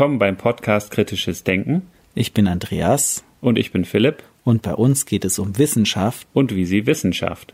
[0.00, 1.82] Willkommen beim Podcast Kritisches Denken.
[2.14, 3.22] Ich bin Andreas.
[3.42, 4.22] Und ich bin Philipp.
[4.44, 6.26] Und bei uns geht es um Wissenschaft.
[6.32, 7.52] Und wie sie Wissenschaft.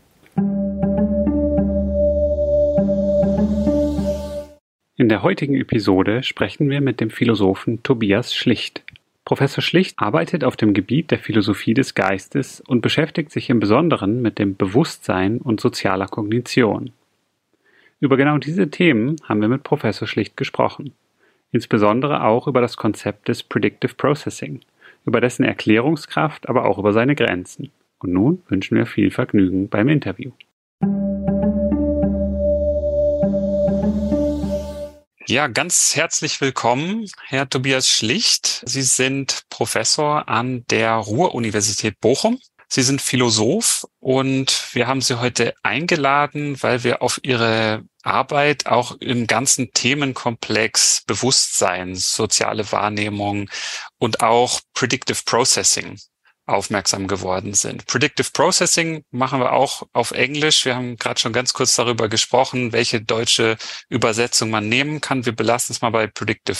[4.95, 8.81] In der heutigen Episode sprechen wir mit dem Philosophen Tobias Schlicht.
[9.25, 14.21] Professor Schlicht arbeitet auf dem Gebiet der Philosophie des Geistes und beschäftigt sich im Besonderen
[14.21, 16.91] mit dem Bewusstsein und sozialer Kognition.
[17.99, 20.93] Über genau diese Themen haben wir mit Professor Schlicht gesprochen
[21.51, 24.61] insbesondere auch über das Konzept des Predictive Processing,
[25.05, 27.71] über dessen Erklärungskraft, aber auch über seine Grenzen.
[27.99, 30.31] Und nun wünschen wir viel Vergnügen beim Interview.
[35.25, 38.63] Ja, ganz herzlich willkommen, Herr Tobias Schlicht.
[38.65, 42.39] Sie sind Professor an der Ruhr-Universität Bochum
[42.69, 48.95] Sie sind Philosoph und wir haben Sie heute eingeladen, weil wir auf Ihre Arbeit auch
[48.99, 53.49] im ganzen Themenkomplex Bewusstsein, soziale Wahrnehmung
[53.97, 55.99] und auch Predictive Processing
[56.47, 57.85] aufmerksam geworden sind.
[57.85, 60.63] Predictive Processing machen wir auch auf Englisch.
[60.63, 63.57] Wir haben gerade schon ganz kurz darüber gesprochen, welche deutsche
[63.89, 65.25] Übersetzung man nehmen kann.
[65.25, 66.57] Wir belassen es mal bei Predictive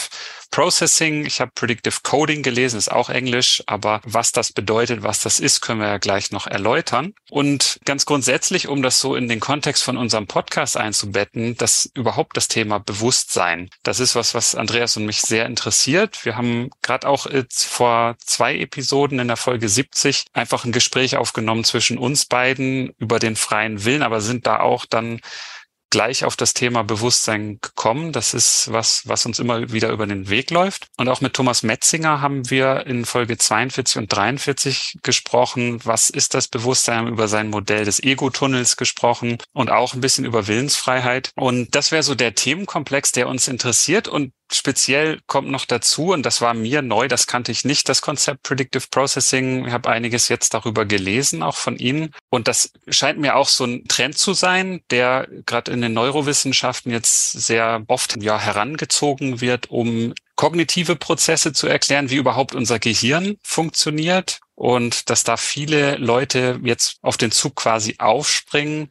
[0.49, 1.25] Processing.
[1.25, 5.61] Ich habe Predictive Coding gelesen, ist auch Englisch, aber was das bedeutet, was das ist,
[5.61, 7.13] können wir ja gleich noch erläutern.
[7.29, 12.37] Und ganz grundsätzlich, um das so in den Kontext von unserem Podcast einzubetten, dass überhaupt
[12.37, 16.25] das Thema Bewusstsein, das ist was, was Andreas und mich sehr interessiert.
[16.25, 21.63] Wir haben gerade auch vor zwei Episoden in der Folge 70 einfach ein Gespräch aufgenommen
[21.63, 25.19] zwischen uns beiden über den freien Willen, aber sind da auch dann
[25.89, 28.11] gleich auf das Thema Bewusstsein gekommen.
[28.11, 30.87] Das ist was, was uns immer wieder über den Weg läuft.
[30.97, 35.79] Und auch mit Thomas Metzinger haben wir in Folge 42 und 43 gesprochen.
[35.83, 37.07] Was ist das Bewusstsein?
[37.07, 41.31] Über sein Modell des Ego-Tunnels gesprochen und auch ein bisschen über Willensfreiheit.
[41.35, 44.07] Und das wäre so der Themenkomplex, der uns interessiert.
[44.07, 48.01] Und speziell kommt noch dazu, und das war mir neu, das kannte ich nicht, das
[48.01, 49.67] Konzept Predictive Processing.
[49.67, 52.13] Ich habe einiges jetzt darüber gelesen, auch von Ihnen.
[52.29, 56.91] Und das scheint mir auch so ein Trend zu sein, der gerade in den Neurowissenschaften
[56.91, 63.37] jetzt sehr oft ja, herangezogen wird, um kognitive Prozesse zu erklären, wie überhaupt unser Gehirn
[63.43, 68.89] funktioniert und dass da viele Leute jetzt auf den Zug quasi aufspringen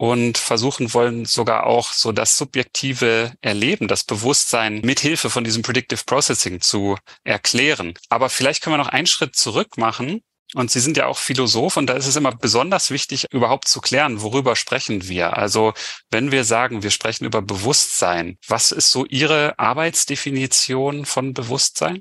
[0.00, 6.04] und versuchen wollen sogar auch so das subjektive Erleben, das Bewusstsein mithilfe von diesem Predictive
[6.06, 7.92] Processing zu erklären.
[8.08, 10.22] Aber vielleicht können wir noch einen Schritt zurück machen.
[10.54, 13.82] Und Sie sind ja auch Philosoph und da ist es immer besonders wichtig, überhaupt zu
[13.82, 15.36] klären, worüber sprechen wir.
[15.36, 15.74] Also
[16.10, 22.00] wenn wir sagen, wir sprechen über Bewusstsein, was ist so Ihre Arbeitsdefinition von Bewusstsein?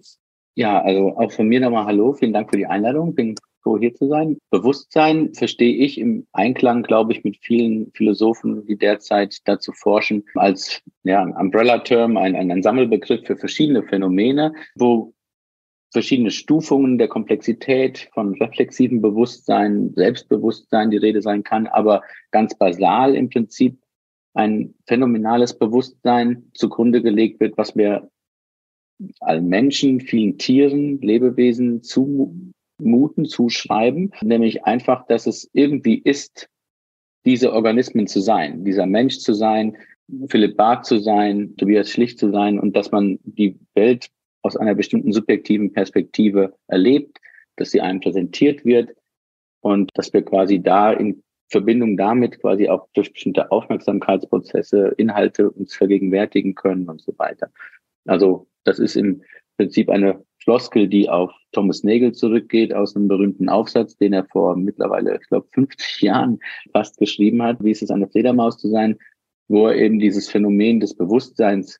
[0.55, 3.13] Ja, also auch von mir nochmal Hallo, vielen Dank für die Einladung.
[3.13, 4.37] Bin froh hier zu sein.
[4.49, 10.81] Bewusstsein verstehe ich im Einklang, glaube ich, mit vielen Philosophen, die derzeit dazu forschen, als
[11.03, 15.13] ja, ein Umbrella-Term, ein, ein, Sammelbegriff für verschiedene Phänomene, wo
[15.91, 23.15] verschiedene Stufungen der Komplexität von reflexivem Bewusstsein, Selbstbewusstsein die Rede sein kann, aber ganz basal
[23.15, 23.79] im Prinzip
[24.33, 28.09] ein phänomenales Bewusstsein zugrunde gelegt wird, was wir
[29.19, 32.35] allen Menschen, vielen Tieren, Lebewesen zu,
[32.79, 36.49] Muten zuschreiben, nämlich einfach, dass es irgendwie ist,
[37.25, 39.77] diese Organismen zu sein, dieser Mensch zu sein,
[40.29, 44.09] Philipp Barth zu sein, Tobias Schlicht zu sein und dass man die Welt
[44.41, 47.19] aus einer bestimmten subjektiven Perspektive erlebt,
[47.57, 48.95] dass sie einem präsentiert wird
[49.61, 55.75] und dass wir quasi da in Verbindung damit quasi auch durch bestimmte Aufmerksamkeitsprozesse Inhalte uns
[55.75, 57.51] vergegenwärtigen können und so weiter.
[58.05, 59.23] Also das ist im
[59.57, 64.55] Prinzip eine Floskel, die auf Thomas Nagel zurückgeht, aus einem berühmten Aufsatz, den er vor
[64.55, 66.39] mittlerweile, ich glaube, 50 Jahren
[66.73, 68.97] fast geschrieben hat, wie ist es eine Fledermaus zu sein,
[69.47, 71.77] wo er eben dieses Phänomen des Bewusstseins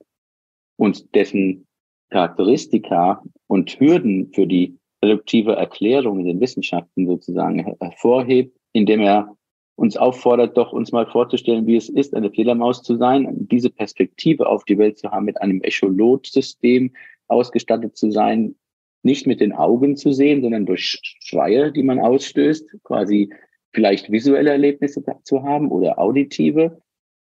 [0.78, 1.66] und dessen
[2.12, 9.36] Charakteristika und Hürden für die reduktive Erklärung in den Wissenschaften sozusagen hervorhebt, indem er
[9.78, 14.46] uns auffordert, doch uns mal vorzustellen, wie es ist, eine Fledermaus zu sein, diese Perspektive
[14.46, 16.92] auf die Welt zu haben mit einem Echolot-System,
[17.30, 18.56] ausgestattet zu sein,
[19.04, 23.32] nicht mit den Augen zu sehen, sondern durch Schreie, die man ausstößt, quasi
[23.72, 26.82] vielleicht visuelle Erlebnisse zu haben oder auditive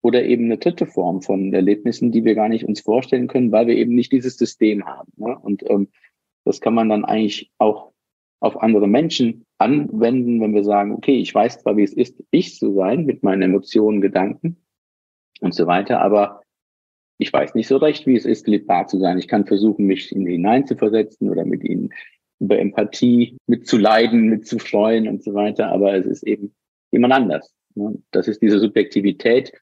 [0.02, 3.66] oder eben eine dritte Form von Erlebnissen, die wir gar nicht uns vorstellen können, weil
[3.66, 5.12] wir eben nicht dieses System haben.
[5.16, 5.38] Ne?
[5.38, 5.88] Und ähm,
[6.44, 7.92] das kann man dann eigentlich auch
[8.40, 12.56] auf andere Menschen anwenden, wenn wir sagen, okay, ich weiß zwar, wie es ist, ich
[12.56, 14.56] zu sein mit meinen Emotionen, Gedanken
[15.40, 16.40] und so weiter, aber
[17.20, 19.18] ich weiß nicht so recht, wie es ist, liebbar zu sein.
[19.18, 21.90] Ich kann versuchen, mich in hineinzuversetzen oder mit ihnen
[22.40, 25.68] über Empathie mitzuleiden, mitzufreuen und so weiter.
[25.68, 26.54] Aber es ist eben
[26.90, 27.54] jemand anders.
[27.74, 28.02] Ne?
[28.10, 29.52] Das ist diese Subjektivität,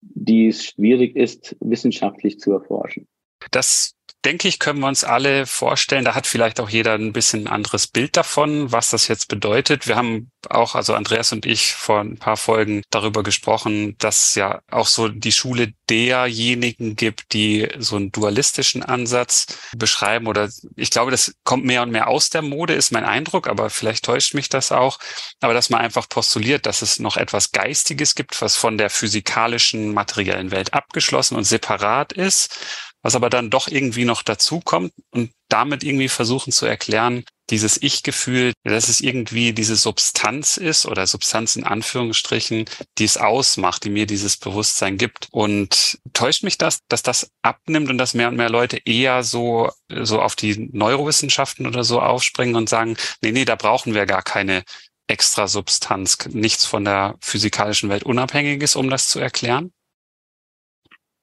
[0.00, 3.08] die es schwierig ist, wissenschaftlich zu erforschen.
[3.50, 3.94] Das
[4.24, 6.04] denke ich, können wir uns alle vorstellen.
[6.04, 9.86] Da hat vielleicht auch jeder ein bisschen ein anderes Bild davon, was das jetzt bedeutet.
[9.86, 14.60] Wir haben auch, also Andreas und ich, vor ein paar Folgen darüber gesprochen, dass ja
[14.70, 19.46] auch so die Schule derjenigen gibt, die so einen dualistischen Ansatz
[19.76, 23.48] beschreiben oder ich glaube, das kommt mehr und mehr aus der Mode, ist mein Eindruck,
[23.48, 24.98] aber vielleicht täuscht mich das auch.
[25.40, 29.94] Aber dass man einfach postuliert, dass es noch etwas Geistiges gibt, was von der physikalischen,
[29.94, 35.82] materiellen Welt abgeschlossen und separat ist was aber dann doch irgendwie noch dazukommt und damit
[35.82, 41.64] irgendwie versuchen zu erklären, dieses Ich-Gefühl, dass es irgendwie diese Substanz ist oder Substanz in
[41.64, 42.66] Anführungsstrichen,
[42.98, 45.28] die es ausmacht, die mir dieses Bewusstsein gibt.
[45.32, 49.70] Und täuscht mich das, dass das abnimmt und dass mehr und mehr Leute eher so,
[49.88, 54.22] so auf die Neurowissenschaften oder so aufspringen und sagen, nee, nee, da brauchen wir gar
[54.22, 54.62] keine
[55.08, 59.72] extra Substanz, nichts von der physikalischen Welt unabhängiges, um das zu erklären?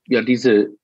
[0.07, 0.76] Ja, diese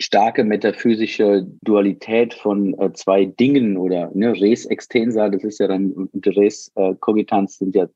[0.00, 5.92] starke metaphysische Dualität von äh, zwei Dingen oder ne, res extensa, das ist ja dann
[5.92, 7.88] und res äh, cogitans sind ja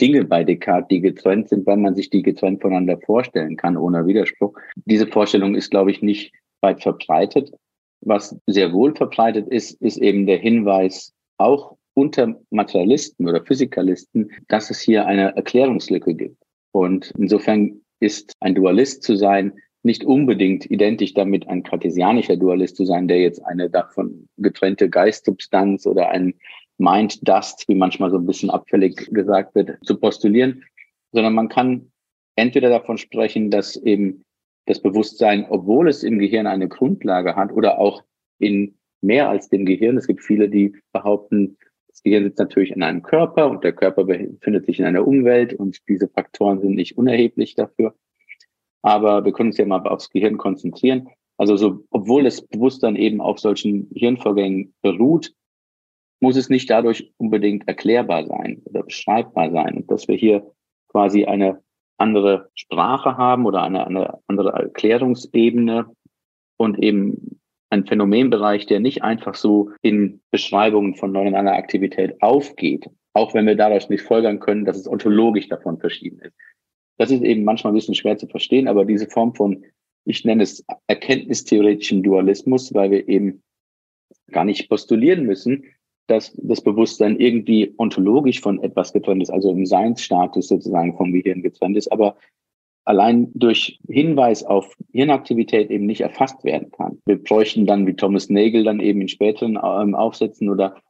[0.00, 4.06] Dinge bei Descartes, die getrennt sind, weil man sich die getrennt voneinander vorstellen kann, ohne
[4.06, 4.54] Widerspruch.
[4.86, 7.52] Diese Vorstellung ist, glaube ich, nicht weit verbreitet.
[8.00, 14.70] Was sehr wohl verbreitet ist, ist eben der Hinweis auch unter Materialisten oder Physikalisten, dass
[14.70, 16.42] es hier eine Erklärungslücke gibt.
[16.72, 19.52] Und insofern ist ein Dualist zu sein
[19.82, 25.86] nicht unbedingt identisch damit, ein kartesianischer Dualist zu sein, der jetzt eine davon getrennte Geistsubstanz
[25.86, 26.34] oder ein
[26.78, 30.64] Mind Dust, wie manchmal so ein bisschen abfällig gesagt wird, zu postulieren,
[31.12, 31.92] sondern man kann
[32.36, 34.24] entweder davon sprechen, dass eben
[34.66, 38.02] das Bewusstsein, obwohl es im Gehirn eine Grundlage hat oder auch
[38.38, 41.58] in mehr als dem Gehirn, es gibt viele, die behaupten,
[41.88, 45.54] das Gehirn sitzt natürlich in einem Körper und der Körper befindet sich in einer Umwelt
[45.54, 47.94] und diese Faktoren sind nicht unerheblich dafür.
[48.82, 51.08] Aber wir können uns ja mal aufs Gehirn konzentrieren.
[51.38, 55.32] Also so, obwohl das Bewusstsein eben auf solchen Hirnvorgängen beruht,
[56.20, 59.84] muss es nicht dadurch unbedingt erklärbar sein oder beschreibbar sein.
[59.88, 60.46] Dass wir hier
[60.88, 61.62] quasi eine
[61.98, 65.86] andere Sprache haben oder eine, eine andere Erklärungsebene
[66.56, 67.40] und eben
[67.70, 73.56] ein Phänomenbereich, der nicht einfach so in Beschreibungen von neuronaler Aktivität aufgeht, auch wenn wir
[73.56, 76.36] daraus nicht folgern können, dass es ontologisch davon verschieden ist.
[77.02, 79.64] Das ist eben manchmal ein bisschen schwer zu verstehen, aber diese Form von,
[80.04, 83.42] ich nenne es erkenntnistheoretischen Dualismus, weil wir eben
[84.30, 85.64] gar nicht postulieren müssen,
[86.06, 91.42] dass das Bewusstsein irgendwie ontologisch von etwas getrennt ist, also im Seinsstatus sozusagen vom Gehirn
[91.42, 92.16] getrennt ist, aber
[92.84, 97.00] allein durch Hinweis auf Hirnaktivität eben nicht erfasst werden kann.
[97.04, 100.80] Wir bräuchten dann, wie Thomas Nagel dann eben in späteren ähm, Aufsätzen oder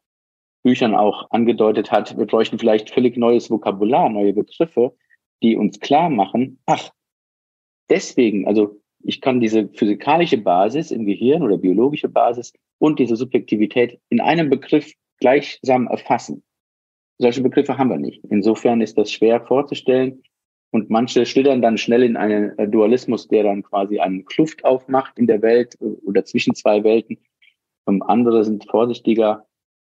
[0.63, 4.93] Büchern auch angedeutet hat, wir bräuchten vielleicht völlig neues Vokabular, neue Begriffe,
[5.43, 6.91] die uns klar machen, ach,
[7.89, 14.01] deswegen, also ich kann diese physikalische Basis im Gehirn oder biologische Basis und diese Subjektivität
[14.09, 16.43] in einem Begriff gleichsam erfassen.
[17.19, 18.25] Solche Begriffe haben wir nicht.
[18.31, 20.23] Insofern ist das schwer vorzustellen.
[20.73, 25.19] Und manche schlittern dann schnell in einen äh, Dualismus, der dann quasi einen Kluft aufmacht
[25.19, 27.19] in der Welt äh, oder zwischen zwei Welten.
[27.85, 29.47] Und andere sind vorsichtiger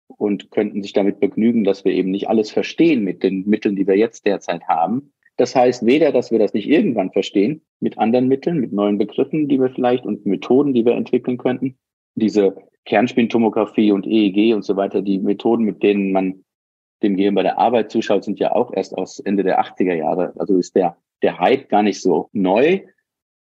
[0.07, 3.87] und könnten sich damit begnügen, dass wir eben nicht alles verstehen mit den Mitteln, die
[3.87, 8.27] wir jetzt derzeit haben, das heißt weder, dass wir das nicht irgendwann verstehen, mit anderen
[8.27, 11.77] Mitteln, mit neuen Begriffen, die wir vielleicht und Methoden, die wir entwickeln könnten.
[12.15, 16.43] Diese Kernspintomographie und EEG und so weiter, die Methoden, mit denen man
[17.03, 20.33] dem Gehirn bei der Arbeit zuschaut, sind ja auch erst aus Ende der 80er Jahre.
[20.37, 22.81] Also ist der, der Hype gar nicht so neu,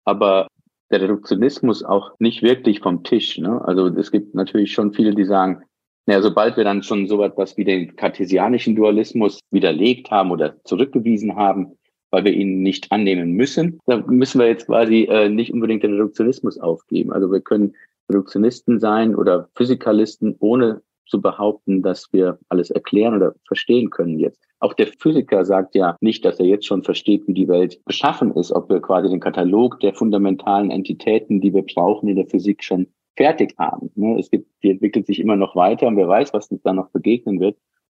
[0.04, 0.48] aber
[0.90, 3.38] der Reduktionismus auch nicht wirklich vom Tisch.
[3.38, 3.62] Ne?
[3.64, 5.62] Also es gibt natürlich schon viele, die sagen,
[6.06, 11.34] naja, sobald wir dann schon so etwas wie den kartesianischen Dualismus widerlegt haben oder zurückgewiesen
[11.34, 11.75] haben,
[12.10, 13.80] weil wir ihn nicht annehmen müssen.
[13.86, 17.12] Da müssen wir jetzt quasi äh, nicht unbedingt den Reduktionismus aufgeben.
[17.12, 17.74] Also wir können
[18.08, 24.40] Reduktionisten sein oder Physikalisten, ohne zu behaupten, dass wir alles erklären oder verstehen können jetzt.
[24.58, 28.32] Auch der Physiker sagt ja nicht, dass er jetzt schon versteht, wie die Welt beschaffen
[28.32, 32.64] ist, ob wir quasi den Katalog der fundamentalen Entitäten, die wir brauchen in der Physik,
[32.64, 33.90] schon fertig haben.
[33.94, 34.18] Ne?
[34.18, 36.90] Es gibt, die entwickelt sich immer noch weiter und wer weiß, was uns da noch
[36.90, 37.56] begegnen wird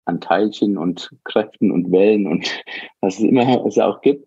[0.10, 2.50] an Teilchen und Kräften und Wellen und
[3.01, 4.25] was es immer es auch gibt.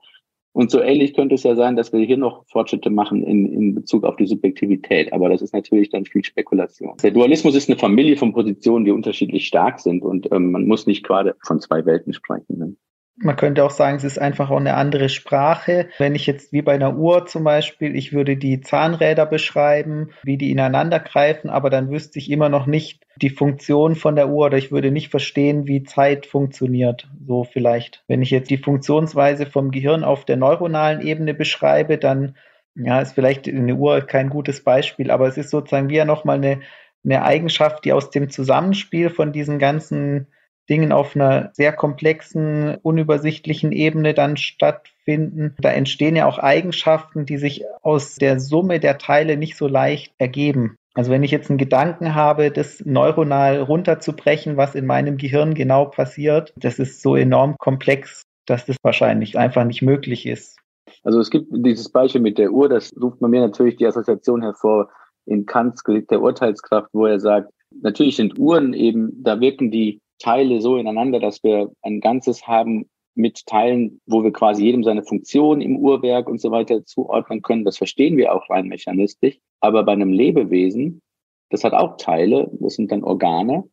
[0.55, 3.75] Und so ähnlich könnte es ja sein, dass wir hier noch Fortschritte machen in, in
[3.75, 5.11] Bezug auf die Subjektivität.
[5.13, 6.95] Aber das ist natürlich dann viel Spekulation.
[7.03, 10.03] Der Dualismus ist eine Familie von Positionen, die unterschiedlich stark sind.
[10.03, 12.59] Und ähm, man muss nicht gerade von zwei Welten sprechen.
[12.59, 12.77] Ne?
[13.17, 15.89] Man könnte auch sagen, es ist einfach auch eine andere Sprache.
[15.99, 20.39] Wenn ich jetzt wie bei einer Uhr zum Beispiel, ich würde die Zahnräder beschreiben, wie
[20.39, 24.47] die ineinander greifen, aber dann wüsste ich immer noch nicht die Funktion von der Uhr
[24.47, 27.09] oder ich würde nicht verstehen, wie Zeit funktioniert.
[27.27, 28.03] So vielleicht.
[28.09, 32.37] Wenn ich jetzt die Funktionsweise vom Gehirn auf der neuronalen Ebene beschreibe, dann
[32.75, 36.37] Ja, ist vielleicht eine Uhr kein gutes Beispiel, aber es ist sozusagen wie ja nochmal
[36.37, 36.63] eine,
[37.05, 40.29] eine Eigenschaft, die aus dem Zusammenspiel von diesen ganzen
[40.73, 45.55] Dingen auf einer sehr komplexen, unübersichtlichen Ebene dann stattfinden.
[45.61, 50.15] Da entstehen ja auch Eigenschaften, die sich aus der Summe der Teile nicht so leicht
[50.17, 50.77] ergeben.
[50.95, 55.85] Also wenn ich jetzt einen Gedanken habe, das neuronal runterzubrechen, was in meinem Gehirn genau
[55.85, 60.59] passiert, das ist so enorm komplex, dass das wahrscheinlich einfach nicht möglich ist.
[61.03, 64.41] Also es gibt dieses Beispiel mit der Uhr, das ruft bei mir natürlich die Assoziation
[64.41, 64.89] hervor
[65.27, 67.53] in Kants Gericht der Urteilskraft, wo er sagt,
[67.83, 72.89] natürlich sind Uhren eben, da wirken die Teile so ineinander, dass wir ein Ganzes haben
[73.15, 77.65] mit Teilen, wo wir quasi jedem seine Funktion im Uhrwerk und so weiter zuordnen können.
[77.65, 79.39] Das verstehen wir auch rein mechanistisch.
[79.61, 81.03] Aber bei einem Lebewesen,
[81.51, 83.65] das hat auch Teile, das sind dann Organe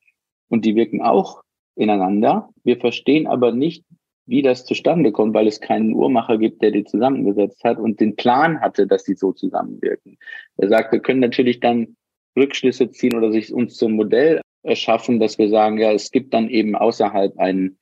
[0.49, 1.41] und die wirken auch
[1.75, 2.49] ineinander.
[2.63, 3.85] Wir verstehen aber nicht,
[4.25, 8.15] wie das zustande kommt, weil es keinen Uhrmacher gibt, der die zusammengesetzt hat und den
[8.15, 10.17] Plan hatte, dass sie so zusammenwirken.
[10.57, 11.95] Er sagt, wir können natürlich dann
[12.37, 16.49] Rückschlüsse ziehen oder sich uns zum Modell erschaffen, dass wir sagen, ja, es gibt dann
[16.49, 17.77] eben außerhalb einen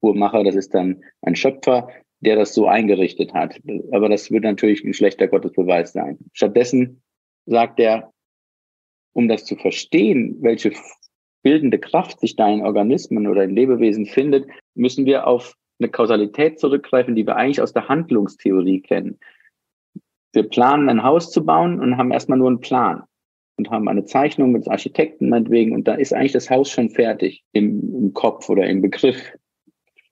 [0.00, 1.88] Uhrmacher, das ist dann ein Schöpfer,
[2.20, 3.60] der das so eingerichtet hat.
[3.92, 6.18] Aber das wird natürlich ein schlechter Gottesbeweis sein.
[6.32, 7.02] Stattdessen
[7.46, 8.12] sagt er,
[9.12, 10.72] um das zu verstehen, welche
[11.42, 16.58] bildende Kraft sich da in Organismen oder in Lebewesen findet, müssen wir auf eine Kausalität
[16.58, 19.18] zurückgreifen, die wir eigentlich aus der Handlungstheorie kennen.
[20.32, 23.04] Wir planen ein Haus zu bauen und haben erstmal nur einen Plan
[23.58, 27.44] und haben eine Zeichnung mit Architekten meinetwegen und da ist eigentlich das Haus schon fertig
[27.52, 29.32] im, im Kopf oder im Begriff.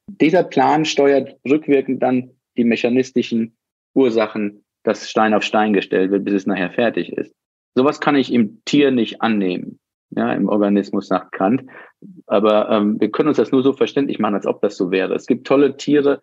[0.09, 3.57] Dieser Plan steuert rückwirkend dann die mechanistischen
[3.95, 7.35] Ursachen, dass Stein auf Stein gestellt wird, bis es nachher fertig ist.
[7.75, 9.79] Sowas kann ich im Tier nicht annehmen,
[10.11, 11.65] ja, im Organismus sagt Kant.
[12.27, 15.15] Aber ähm, wir können uns das nur so verständlich machen, als ob das so wäre.
[15.15, 16.21] Es gibt tolle Tiere,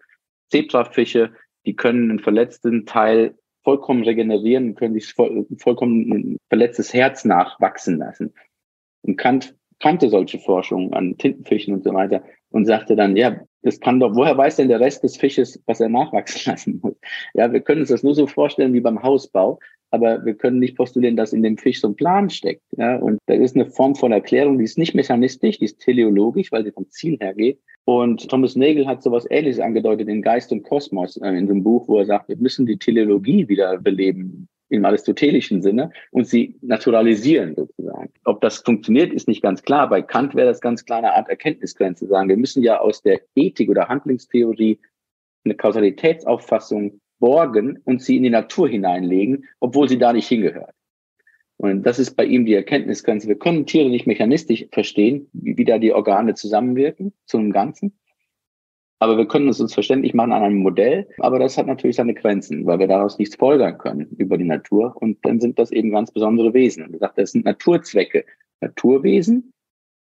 [0.50, 1.32] Zebrafische,
[1.66, 7.98] die können einen verletzten Teil vollkommen regenerieren, können sich voll, vollkommen ein verletztes Herz nachwachsen
[7.98, 8.34] lassen.
[9.02, 13.80] Und Kant kannte solche Forschungen an Tintenfischen und so weiter und sagte dann, ja, das
[13.80, 16.96] kann doch, woher weiß denn der Rest des Fisches, was er nachwachsen lassen muss?
[17.34, 19.60] Ja, wir können uns das nur so vorstellen wie beim Hausbau,
[19.94, 22.64] aber wir können nicht postulieren, dass in dem Fisch so ein Plan steckt.
[22.78, 26.52] Ja, und da ist eine Form von Erklärung, die ist nicht mechanistisch, die ist teleologisch,
[26.52, 27.60] weil sie vom Ziel her geht.
[27.86, 31.88] Und Thomas Nagel hat sowas Ähnliches angedeutet in Geist und Kosmos, äh, in dem Buch,
[31.88, 37.54] wo er sagt, wir müssen die Teleologie wieder beleben im aristotelischen Sinne und sie naturalisieren
[37.54, 38.10] sozusagen.
[38.26, 39.88] Ob das funktioniert, ist nicht ganz klar.
[39.90, 42.30] Bei Kant wäre das ganz klar eine Art Erkenntnisgrenze sagen.
[42.30, 44.80] Wir müssen ja aus der Ethik oder Handlungstheorie
[45.46, 50.76] eine Kausalitätsauffassung borgen und sie in die Natur hineinlegen, obwohl sie da nicht hingehört.
[51.56, 53.30] Und das ist bei ihm die Erkenntnisgrenze.
[53.30, 57.98] Wir können Tiere nicht mechanistisch verstehen, wie, wie da die Organe zusammenwirken zu einem Ganzen.
[59.00, 61.08] Aber wir können es uns verständlich machen an einem Modell.
[61.20, 64.94] Aber das hat natürlich seine Grenzen, weil wir daraus nichts folgern können über die Natur.
[65.00, 66.84] Und dann sind das eben ganz besondere Wesen.
[66.84, 68.26] Und er sagt, das sind Naturzwecke.
[68.60, 69.54] Naturwesen,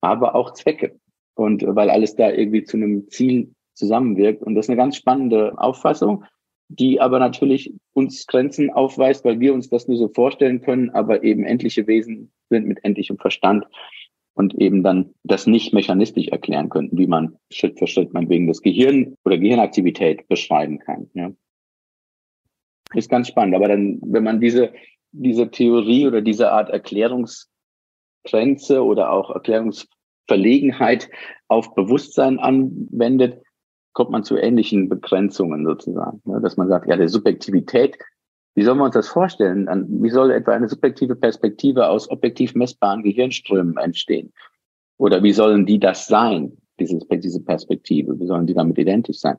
[0.01, 0.99] aber auch Zwecke.
[1.37, 4.43] Und weil alles da irgendwie zu einem Ziel zusammenwirkt.
[4.43, 6.25] Und das ist eine ganz spannende Auffassung
[6.69, 11.23] die aber natürlich uns Grenzen aufweist, weil wir uns das nur so vorstellen können, aber
[11.23, 13.67] eben endliche Wesen sind mit endlichem Verstand
[14.35, 18.63] und eben dann das nicht mechanistisch erklären könnten, wie man Schritt für Schritt meinetwegen das
[18.63, 21.09] Gehirn oder Gehirnaktivität beschreiben kann.
[21.15, 21.33] Ja.
[22.95, 23.55] Ist ganz spannend.
[23.55, 24.73] Aber dann, wenn man diese,
[25.13, 31.09] diese Theorie oder diese Art Erklärungsgrenze oder auch Erklärungsverlegenheit
[31.49, 33.41] auf Bewusstsein anwendet,
[33.95, 36.21] kommt man zu ähnlichen Begrenzungen sozusagen.
[36.25, 36.41] Ne?
[36.43, 37.97] Dass man sagt, ja, der Subjektivität,
[38.55, 39.67] wie soll man uns das vorstellen?
[40.03, 44.33] Wie soll etwa eine subjektive Perspektive aus objektiv messbaren Gehirnströmen entstehen?
[44.99, 48.19] Oder wie sollen die das sein, diese, diese Perspektive?
[48.21, 49.39] Wie sollen die damit identisch sein?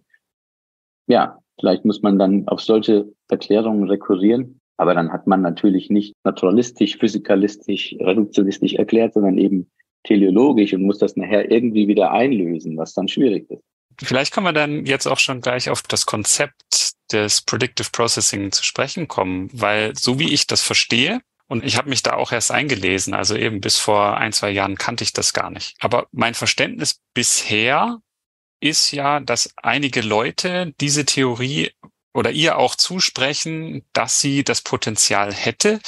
[1.07, 4.59] Ja, vielleicht muss man dann auf solche Erklärungen rekurrieren.
[4.77, 9.71] Aber dann hat man natürlich nicht naturalistisch, physikalistisch, reduktionistisch erklärt, sondern eben
[10.03, 13.63] teleologisch und muss das nachher irgendwie wieder einlösen, was dann schwierig ist.
[14.01, 18.63] Vielleicht können wir dann jetzt auch schon gleich auf das Konzept des Predictive Processing zu
[18.63, 22.51] sprechen kommen, weil so wie ich das verstehe, und ich habe mich da auch erst
[22.51, 25.75] eingelesen, also eben bis vor ein, zwei Jahren kannte ich das gar nicht.
[25.79, 27.99] Aber mein Verständnis bisher
[28.59, 31.71] ist ja, dass einige Leute diese Theorie
[32.13, 35.79] oder ihr auch zusprechen, dass sie das Potenzial hätte,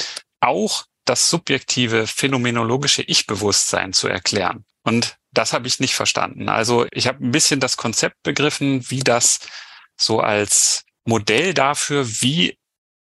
[0.42, 4.66] auch das subjektive phänomenologische Ich-Bewusstsein zu erklären.
[4.84, 6.50] Und das habe ich nicht verstanden.
[6.50, 9.40] Also ich habe ein bisschen das Konzept begriffen, wie das
[9.96, 12.58] so als Modell dafür, wie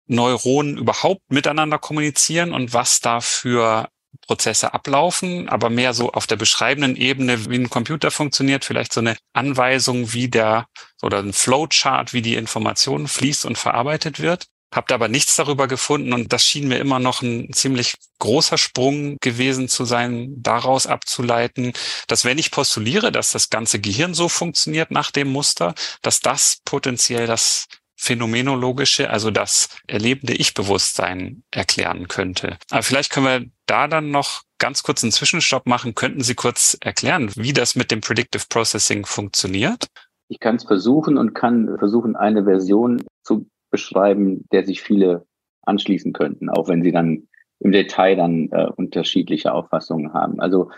[0.07, 3.89] Neuronen überhaupt miteinander kommunizieren und was da für
[4.27, 9.01] Prozesse ablaufen, aber mehr so auf der beschreibenden Ebene, wie ein Computer funktioniert, vielleicht so
[9.01, 10.67] eine Anweisung, wie der
[11.03, 14.47] oder ein Flowchart, wie die Information fließt und verarbeitet wird.
[14.73, 19.19] Habt aber nichts darüber gefunden und das schien mir immer noch ein ziemlich großer Sprung
[19.21, 21.73] gewesen zu sein, daraus abzuleiten,
[22.09, 26.61] dass wenn ich postuliere, dass das ganze Gehirn so funktioniert nach dem Muster, dass das
[26.65, 27.67] potenziell das
[28.03, 32.57] phänomenologische, also das erlebende Ich-Bewusstsein erklären könnte.
[32.71, 35.95] Aber vielleicht können wir da dann noch ganz kurz einen Zwischenstopp machen.
[35.95, 39.87] Könnten Sie kurz erklären, wie das mit dem Predictive Processing funktioniert?
[40.29, 45.27] Ich kann es versuchen und kann versuchen, eine Version zu beschreiben, der sich viele
[45.63, 47.27] anschließen könnten, auch wenn sie dann
[47.59, 50.41] im Detail dann äh, unterschiedliche Auffassungen haben.
[50.41, 50.71] Also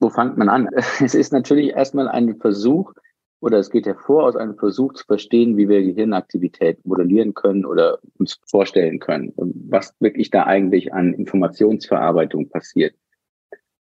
[0.00, 0.68] wo fängt man an?
[1.00, 2.92] Es ist natürlich erstmal ein Versuch,
[3.40, 7.98] oder es geht hervor aus einem Versuch zu verstehen, wie wir Gehirnaktivität modellieren können oder
[8.18, 12.94] uns vorstellen können und was wirklich da eigentlich an Informationsverarbeitung passiert.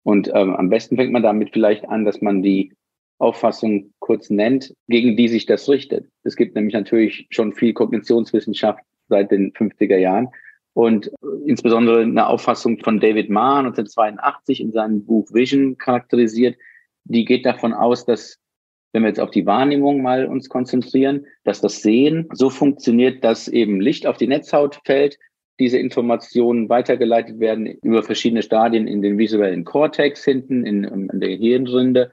[0.04, 2.74] Und ähm, am besten fängt man damit vielleicht an, dass man die
[3.24, 6.08] Auffassung kurz nennt, gegen die sich das richtet.
[6.24, 10.28] Es gibt nämlich natürlich schon viel Kognitionswissenschaft seit den 50er Jahren.
[10.74, 11.12] Und
[11.46, 16.58] insbesondere eine Auffassung von David Marr 1982 in seinem Buch Vision charakterisiert,
[17.06, 18.40] die geht davon aus, dass
[18.92, 23.48] wenn wir jetzt auf die Wahrnehmung mal uns konzentrieren, dass das Sehen so funktioniert, dass
[23.48, 25.18] eben Licht auf die Netzhaut fällt,
[25.60, 31.30] diese Informationen weitergeleitet werden über verschiedene Stadien in den visuellen Kortex hinten, in, in der
[31.30, 32.12] Hirnrinde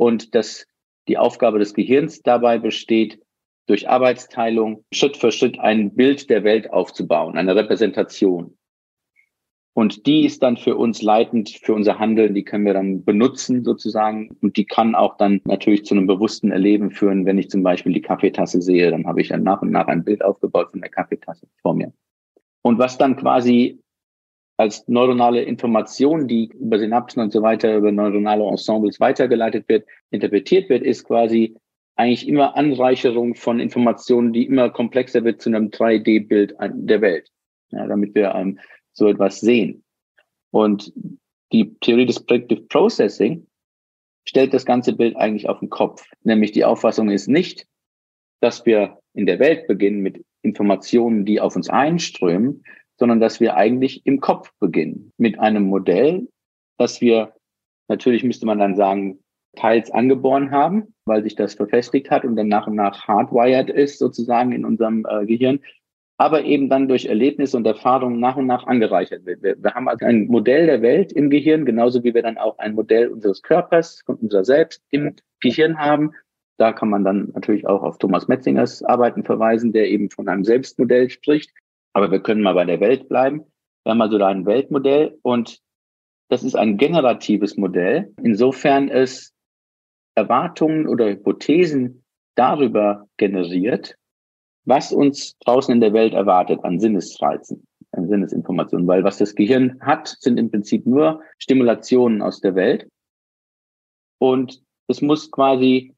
[0.00, 0.66] und dass
[1.08, 3.20] die Aufgabe des Gehirns dabei besteht,
[3.66, 8.56] durch Arbeitsteilung Schritt für Schritt ein Bild der Welt aufzubauen, eine Repräsentation.
[9.74, 13.62] Und die ist dann für uns leitend für unser Handeln, die können wir dann benutzen
[13.62, 14.30] sozusagen.
[14.40, 17.26] Und die kann auch dann natürlich zu einem bewussten Erleben führen.
[17.26, 20.02] Wenn ich zum Beispiel die Kaffeetasse sehe, dann habe ich dann nach und nach ein
[20.02, 21.92] Bild aufgebaut von der Kaffeetasse vor mir.
[22.62, 23.80] Und was dann quasi
[24.60, 30.68] als neuronale Information, die über Synapsen und so weiter, über neuronale Ensembles weitergeleitet wird, interpretiert
[30.68, 31.56] wird, ist quasi
[31.96, 37.30] eigentlich immer Anreicherung von Informationen, die immer komplexer wird zu einem 3D-Bild der Welt.
[37.70, 38.58] Ja, damit wir ähm,
[38.92, 39.82] so etwas sehen.
[40.50, 40.92] Und
[41.52, 43.46] die Theorie des Predictive Processing
[44.28, 46.04] stellt das ganze Bild eigentlich auf den Kopf.
[46.22, 47.66] Nämlich die Auffassung ist nicht,
[48.40, 52.62] dass wir in der Welt beginnen mit Informationen, die auf uns einströmen,
[53.00, 56.28] sondern dass wir eigentlich im Kopf beginnen mit einem Modell,
[56.78, 57.32] das wir
[57.88, 59.18] natürlich müsste man dann sagen,
[59.56, 63.98] teils angeboren haben, weil sich das verfestigt hat und dann nach und nach hardwired ist
[63.98, 65.60] sozusagen in unserem äh, Gehirn,
[66.18, 69.42] aber eben dann durch Erlebnisse und Erfahrungen nach und nach angereichert wird.
[69.42, 72.58] Wir, wir haben also ein Modell der Welt im Gehirn, genauso wie wir dann auch
[72.58, 76.12] ein Modell unseres Körpers und unser Selbst im Gehirn haben.
[76.58, 80.44] Da kann man dann natürlich auch auf Thomas Metzingers Arbeiten verweisen, der eben von einem
[80.44, 81.50] Selbstmodell spricht.
[81.92, 83.44] Aber wir können mal bei der Welt bleiben.
[83.84, 85.60] Wir haben also da ein Weltmodell und
[86.28, 89.34] das ist ein generatives Modell, insofern es
[90.14, 92.04] Erwartungen oder Hypothesen
[92.36, 93.96] darüber generiert,
[94.64, 98.86] was uns draußen in der Welt erwartet an Sinnesreizen, an Sinnesinformationen.
[98.86, 102.88] Weil was das Gehirn hat, sind im Prinzip nur Stimulationen aus der Welt.
[104.18, 105.94] Und es muss quasi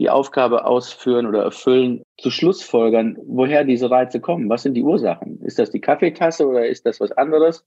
[0.00, 4.48] die Aufgabe ausführen oder erfüllen, zu Schlussfolgern, woher diese Reize kommen.
[4.48, 5.42] Was sind die Ursachen?
[5.42, 7.66] Ist das die Kaffeetasse oder ist das was anderes,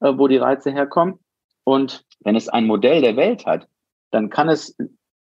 [0.00, 1.18] äh, wo die Reize herkommen?
[1.64, 3.66] Und wenn es ein Modell der Welt hat,
[4.12, 4.76] dann kann es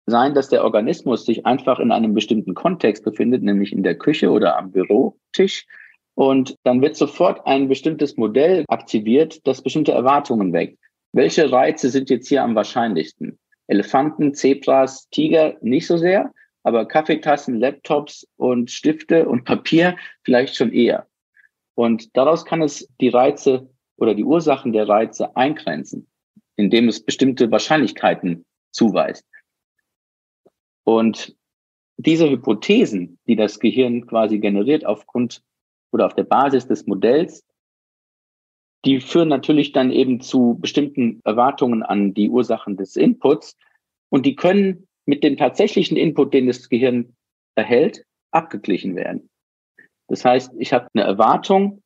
[0.06, 4.30] sein, dass der Organismus sich einfach in einem bestimmten Kontext befindet, nämlich in der Küche
[4.30, 5.66] oder am Bürotisch.
[6.14, 10.78] Und dann wird sofort ein bestimmtes Modell aktiviert, das bestimmte Erwartungen weckt.
[11.12, 13.38] Welche Reize sind jetzt hier am wahrscheinlichsten?
[13.66, 16.32] Elefanten, Zebras, Tiger nicht so sehr,
[16.66, 21.06] aber Kaffeetassen, Laptops und Stifte und Papier vielleicht schon eher.
[21.76, 26.08] Und daraus kann es die Reize oder die Ursachen der Reize eingrenzen,
[26.56, 29.24] indem es bestimmte Wahrscheinlichkeiten zuweist.
[30.82, 31.36] Und
[31.98, 35.44] diese Hypothesen, die das Gehirn quasi generiert aufgrund
[35.92, 37.46] oder auf der Basis des Modells,
[38.84, 43.56] die führen natürlich dann eben zu bestimmten Erwartungen an die Ursachen des Inputs
[44.08, 47.16] und die können mit dem tatsächlichen Input, den das Gehirn
[47.54, 49.30] erhält, abgeglichen werden.
[50.08, 51.82] Das heißt, ich habe eine Erwartung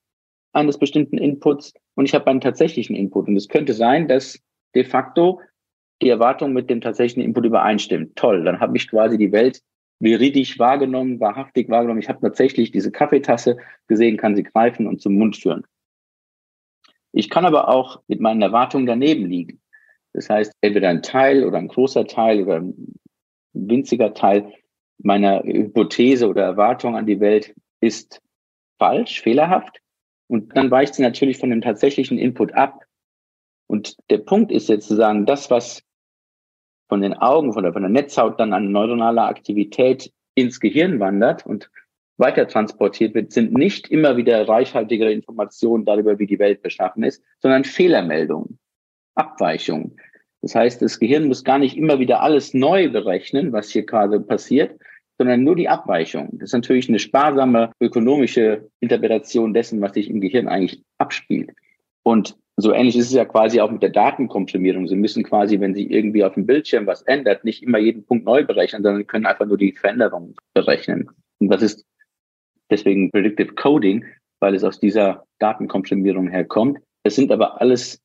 [0.52, 3.28] eines bestimmten Inputs und ich habe einen tatsächlichen Input.
[3.28, 4.38] Und es könnte sein, dass
[4.74, 5.40] de facto
[6.02, 8.16] die Erwartung mit dem tatsächlichen Input übereinstimmt.
[8.16, 9.62] Toll, dann habe ich quasi die Welt
[10.02, 12.00] veridisch wahrgenommen, wahrhaftig wahrgenommen.
[12.00, 15.64] Ich habe tatsächlich diese Kaffeetasse gesehen, kann sie greifen und zum Mund führen.
[17.12, 19.61] Ich kann aber auch mit meinen Erwartungen daneben liegen.
[20.12, 22.62] Das heißt, entweder ein Teil oder ein großer Teil oder
[23.52, 24.52] winziger Teil
[24.98, 28.20] meiner Hypothese oder Erwartung an die Welt ist
[28.78, 29.80] falsch, fehlerhaft.
[30.28, 32.84] Und dann weicht sie natürlich von dem tatsächlichen Input ab.
[33.66, 35.82] Und der Punkt ist jetzt zu sagen, das, was
[36.88, 41.46] von den Augen, von der, von der Netzhaut dann an neuronaler Aktivität ins Gehirn wandert
[41.46, 41.70] und
[42.16, 47.22] weiter transportiert wird, sind nicht immer wieder reichhaltigere Informationen darüber, wie die Welt beschaffen ist,
[47.40, 48.58] sondern Fehlermeldungen,
[49.14, 49.96] Abweichungen.
[50.42, 54.20] Das heißt, das Gehirn muss gar nicht immer wieder alles neu berechnen, was hier gerade
[54.20, 54.79] passiert,
[55.18, 56.31] sondern nur die Abweichung.
[56.33, 61.50] Das ist natürlich eine sparsame ökonomische Interpretation dessen, was sich im Gehirn eigentlich abspielt.
[62.03, 64.88] Und so ähnlich ist es ja quasi auch mit der Datenkomprimierung.
[64.88, 68.24] Sie müssen quasi, wenn Sie irgendwie auf dem Bildschirm was ändert, nicht immer jeden Punkt
[68.24, 71.11] neu berechnen, sondern können einfach nur die Veränderung berechnen.
[71.38, 71.87] Und das ist
[72.70, 74.05] deswegen Predictive Coding,
[74.40, 76.79] weil es aus dieser Datenkomprimierung herkommt.
[77.03, 78.00] Es sind aber alles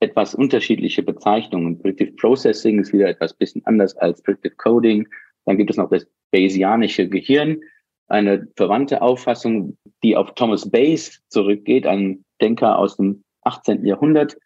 [0.00, 1.78] etwas unterschiedliche Bezeichnungen.
[1.80, 5.08] Predictive Processing ist wieder etwas bisschen anders als Predictive Coding.
[5.44, 7.60] Dann gibt es noch das Bayesianische Gehirn,
[8.08, 13.84] eine verwandte Auffassung, die auf Thomas Bayes zurückgeht, ein Denker aus dem 18.
[13.84, 14.36] Jahrhundert,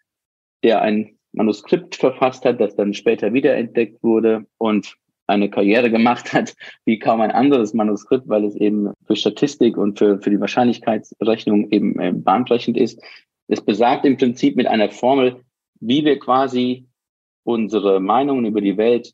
[0.63, 4.95] der ein Manuskript verfasst hat, das dann später wiederentdeckt wurde und
[5.27, 9.97] eine Karriere gemacht hat wie kaum ein anderes Manuskript, weil es eben für Statistik und
[9.97, 13.01] für, für die Wahrscheinlichkeitsrechnung eben äh, bahnbrechend ist.
[13.53, 15.43] Es besagt im Prinzip mit einer Formel,
[15.79, 16.87] wie wir quasi
[17.43, 19.13] unsere Meinungen über die Welt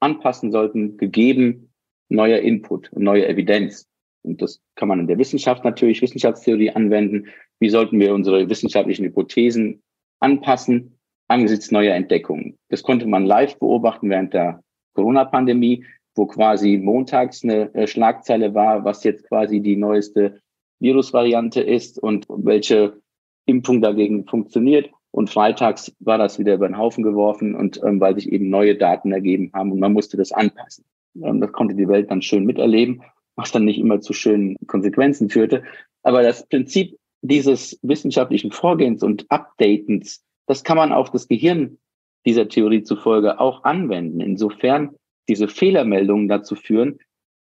[0.00, 1.72] anpassen sollten, gegeben
[2.08, 3.86] neuer Input neue Evidenz.
[4.22, 7.28] Und das kann man in der Wissenschaft natürlich, Wissenschaftstheorie anwenden.
[7.60, 9.84] Wie sollten wir unsere wissenschaftlichen Hypothesen
[10.18, 12.58] anpassen angesichts neuer Entdeckungen?
[12.70, 15.84] Das konnte man live beobachten während der Corona-Pandemie,
[16.16, 20.40] wo quasi montags eine äh, Schlagzeile war, was jetzt quasi die neueste
[20.80, 23.00] Virusvariante ist und welche
[23.46, 24.90] Impfung dagegen funktioniert.
[25.12, 28.76] Und freitags war das wieder über den Haufen geworfen und ähm, weil sich eben neue
[28.76, 30.84] Daten ergeben haben und man musste das anpassen.
[31.20, 33.02] Ähm, das konnte die Welt dann schön miterleben,
[33.34, 35.64] was dann nicht immer zu schönen Konsequenzen führte.
[36.02, 41.78] Aber das Prinzip dieses wissenschaftlichen Vorgehens und Updatens, das kann man auf das Gehirn
[42.24, 44.20] dieser Theorie zufolge auch anwenden.
[44.20, 44.90] Insofern
[45.28, 46.98] diese Fehlermeldungen dazu führen,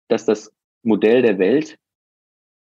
[0.08, 1.78] dass das Modell der Welt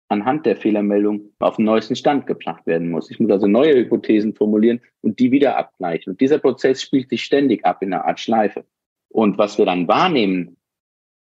[0.07, 3.09] anhand der Fehlermeldung auf den neuesten Stand gebracht werden muss.
[3.09, 6.11] Ich muss also neue Hypothesen formulieren und die wieder abgleichen.
[6.11, 8.65] Und dieser Prozess spielt sich ständig ab in einer Art Schleife.
[9.09, 10.57] Und was wir dann wahrnehmen,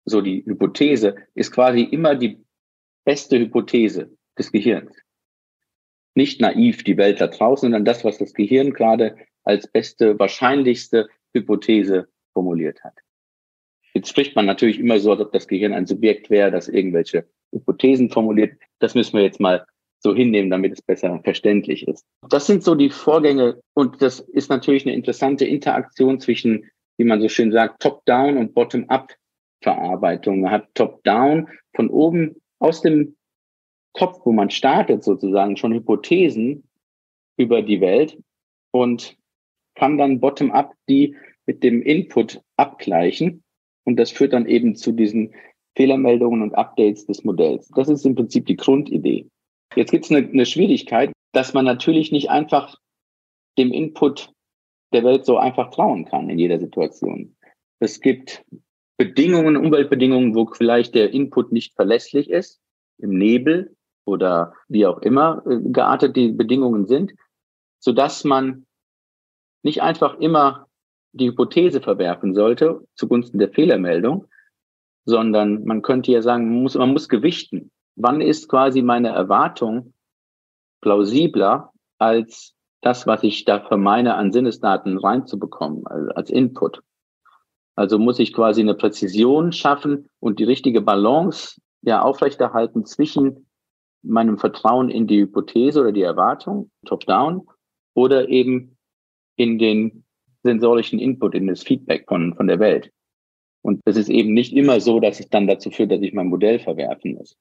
[0.04, 2.44] so die Hypothese, ist quasi immer die
[3.04, 4.96] beste Hypothese des Gehirns.
[6.14, 11.08] Nicht naiv die Welt da draußen, sondern das, was das Gehirn gerade als beste, wahrscheinlichste
[11.32, 12.94] Hypothese formuliert hat.
[13.94, 17.28] Jetzt spricht man natürlich immer so, als ob das Gehirn ein Subjekt wäre, das irgendwelche
[17.52, 18.58] Hypothesen formuliert.
[18.78, 19.64] Das müssen wir jetzt mal
[20.00, 22.04] so hinnehmen, damit es besser verständlich ist.
[22.28, 27.20] Das sind so die Vorgänge und das ist natürlich eine interessante Interaktion zwischen, wie man
[27.20, 30.40] so schön sagt, Top-Down und Bottom-Up-Verarbeitung.
[30.40, 33.16] Man hat Top-Down von oben aus dem
[33.92, 36.64] Kopf, wo man startet sozusagen, schon Hypothesen
[37.36, 38.18] über die Welt
[38.72, 39.16] und
[39.74, 43.42] kann dann Bottom-Up die mit dem Input abgleichen.
[43.84, 45.34] Und das führt dann eben zu diesen
[45.76, 47.68] Fehlermeldungen und Updates des Modells.
[47.74, 49.28] Das ist im Prinzip die Grundidee.
[49.74, 52.76] Jetzt gibt es eine, eine Schwierigkeit, dass man natürlich nicht einfach
[53.58, 54.30] dem Input
[54.92, 57.34] der Welt so einfach trauen kann in jeder Situation.
[57.78, 58.44] Es gibt
[58.98, 62.60] Bedingungen, Umweltbedingungen, wo vielleicht der Input nicht verlässlich ist,
[62.98, 67.14] im Nebel oder wie auch immer äh, geartet die Bedingungen sind,
[67.78, 68.66] so dass man
[69.62, 70.66] nicht einfach immer
[71.12, 74.26] die Hypothese verwerfen sollte zugunsten der Fehlermeldung,
[75.04, 77.70] sondern man könnte ja sagen, man muss, man muss gewichten.
[77.96, 79.92] Wann ist quasi meine Erwartung
[80.80, 86.82] plausibler als das, was ich da vermeine, an Sinnesdaten reinzubekommen, also als Input?
[87.74, 93.46] Also muss ich quasi eine Präzision schaffen und die richtige Balance ja aufrechterhalten zwischen
[94.02, 97.46] meinem Vertrauen in die Hypothese oder die Erwartung, top-down,
[97.94, 98.76] oder eben
[99.36, 100.04] in den
[100.42, 102.90] sensorischen Input, in das Feedback von, von der Welt.
[103.62, 106.26] Und es ist eben nicht immer so, dass es dann dazu führt, dass ich mein
[106.26, 107.36] Modell verwerfen muss.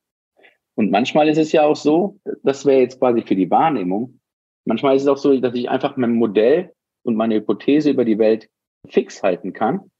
[0.75, 4.19] Und manchmal ist es ja auch so, das wäre jetzt quasi für die Wahrnehmung,
[4.65, 6.71] manchmal ist es auch so, dass ich einfach mein Modell
[7.03, 8.49] und meine Hypothese über die Welt
[8.87, 9.91] fix halten kann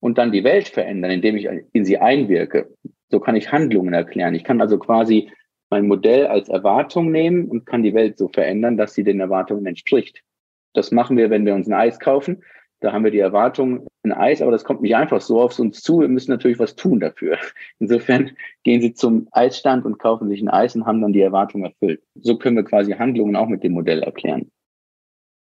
[0.00, 2.70] und dann die Welt verändern, indem ich in sie einwirke.
[3.10, 4.34] So kann ich Handlungen erklären.
[4.34, 5.30] Ich kann also quasi
[5.70, 9.66] mein Modell als Erwartung nehmen und kann die Welt so verändern, dass sie den Erwartungen
[9.66, 10.22] entspricht.
[10.74, 12.42] Das machen wir, wenn wir uns ein Eis kaufen.
[12.86, 15.82] Da haben wir die Erwartung, ein Eis, aber das kommt nicht einfach so auf uns
[15.82, 16.02] zu.
[16.02, 17.36] Wir müssen natürlich was tun dafür.
[17.80, 18.30] Insofern
[18.62, 22.00] gehen Sie zum Eisstand und kaufen sich ein Eis und haben dann die Erwartung erfüllt.
[22.14, 24.52] So können wir quasi Handlungen auch mit dem Modell erklären.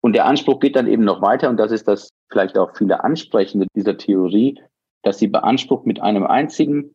[0.01, 3.05] Und der Anspruch geht dann eben noch weiter, und das ist das vielleicht auch viele
[3.05, 4.59] Ansprechende dieser Theorie,
[5.03, 6.95] dass sie beansprucht, mit einem einzigen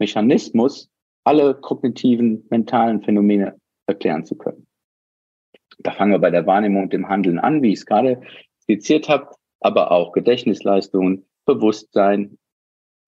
[0.00, 0.88] Mechanismus
[1.22, 4.66] alle kognitiven, mentalen Phänomene erklären zu können.
[5.78, 8.20] Da fangen wir bei der Wahrnehmung und dem Handeln an, wie ich es gerade
[8.62, 9.28] skizziert habe,
[9.64, 12.38] aber auch Gedächtnisleistungen, Bewusstsein,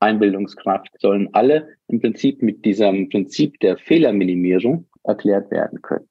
[0.01, 6.09] Einbildungskraft sollen alle im Prinzip mit diesem Prinzip der Fehlerminimierung erklärt werden können.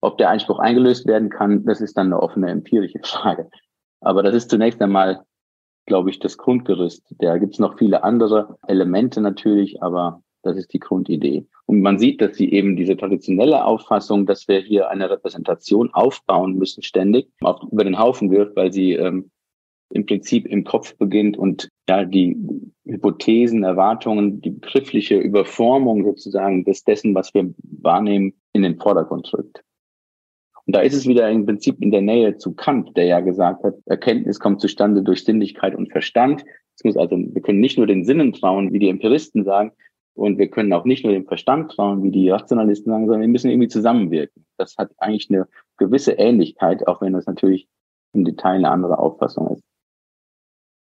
[0.00, 3.50] Ob der Einspruch eingelöst werden kann, das ist dann eine offene empirische Frage.
[4.00, 5.24] Aber das ist zunächst einmal,
[5.86, 7.14] glaube ich, das Grundgerüst.
[7.18, 11.46] Da gibt es noch viele andere Elemente natürlich, aber das ist die Grundidee.
[11.66, 16.56] Und man sieht, dass sie eben diese traditionelle Auffassung, dass wir hier eine Repräsentation aufbauen
[16.56, 19.30] müssen, ständig auf, über den Haufen wirft, weil sie ähm,
[19.90, 22.36] im Prinzip im Kopf beginnt und ja die
[22.84, 29.62] Hypothesen, Erwartungen, die begriffliche Überformung sozusagen des dessen, was wir wahrnehmen, in den Vordergrund drückt.
[30.66, 33.64] Und da ist es wieder im Prinzip in der Nähe zu Kant, der ja gesagt
[33.64, 36.44] hat, Erkenntnis kommt zustande durch Sinnlichkeit und Verstand.
[36.74, 39.72] Es muss also, wir können nicht nur den Sinnen trauen, wie die Empiristen sagen,
[40.14, 43.28] und wir können auch nicht nur dem Verstand trauen, wie die Rationalisten sagen, sondern wir
[43.28, 44.46] müssen irgendwie zusammenwirken.
[44.56, 47.68] Das hat eigentlich eine gewisse Ähnlichkeit, auch wenn das natürlich
[48.12, 49.64] im Detail eine andere Auffassung ist.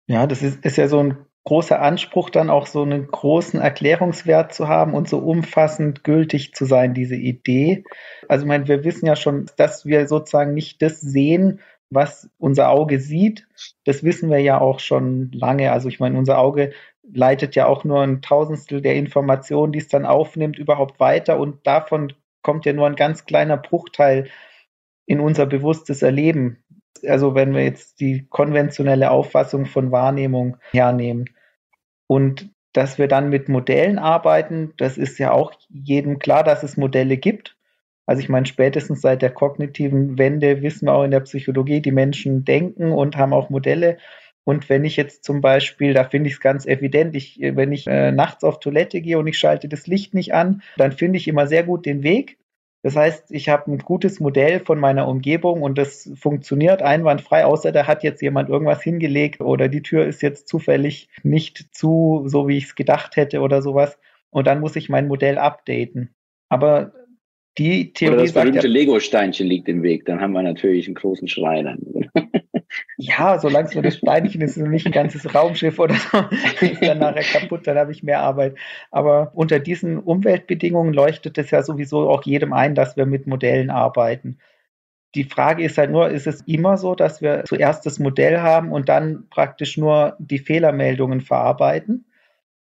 [0.07, 4.53] Ja, das ist, ist ja so ein großer Anspruch, dann auch so einen großen Erklärungswert
[4.53, 7.83] zu haben und so umfassend gültig zu sein, diese Idee.
[8.27, 12.69] Also, ich meine, wir wissen ja schon, dass wir sozusagen nicht das sehen, was unser
[12.69, 13.47] Auge sieht.
[13.85, 15.71] Das wissen wir ja auch schon lange.
[15.71, 16.71] Also, ich meine, unser Auge
[17.03, 21.67] leitet ja auch nur ein Tausendstel der Informationen, die es dann aufnimmt, überhaupt weiter und
[21.67, 24.29] davon kommt ja nur ein ganz kleiner Bruchteil
[25.05, 26.62] in unser bewusstes Erleben
[27.07, 31.29] also wenn wir jetzt die konventionelle Auffassung von Wahrnehmung hernehmen.
[32.07, 36.75] Und dass wir dann mit Modellen arbeiten, das ist ja auch jedem klar, dass es
[36.75, 37.55] Modelle gibt.
[38.05, 41.91] Also ich meine, spätestens seit der kognitiven Wende wissen wir auch in der Psychologie, die
[41.91, 43.97] Menschen denken und haben auch Modelle.
[44.43, 47.87] Und wenn ich jetzt zum Beispiel, da finde ich es ganz evident, ich, wenn ich
[47.87, 51.29] äh, nachts auf Toilette gehe und ich schalte das Licht nicht an, dann finde ich
[51.29, 52.37] immer sehr gut den Weg.
[52.83, 57.71] Das heißt, ich habe ein gutes Modell von meiner Umgebung und das funktioniert einwandfrei, außer
[57.71, 62.49] da hat jetzt jemand irgendwas hingelegt oder die Tür ist jetzt zufällig nicht zu, so
[62.49, 63.97] wie ich es gedacht hätte oder sowas.
[64.31, 66.13] Und dann muss ich mein Modell updaten.
[66.49, 66.91] Aber
[67.57, 68.15] die Theorie.
[68.15, 71.63] Oder das berühmte ja, Lego-Steinchen liegt im Weg, dann haben wir natürlich einen großen Schrei
[71.63, 72.09] dann.
[72.97, 76.17] Ja, solange es nur das Steinchen ist und nicht ein ganzes Raumschiff oder so,
[76.65, 78.55] ist dann nachher kaputt, dann habe ich mehr Arbeit.
[78.91, 83.69] Aber unter diesen Umweltbedingungen leuchtet es ja sowieso auch jedem ein, dass wir mit Modellen
[83.69, 84.39] arbeiten.
[85.15, 88.71] Die Frage ist halt nur, ist es immer so, dass wir zuerst das Modell haben
[88.71, 92.05] und dann praktisch nur die Fehlermeldungen verarbeiten?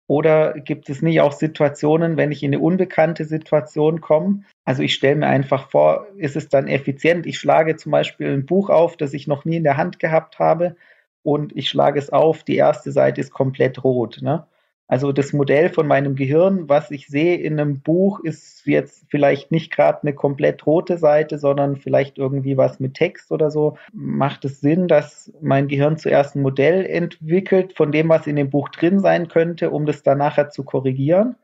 [0.07, 4.43] Oder gibt es nicht auch Situationen, wenn ich in eine unbekannte Situation komme?
[4.65, 7.25] Also ich stelle mir einfach vor, ist es dann effizient?
[7.25, 10.39] Ich schlage zum Beispiel ein Buch auf, das ich noch nie in der Hand gehabt
[10.39, 10.75] habe
[11.23, 14.19] und ich schlage es auf, die erste Seite ist komplett rot.
[14.21, 14.45] Ne?
[14.87, 19.49] Also das Modell von meinem Gehirn, was ich sehe in einem Buch, ist jetzt vielleicht
[19.49, 23.77] nicht gerade eine komplett rote Seite, sondern vielleicht irgendwie was mit Text oder so.
[23.93, 28.49] Macht es Sinn, dass mein Gehirn zuerst ein Modell entwickelt von dem, was in dem
[28.49, 31.35] Buch drin sein könnte, um das dann nachher zu korrigieren?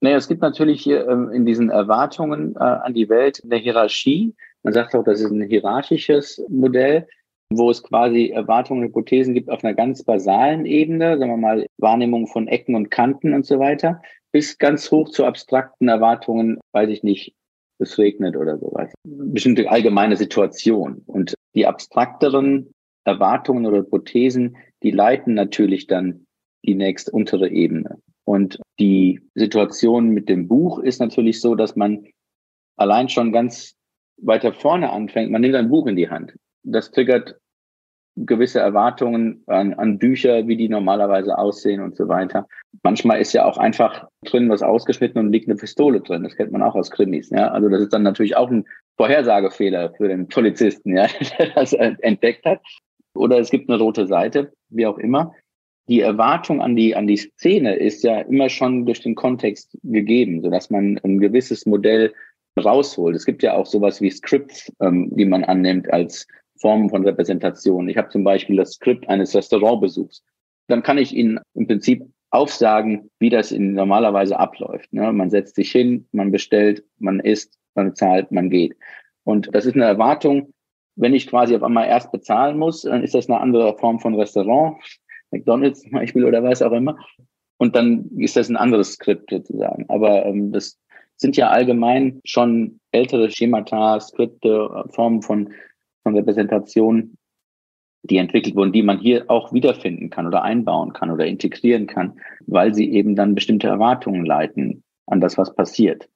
[0.00, 4.34] Naja, es gibt natürlich hier ähm, in diesen Erwartungen äh, an die Welt eine Hierarchie.
[4.64, 7.06] Man sagt auch, das ist ein hierarchisches Modell
[7.58, 12.26] wo es quasi Erwartungen, Hypothesen gibt auf einer ganz basalen Ebene, sagen wir mal Wahrnehmung
[12.26, 17.02] von Ecken und Kanten und so weiter, bis ganz hoch zu abstrakten Erwartungen, weiß ich
[17.02, 17.34] nicht,
[17.78, 18.92] es regnet oder sowas.
[19.04, 21.02] Bestimmte allgemeine Situation.
[21.06, 22.72] Und die abstrakteren
[23.04, 26.24] Erwartungen oder Hypothesen, die leiten natürlich dann
[26.64, 27.98] die nächste untere Ebene.
[28.24, 32.06] Und die Situation mit dem Buch ist natürlich so, dass man
[32.76, 33.74] allein schon ganz
[34.16, 35.30] weiter vorne anfängt.
[35.30, 36.34] Man nimmt ein Buch in die Hand.
[36.62, 37.36] Das triggert
[38.16, 42.46] gewisse Erwartungen an, an Bücher, wie die normalerweise aussehen und so weiter.
[42.82, 46.22] Manchmal ist ja auch einfach drin was ausgeschnitten und liegt eine Pistole drin.
[46.22, 47.30] Das kennt man auch aus Krimis.
[47.30, 47.48] Ja?
[47.48, 48.64] Also das ist dann natürlich auch ein
[48.96, 51.06] Vorhersagefehler für den Polizisten, ja,
[51.38, 52.60] der das entdeckt hat.
[53.14, 55.34] Oder es gibt eine rote Seite, wie auch immer.
[55.88, 60.40] Die Erwartung an die, an die Szene ist ja immer schon durch den Kontext gegeben,
[60.40, 62.12] sodass man ein gewisses Modell
[62.62, 63.16] rausholt.
[63.16, 66.26] Es gibt ja auch sowas wie Scripts, ähm, die man annimmt als
[66.62, 67.88] Formen von Repräsentation.
[67.88, 70.24] Ich habe zum Beispiel das Skript eines Restaurantbesuchs.
[70.68, 74.90] Dann kann ich Ihnen im Prinzip aufsagen, wie das in normalerweise abläuft.
[74.92, 75.12] Ne?
[75.12, 78.74] Man setzt sich hin, man bestellt, man isst, man zahlt, man geht.
[79.24, 80.54] Und das ist eine Erwartung.
[80.96, 84.14] Wenn ich quasi auf einmal erst bezahlen muss, dann ist das eine andere Form von
[84.14, 84.76] Restaurant,
[85.30, 86.96] McDonald's zum Beispiel oder was auch immer.
[87.58, 89.84] Und dann ist das ein anderes Skript sozusagen.
[89.88, 90.78] Aber ähm, das
[91.16, 95.52] sind ja allgemein schon ältere Schemata, Skripte, Formen von
[96.02, 97.16] von Repräsentation,
[98.02, 102.18] die entwickelt wurden, die man hier auch wiederfinden kann oder einbauen kann oder integrieren kann,
[102.46, 106.08] weil sie eben dann bestimmte Erwartungen leiten an das, was passiert.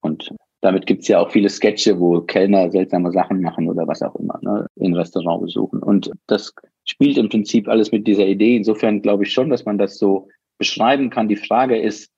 [0.00, 4.16] Und damit gibt's ja auch viele Sketche, wo Kellner seltsame Sachen machen oder was auch
[4.16, 5.80] immer, ne, in Restaurant besuchen.
[5.80, 6.52] Und das
[6.84, 8.56] spielt im Prinzip alles mit dieser Idee.
[8.56, 11.28] Insofern glaube ich schon, dass man das so beschreiben kann.
[11.28, 12.10] Die Frage ist,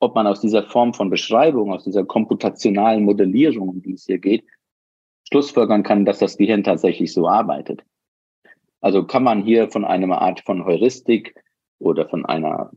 [0.00, 4.18] ob man aus dieser Form von Beschreibung, aus dieser komputationalen Modellierung, um die es hier
[4.18, 4.44] geht,
[5.30, 7.84] schlussfolgern kann, dass das Gehirn tatsächlich so arbeitet.
[8.80, 11.34] Also kann man hier von einer Art von Heuristik
[11.78, 12.70] oder von einer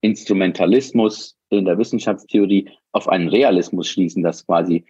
[0.00, 4.84] Instrumentalismus in der Wissenschaftstheorie auf einen Realismus schließen, dass quasi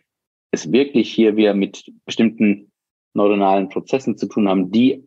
[0.51, 2.71] es wirklich hier wir mit bestimmten
[3.14, 5.07] neuronalen Prozessen zu tun haben, die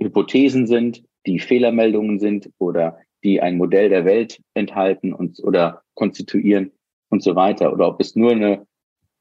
[0.00, 6.72] Hypothesen sind, die Fehlermeldungen sind oder die ein Modell der Welt enthalten und oder konstituieren
[7.08, 7.72] und so weiter.
[7.72, 8.66] Oder ob es nur eine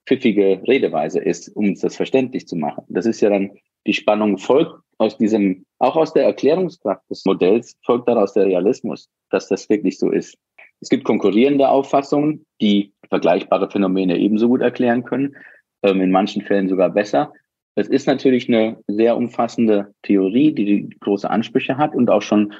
[0.05, 2.83] pfiffige Redeweise ist, um uns das verständlich zu machen.
[2.89, 3.51] Das ist ja dann
[3.85, 9.09] die Spannung folgt aus diesem, auch aus der Erklärungskraft des Modells, folgt daraus der Realismus,
[9.29, 10.37] dass das wirklich so ist.
[10.79, 15.35] Es gibt konkurrierende Auffassungen, die vergleichbare Phänomene ebenso gut erklären können,
[15.81, 17.33] ähm, in manchen Fällen sogar besser.
[17.75, 22.53] Es ist natürlich eine sehr umfassende Theorie, die große Ansprüche hat und auch schon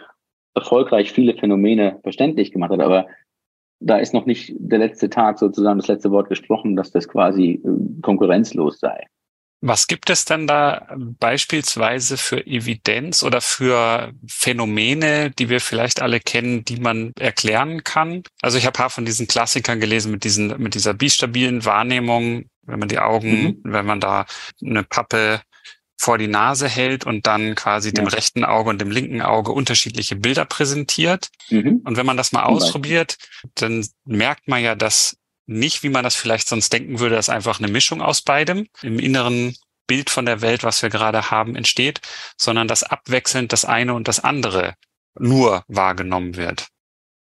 [0.56, 2.80] erfolgreich viele Phänomene verständlich gemacht hat.
[2.80, 3.08] Aber
[3.84, 7.62] da ist noch nicht der letzte Tag sozusagen das letzte Wort gesprochen, dass das quasi
[7.64, 9.06] äh, konkurrenzlos sei.
[9.66, 16.20] Was gibt es denn da beispielsweise für Evidenz oder für Phänomene, die wir vielleicht alle
[16.20, 18.24] kennen, die man erklären kann?
[18.42, 22.44] Also ich habe ein paar von diesen Klassikern gelesen mit diesen, mit dieser bistabilen Wahrnehmung,
[22.66, 23.62] wenn man die Augen, mhm.
[23.64, 24.26] wenn man da
[24.62, 25.40] eine Pappe
[26.04, 27.94] vor die Nase hält und dann quasi ja.
[27.94, 31.30] dem rechten Auge und dem linken Auge unterschiedliche Bilder präsentiert.
[31.50, 31.82] Mhm.
[31.86, 33.18] Und wenn man das mal ausprobiert,
[33.56, 37.60] dann merkt man ja, dass nicht, wie man das vielleicht sonst denken würde, dass einfach
[37.60, 39.56] eine Mischung aus beidem im inneren
[39.88, 42.02] Bild von der Welt, was wir gerade haben, entsteht,
[42.38, 44.76] sondern dass abwechselnd das eine und das andere
[45.18, 46.68] nur wahrgenommen wird.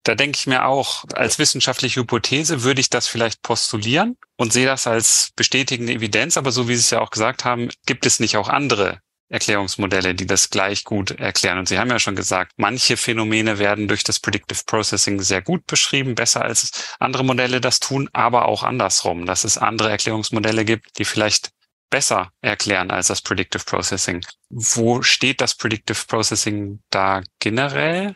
[0.09, 4.65] Da denke ich mir auch, als wissenschaftliche Hypothese würde ich das vielleicht postulieren und sehe
[4.65, 8.19] das als bestätigende Evidenz, aber so wie Sie es ja auch gesagt haben, gibt es
[8.19, 11.59] nicht auch andere Erklärungsmodelle, die das gleich gut erklären.
[11.59, 15.67] Und Sie haben ja schon gesagt, manche Phänomene werden durch das Predictive Processing sehr gut
[15.67, 20.97] beschrieben, besser als andere Modelle das tun, aber auch andersrum, dass es andere Erklärungsmodelle gibt,
[20.97, 21.51] die vielleicht
[21.91, 24.25] besser erklären als das Predictive Processing.
[24.49, 28.15] Wo steht das Predictive Processing da generell?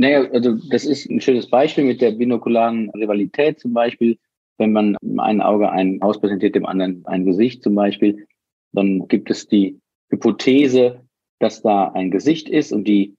[0.00, 4.16] Naja, also das ist ein schönes Beispiel mit der binokularen Rivalität zum Beispiel.
[4.56, 8.26] Wenn man im einen Auge ein Haus präsentiert, dem anderen ein Gesicht zum Beispiel,
[8.72, 11.02] dann gibt es die Hypothese,
[11.38, 13.14] dass da ein Gesicht ist und die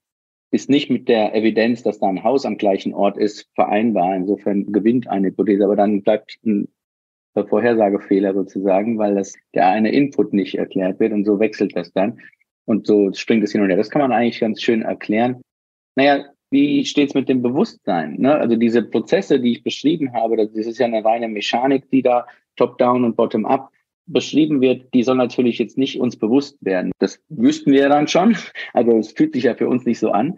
[0.50, 4.15] ist nicht mit der Evidenz, dass da ein Haus am gleichen Ort ist, vereinbar.
[4.15, 6.67] Insofern gewinnt eine Hypothese, aber dann bleibt ein
[7.36, 12.20] Vorhersagefehler sozusagen, weil das der eine Input nicht erklärt wird und so wechselt das dann
[12.65, 13.78] und so springt es hin und her.
[13.78, 15.44] Das kann man eigentlich ganz schön erklären.
[15.96, 18.18] Naja, wie steht's mit dem Bewusstsein?
[18.20, 18.36] Ne?
[18.36, 22.28] Also diese Prozesse, die ich beschrieben habe, das ist ja eine reine Mechanik, die da
[22.58, 23.72] top-down und bottom-up
[24.06, 26.92] beschrieben wird, die soll natürlich jetzt nicht uns bewusst werden.
[27.00, 28.36] Das wüssten wir dann schon.
[28.74, 30.36] Also es fühlt sich ja für uns nicht so an.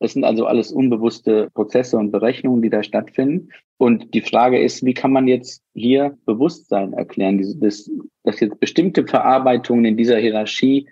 [0.00, 3.50] Das sind also alles unbewusste Prozesse und Berechnungen, die da stattfinden.
[3.76, 7.88] Und die Frage ist, wie kann man jetzt hier Bewusstsein erklären, dass,
[8.24, 10.88] dass jetzt bestimmte Verarbeitungen in dieser Hierarchie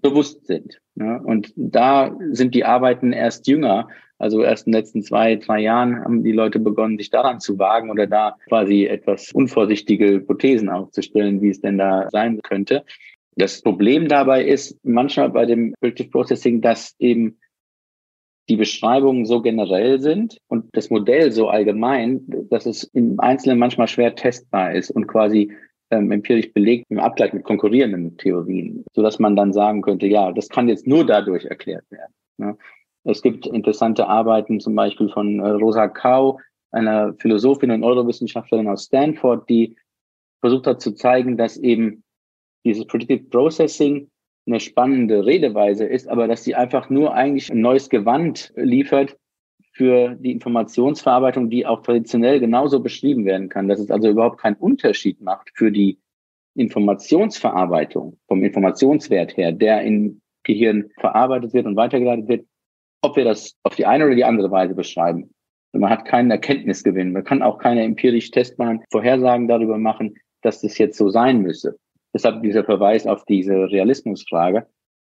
[0.00, 0.80] bewusst sind.
[0.94, 3.88] Ja, und da sind die Arbeiten erst jünger.
[4.18, 7.58] Also erst in den letzten zwei, drei Jahren haben die Leute begonnen, sich daran zu
[7.58, 12.84] wagen oder da quasi etwas unvorsichtige Hypothesen aufzustellen, wie es denn da sein könnte.
[13.36, 17.38] Das Problem dabei ist manchmal bei dem Predictive Processing, dass eben
[18.48, 23.88] die Beschreibungen so generell sind und das Modell so allgemein, dass es im Einzelnen manchmal
[23.88, 25.52] schwer testbar ist und quasi
[25.90, 30.32] ähm, empirisch belegt im Abgleich mit konkurrierenden Theorien, so dass man dann sagen könnte, ja,
[30.32, 32.12] das kann jetzt nur dadurch erklärt werden.
[32.38, 32.56] Ne?
[33.04, 36.40] Es gibt interessante Arbeiten zum Beispiel von äh, Rosa Kau,
[36.72, 39.76] einer Philosophin und Neurowissenschaftlerin aus Stanford, die
[40.40, 42.02] versucht hat zu zeigen, dass eben
[42.64, 44.08] dieses Predictive Processing
[44.46, 49.16] eine spannende Redeweise ist, aber dass sie einfach nur eigentlich ein neues Gewand liefert,
[49.76, 54.56] für die Informationsverarbeitung, die auch traditionell genauso beschrieben werden kann, dass es also überhaupt keinen
[54.56, 55.98] Unterschied macht für die
[56.54, 62.46] Informationsverarbeitung vom Informationswert her, der im Gehirn verarbeitet wird und weitergeleitet wird,
[63.02, 65.34] ob wir das auf die eine oder die andere Weise beschreiben.
[65.72, 67.12] Man hat keinen Erkenntnisgewinn.
[67.12, 71.76] Man kann auch keine empirisch testbaren Vorhersagen darüber machen, dass das jetzt so sein müsse.
[72.14, 74.66] Deshalb dieser Verweis auf diese Realismusfrage.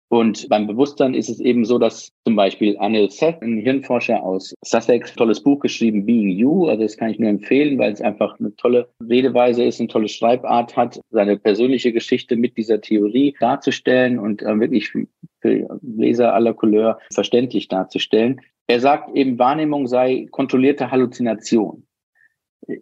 [0.09, 4.53] Und beim Bewusstsein ist es eben so, dass zum Beispiel Anil Seth, ein Hirnforscher aus
[4.63, 6.67] Sussex, tolles Buch geschrieben, Being You.
[6.67, 10.07] Also das kann ich nur empfehlen, weil es einfach eine tolle Redeweise ist, eine tolle
[10.07, 15.07] Schreibart hat, seine persönliche Geschichte mit dieser Theorie darzustellen und äh, wirklich für,
[15.41, 18.41] für Leser aller Couleur verständlich darzustellen.
[18.67, 21.83] Er sagt eben, Wahrnehmung sei kontrollierte Halluzination.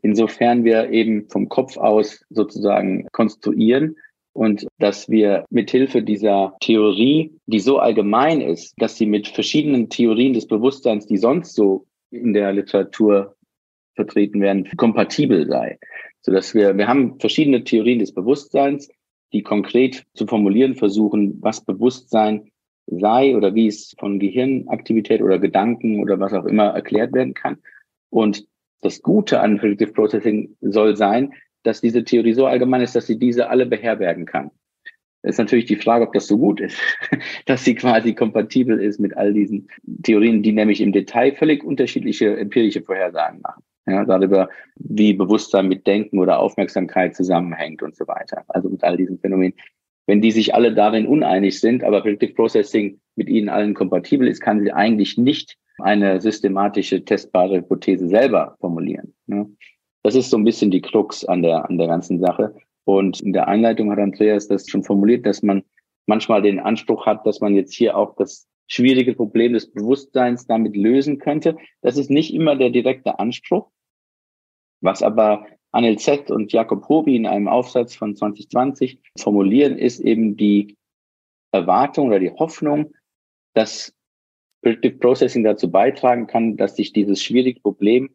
[0.01, 3.97] Insofern wir eben vom Kopf aus sozusagen konstruieren
[4.33, 10.33] und dass wir mithilfe dieser Theorie, die so allgemein ist, dass sie mit verschiedenen Theorien
[10.33, 13.35] des Bewusstseins, die sonst so in der Literatur
[13.95, 15.77] vertreten werden, kompatibel sei.
[16.21, 18.89] So dass wir, wir haben verschiedene Theorien des Bewusstseins,
[19.33, 22.51] die konkret zu formulieren versuchen, was Bewusstsein
[22.87, 27.57] sei oder wie es von Gehirnaktivität oder Gedanken oder was auch immer erklärt werden kann.
[28.09, 28.45] Und
[28.81, 31.33] das Gute an Predictive Processing soll sein,
[31.63, 34.51] dass diese Theorie so allgemein ist, dass sie diese alle beherbergen kann.
[35.23, 36.77] Ist natürlich die Frage, ob das so gut ist,
[37.45, 39.69] dass sie quasi kompatibel ist mit all diesen
[40.03, 43.63] Theorien, die nämlich im Detail völlig unterschiedliche empirische Vorhersagen machen.
[43.85, 48.43] Ja, darüber, wie Bewusstsein mit Denken oder Aufmerksamkeit zusammenhängt und so weiter.
[48.47, 49.55] Also mit all diesen Phänomenen.
[50.05, 54.41] Wenn die sich alle darin uneinig sind, aber Predictive Processing mit ihnen allen kompatibel ist,
[54.41, 59.13] kann sie eigentlich nicht eine systematische, testbare Hypothese selber formulieren.
[60.03, 62.55] Das ist so ein bisschen die Krux an der, an der ganzen Sache.
[62.85, 65.63] Und in der Einleitung hat Andreas das schon formuliert, dass man
[66.05, 70.75] manchmal den Anspruch hat, dass man jetzt hier auch das schwierige Problem des Bewusstseins damit
[70.75, 71.57] lösen könnte.
[71.81, 73.69] Das ist nicht immer der direkte Anspruch.
[74.81, 80.35] Was aber Anil Z und Jakob Hobi in einem Aufsatz von 2020 formulieren, ist eben
[80.35, 80.77] die
[81.51, 82.93] Erwartung oder die Hoffnung,
[83.53, 83.93] dass
[84.61, 88.09] Predictive Processing dazu beitragen kann, dass sich dieses schwierige Problem,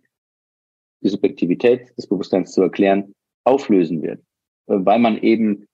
[1.00, 4.22] die Subjektivität des Bewusstseins zu erklären, auflösen wird.
[4.66, 5.66] Weil man eben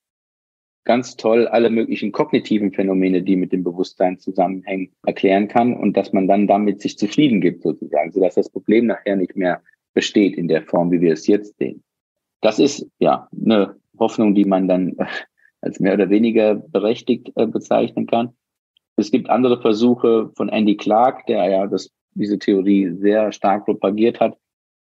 [0.84, 6.12] ganz toll alle möglichen kognitiven Phänomene, die mit dem Bewusstsein zusammenhängen, erklären kann und dass
[6.12, 9.62] man dann damit sich zufrieden gibt sozusagen, sodass das Problem nachher nicht mehr
[9.94, 11.82] besteht in der Form, wie wir es jetzt sehen.
[12.40, 14.96] Das ist ja eine Hoffnung, die man dann
[15.62, 18.34] als mehr oder weniger berechtigt äh, bezeichnen kann.
[18.96, 24.20] Es gibt andere Versuche von Andy Clark, der ja das, diese Theorie sehr stark propagiert
[24.20, 24.36] hat.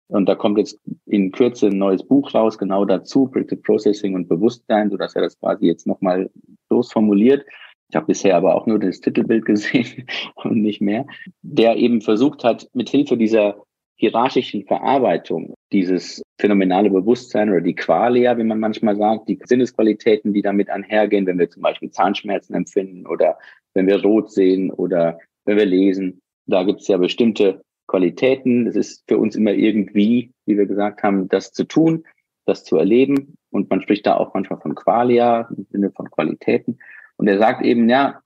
[0.09, 4.29] Und da kommt jetzt in Kürze ein neues Buch raus, genau dazu, Predictive Processing und
[4.29, 6.31] Bewusstsein, sodass er das quasi jetzt nochmal
[6.71, 7.45] losformuliert.
[7.91, 10.07] Ich habe bisher aber auch nur das Titelbild gesehen
[10.37, 11.07] und nicht mehr,
[11.43, 13.63] der eben versucht hat, mit Hilfe dieser
[13.97, 20.43] hierarchischen Verarbeitung dieses phänomenale Bewusstsein oder die Qualia, wie man manchmal sagt, die Sinnesqualitäten, die
[20.43, 23.37] damit einhergehen, wenn wir zum Beispiel Zahnschmerzen empfinden oder
[23.75, 26.21] wenn wir rot sehen oder wenn wir lesen.
[26.47, 28.69] Da gibt es ja bestimmte Qualitäten.
[28.69, 32.05] Es ist für uns immer irgendwie, wie wir gesagt haben, das zu tun,
[32.47, 33.37] das zu erleben.
[33.51, 36.79] Und man spricht da auch manchmal von Qualia im Sinne von Qualitäten.
[37.17, 38.21] Und er sagt eben, ja,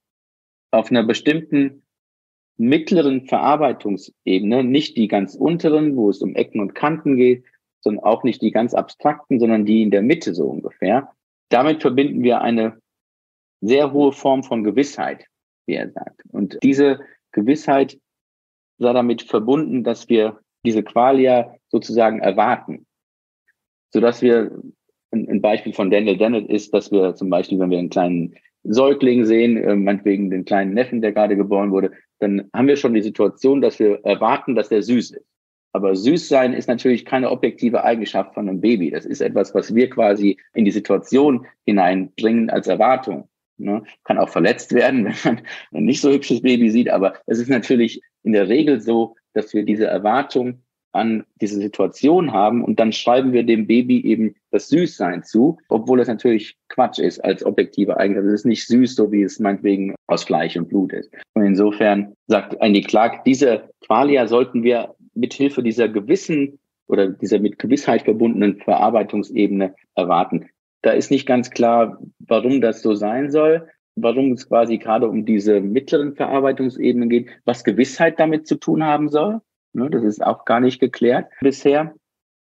[0.70, 1.82] auf einer bestimmten
[2.58, 7.44] mittleren Verarbeitungsebene, nicht die ganz unteren, wo es um Ecken und Kanten geht,
[7.80, 11.12] sondern auch nicht die ganz abstrakten, sondern die in der Mitte so ungefähr.
[11.48, 12.78] Damit verbinden wir eine
[13.60, 15.26] sehr hohe Form von Gewissheit,
[15.66, 16.22] wie er sagt.
[16.30, 17.00] Und diese
[17.32, 17.98] Gewissheit
[18.82, 22.86] sei damit verbunden, dass wir diese Qualia sozusagen erwarten,
[23.90, 24.50] sodass wir
[25.12, 29.24] ein Beispiel von Daniel Dennett ist, dass wir zum Beispiel, wenn wir einen kleinen Säugling
[29.24, 33.02] sehen, äh, meinetwegen den kleinen Neffen, der gerade geboren wurde, dann haben wir schon die
[33.02, 35.26] Situation, dass wir erwarten, dass der süß ist.
[35.74, 38.90] Aber süß sein ist natürlich keine objektive Eigenschaft von einem Baby.
[38.90, 43.28] Das ist etwas, was wir quasi in die Situation hineinbringen als Erwartung.
[43.64, 43.82] Ne?
[44.04, 46.90] Kann auch verletzt werden, wenn man ein nicht so hübsches Baby sieht.
[46.90, 52.32] Aber es ist natürlich in der Regel so, dass wir diese Erwartung an diese Situation
[52.32, 56.98] haben und dann schreiben wir dem Baby eben das Süßsein zu, obwohl das natürlich Quatsch
[56.98, 58.26] ist als objektive Eigenschaft.
[58.26, 61.10] Es ist nicht süß, so wie es meinetwegen aus Fleisch und Blut ist.
[61.34, 66.58] Und insofern sagt Andy Clark, diese Qualia sollten wir mit Hilfe dieser gewissen
[66.88, 70.50] oder dieser mit Gewissheit verbundenen Verarbeitungsebene erwarten.
[70.82, 75.24] Da ist nicht ganz klar, warum das so sein soll, warum es quasi gerade um
[75.24, 79.40] diese mittleren Verarbeitungsebenen geht, was Gewissheit damit zu tun haben soll.
[79.74, 81.94] Ne, das ist auch gar nicht geklärt bisher.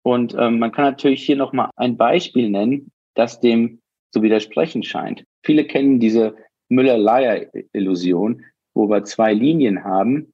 [0.04, 3.80] Und ähm, man kann natürlich hier nochmal ein Beispiel nennen, das dem
[4.12, 5.26] zu widersprechen scheint.
[5.44, 6.36] Viele kennen diese
[6.70, 8.44] Müller-Lyer-Illusion,
[8.76, 10.34] wo wir zwei Linien haben,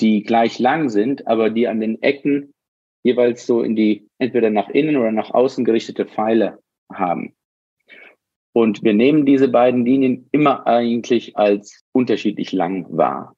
[0.00, 2.52] die gleich lang sind, aber die an den Ecken
[3.04, 6.58] jeweils so in die entweder nach innen oder nach außen gerichtete Pfeile
[6.92, 7.34] haben.
[8.52, 13.36] Und wir nehmen diese beiden Linien immer eigentlich als unterschiedlich lang wahr.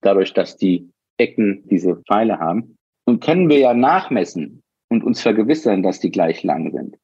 [0.00, 2.76] Dadurch, dass die Ecken diese Pfeile haben.
[3.04, 6.96] Und können wir ja nachmessen und uns vergewissern, dass die gleich lang sind.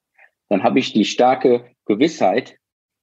[0.48, 2.56] Dann habe ich die starke Gewissheit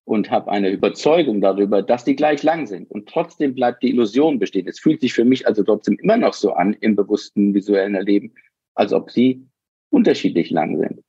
[0.05, 2.89] und habe eine Überzeugung darüber, dass die gleich lang sind.
[2.89, 4.67] Und trotzdem bleibt die Illusion bestehen.
[4.67, 8.33] Es fühlt sich für mich also trotzdem immer noch so an im bewussten visuellen Erleben,
[8.75, 9.45] als ob sie
[9.89, 11.01] unterschiedlich lang sind.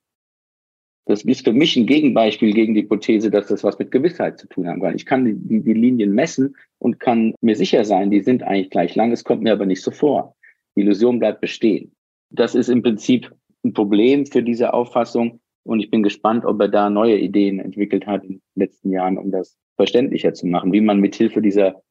[1.07, 4.49] Das ist für mich ein Gegenbeispiel gegen die Hypothese, dass das was mit Gewissheit zu
[4.49, 4.97] tun haben kann.
[4.97, 8.97] Ich kann die, die, Linien messen und kann mir sicher sein, die sind eigentlich gleich
[8.97, 9.13] lang.
[9.13, 10.35] Es kommt mir aber nicht so vor.
[10.75, 11.93] Die Illusion bleibt bestehen.
[12.31, 13.33] Das ist im Prinzip
[13.65, 18.07] ein Problem für diese Auffassung, Und ich bin gespannt, ob er da neue Ideen entwickelt
[18.07, 21.83] hat in den letzten Jahren, um das verständlicher zu machen, wie man mithilfe dieser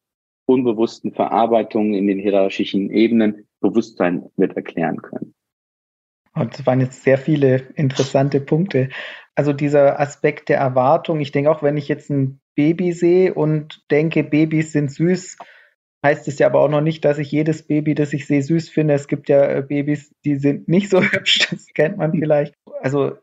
[0.46, 5.35] unbewussten Verarbeitung in den hierarchischen Ebenen Bewusstsein wird erklären können.
[6.36, 8.90] Und das waren jetzt sehr viele interessante Punkte.
[9.36, 13.84] Also dieser Aspekt der Erwartung, ich denke auch, wenn ich jetzt ein Baby sehe und
[13.90, 15.38] denke, Babys sind süß,
[16.06, 18.70] heißt es ja aber auch noch nicht, dass ich jedes Baby, das ich sehe, süß
[18.70, 18.94] finde.
[18.94, 22.54] Es gibt ja äh, Babys, die sind nicht so hübsch, das kennt man vielleicht.
[22.82, 23.18] Also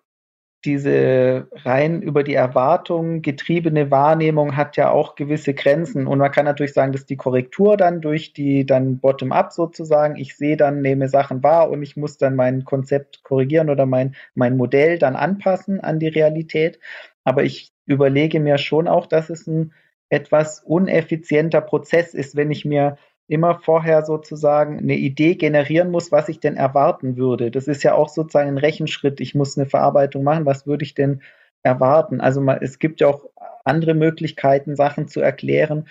[0.64, 6.06] diese rein über die Erwartung getriebene Wahrnehmung hat ja auch gewisse Grenzen.
[6.06, 10.36] Und man kann natürlich sagen, dass die Korrektur dann durch die dann bottom-up sozusagen, ich
[10.36, 14.56] sehe dann, nehme Sachen wahr und ich muss dann mein Konzept korrigieren oder mein, mein
[14.56, 16.78] Modell dann anpassen an die Realität.
[17.24, 19.72] Aber ich überlege mir schon auch, dass es ein
[20.08, 22.98] etwas uneffizienter Prozess ist, wenn ich mir
[23.28, 27.50] immer vorher sozusagen eine Idee generieren muss, was ich denn erwarten würde.
[27.50, 29.20] Das ist ja auch sozusagen ein Rechenschritt.
[29.20, 30.46] Ich muss eine Verarbeitung machen.
[30.46, 31.22] Was würde ich denn
[31.62, 32.20] erwarten?
[32.20, 33.26] Also mal, es gibt ja auch
[33.64, 35.86] andere Möglichkeiten, Sachen zu erklären.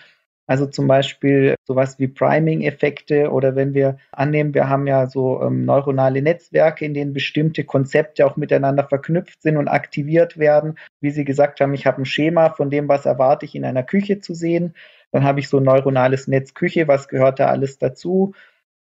[0.52, 5.64] Also zum Beispiel sowas wie Priming-Effekte oder wenn wir annehmen, wir haben ja so ähm,
[5.64, 10.78] neuronale Netzwerke, in denen bestimmte Konzepte auch miteinander verknüpft sind und aktiviert werden.
[11.00, 13.84] Wie Sie gesagt haben, ich habe ein Schema von dem, was erwarte ich in einer
[13.84, 14.74] Küche zu sehen.
[15.12, 18.34] Dann habe ich so ein neuronales Netz Küche, was gehört da alles dazu?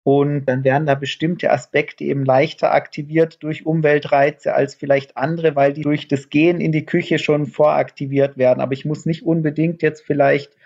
[0.05, 5.73] Und dann werden da bestimmte Aspekte eben leichter aktiviert durch Umweltreize als vielleicht andere, weil
[5.73, 8.61] die durch das Gehen in die Küche schon voraktiviert werden.
[8.61, 10.57] Aber ich muss nicht unbedingt jetzt vielleicht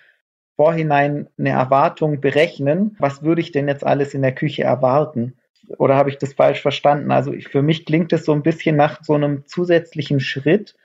[0.57, 2.97] vorhinein eine Erwartung berechnen.
[2.99, 5.35] Was würde ich denn jetzt alles in der Küche erwarten?
[5.77, 7.11] Oder habe ich das falsch verstanden?
[7.11, 10.77] Also ich, für mich klingt es so ein bisschen nach so einem zusätzlichen Schritt,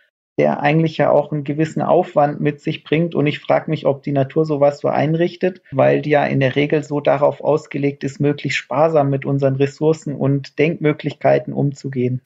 [0.42, 3.14] der eigentlich ja auch einen gewissen Aufwand mit sich bringt.
[3.14, 6.56] Und ich frage mich, ob die Natur sowas so einrichtet, weil die ja in der
[6.56, 12.22] Regel so darauf ausgelegt ist, möglichst sparsam mit unseren Ressourcen und Denkmöglichkeiten umzugehen.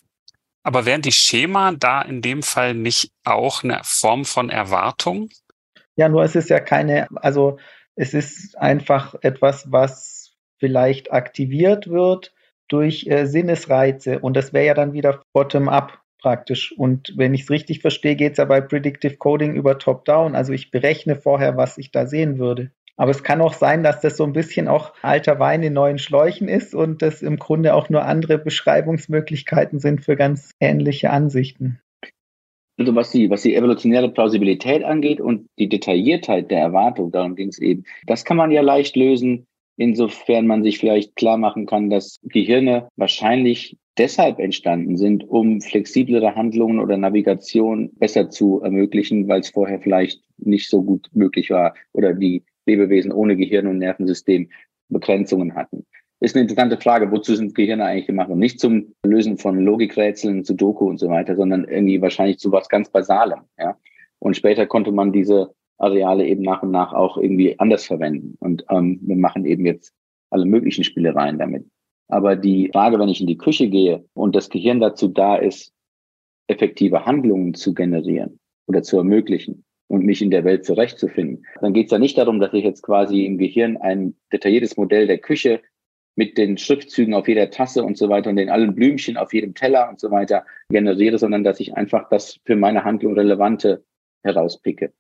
[0.64, 5.28] Aber wären die Schema da in dem Fall nicht auch eine Form von Erwartung?
[5.98, 7.58] Ja, nur es ist ja keine, also
[7.98, 12.34] es ist einfach etwas, was vielleicht aktiviert wird
[12.70, 16.74] durch äh, Sinnesreize und das wäre ja dann wieder bottom-up praktisch.
[16.78, 20.36] Und wenn ich es richtig verstehe, geht es ja bei Predictive Coding über Top-Down.
[20.36, 22.72] Also ich berechne vorher, was ich da sehen würde.
[22.98, 25.98] Aber es kann auch sein, dass das so ein bisschen auch alter Wein in neuen
[25.98, 31.80] Schläuchen ist und das im Grunde auch nur andere Beschreibungsmöglichkeiten sind für ganz ähnliche Ansichten.
[32.78, 37.50] Also was die, was die evolutionäre Plausibilität angeht und die Detailliertheit der Erwartung, darum ging
[37.50, 39.46] es eben, das kann man ja leicht lösen,
[39.78, 46.36] insofern man sich vielleicht klar machen kann, dass Gehirne wahrscheinlich deshalb entstanden sind, um flexiblere
[46.36, 51.76] Handlungen oder Navigation besser zu ermöglichen, weil es vorher vielleicht nicht so gut möglich war
[51.94, 54.50] oder die Lebewesen ohne Gehirn und Nervensystem
[54.90, 55.86] Begrenzungen hatten.
[56.20, 58.30] Ist eine interessante Frage, wozu sind Gehirne eigentlich gemacht?
[58.30, 62.52] Und nicht zum Lösen von Logikrätseln, zu Doku und so weiter, sondern irgendwie wahrscheinlich zu
[62.52, 63.42] was ganz Basalem.
[63.60, 63.78] Ja?
[64.20, 68.36] Und später konnte man diese Areale eben nach und nach auch irgendwie anders verwenden.
[68.40, 69.94] Und ähm, wir machen eben jetzt
[70.30, 71.66] alle möglichen Spielereien damit.
[72.08, 75.74] Aber die Frage, wenn ich in die Küche gehe und das Gehirn dazu da ist,
[76.48, 81.86] effektive Handlungen zu generieren oder zu ermöglichen und mich in der Welt zurechtzufinden, dann geht
[81.88, 85.62] es ja nicht darum, dass ich jetzt quasi im Gehirn ein detailliertes Modell der Küche
[86.16, 89.54] mit den Schriftzügen auf jeder Tasse und so weiter und den allen Blümchen auf jedem
[89.54, 93.84] Teller und so weiter generiere, sondern dass ich einfach das für meine Handlung relevante
[94.24, 94.94] herauspicke.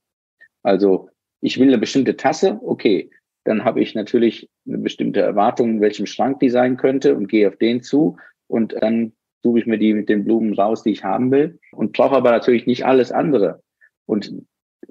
[0.63, 1.09] Also
[1.41, 3.09] ich will eine bestimmte Tasse, okay,
[3.45, 7.47] dann habe ich natürlich eine bestimmte Erwartung, in welchem Schrank die sein könnte und gehe
[7.47, 8.17] auf den zu
[8.47, 11.93] und dann suche ich mir die mit den Blumen raus, die ich haben will und
[11.93, 13.61] brauche aber natürlich nicht alles andere.
[14.07, 14.33] Und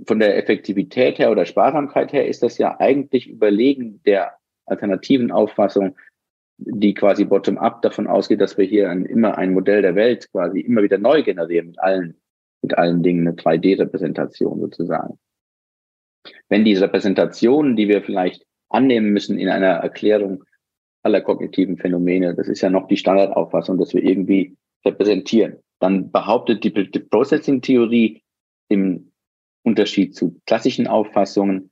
[0.07, 4.35] von der Effektivität her oder Sparsamkeit her ist das ja eigentlich überlegen der
[4.67, 5.97] alternativen Auffassung,
[6.57, 10.61] die quasi bottom-up davon ausgeht, dass wir hier ein, immer ein Modell der Welt quasi
[10.61, 12.17] immer wieder neu generieren mit allen,
[12.63, 15.19] mit allen Dingen, eine 3D-Repräsentation sozusagen.
[16.49, 20.45] Wenn diese Repräsentationen, die wir vielleicht annehmen müssen in einer Erklärung
[21.03, 26.65] aller kognitiven Phänomene, das ist ja noch die Standardauffassung, dass wir irgendwie repräsentieren, dann behauptet
[26.65, 28.23] die Predictive Processing Theorie
[28.69, 29.13] im
[29.63, 31.71] Unterschied zu klassischen Auffassungen,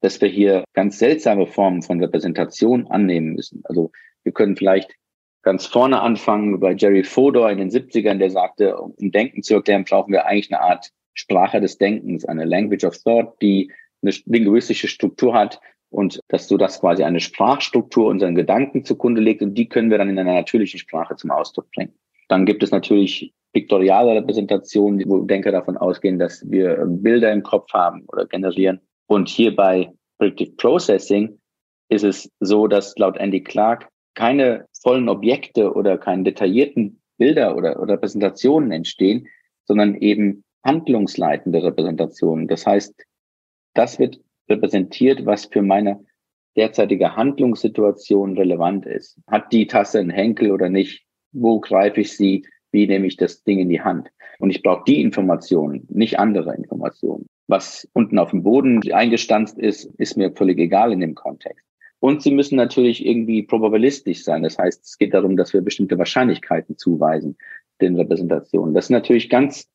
[0.00, 3.62] dass wir hier ganz seltsame Formen von Repräsentation annehmen müssen.
[3.64, 3.90] Also
[4.22, 4.94] wir können vielleicht
[5.42, 9.84] ganz vorne anfangen bei Jerry Fodor in den 70ern, der sagte, um Denken zu erklären,
[9.84, 13.70] brauchen wir eigentlich eine Art Sprache des Denkens, eine Language of Thought, die
[14.04, 19.42] eine linguistische Struktur hat und dass so das quasi eine Sprachstruktur unseren Gedanken zugrunde legt
[19.42, 21.94] und die können wir dann in einer natürlichen Sprache zum Ausdruck bringen.
[22.28, 27.72] Dann gibt es natürlich piktoriale Repräsentationen, wo Denker davon ausgehen, dass wir Bilder im Kopf
[27.72, 28.80] haben oder generieren.
[29.06, 31.38] Und hier bei Predictive Processing
[31.88, 37.80] ist es so, dass laut Andy Clark keine vollen Objekte oder keine detaillierten Bilder oder,
[37.80, 39.28] oder Repräsentationen entstehen,
[39.66, 42.48] sondern eben handlungsleitende Repräsentationen.
[42.48, 42.94] Das heißt,
[43.74, 46.04] das wird repräsentiert, was für meine
[46.56, 49.18] derzeitige Handlungssituation relevant ist.
[49.26, 51.04] Hat die Tasse einen Henkel oder nicht?
[51.32, 52.46] Wo greife ich sie?
[52.70, 54.10] Wie nehme ich das Ding in die Hand?
[54.38, 57.26] Und ich brauche die Informationen, nicht andere Informationen.
[57.46, 61.66] Was unten auf dem Boden eingestanzt ist, ist mir völlig egal in dem Kontext.
[62.00, 64.42] Und sie müssen natürlich irgendwie probabilistisch sein.
[64.42, 67.36] Das heißt, es geht darum, dass wir bestimmte Wahrscheinlichkeiten zuweisen
[67.80, 68.74] den Repräsentationen.
[68.74, 69.68] Das sind natürlich ganz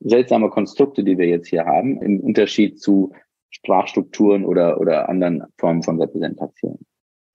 [0.00, 3.12] seltsame Konstrukte, die wir jetzt hier haben, im Unterschied zu
[3.50, 6.78] Sprachstrukturen oder, oder anderen Formen von Repräsentation.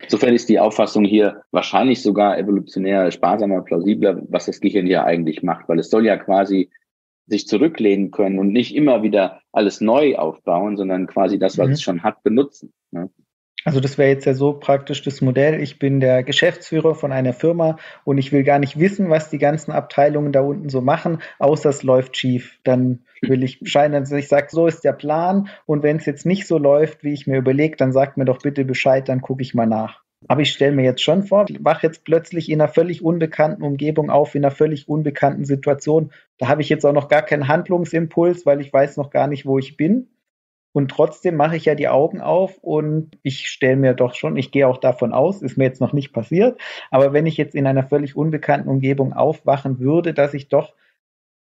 [0.02, 5.44] Insofern ist die Auffassung hier wahrscheinlich sogar evolutionär sparsamer, plausibler, was das Gehirn hier eigentlich
[5.44, 6.72] macht, weil es soll ja quasi
[7.28, 11.74] sich zurücklehnen können und nicht immer wieder alles neu aufbauen, sondern quasi das, was mhm.
[11.74, 12.74] es schon hat, benutzen.
[12.92, 13.10] Ne?
[13.64, 15.62] Also das wäre jetzt ja so praktisch das Modell.
[15.62, 19.38] Ich bin der Geschäftsführer von einer Firma und ich will gar nicht wissen, was die
[19.38, 22.58] ganzen Abteilungen da unten so machen, außer es läuft schief.
[22.64, 26.26] Dann will ich Bescheid, also ich sage, so ist der Plan und wenn es jetzt
[26.26, 29.44] nicht so läuft, wie ich mir überlege, dann sagt mir doch bitte Bescheid, dann gucke
[29.44, 30.02] ich mal nach.
[30.28, 33.64] Aber ich stelle mir jetzt schon vor, ich wache jetzt plötzlich in einer völlig unbekannten
[33.64, 36.12] Umgebung auf, in einer völlig unbekannten Situation.
[36.38, 39.46] Da habe ich jetzt auch noch gar keinen Handlungsimpuls, weil ich weiß noch gar nicht,
[39.46, 40.08] wo ich bin.
[40.74, 44.52] Und trotzdem mache ich ja die Augen auf und ich stelle mir doch schon, ich
[44.52, 46.60] gehe auch davon aus, ist mir jetzt noch nicht passiert,
[46.92, 50.74] aber wenn ich jetzt in einer völlig unbekannten Umgebung aufwachen würde, dass ich doch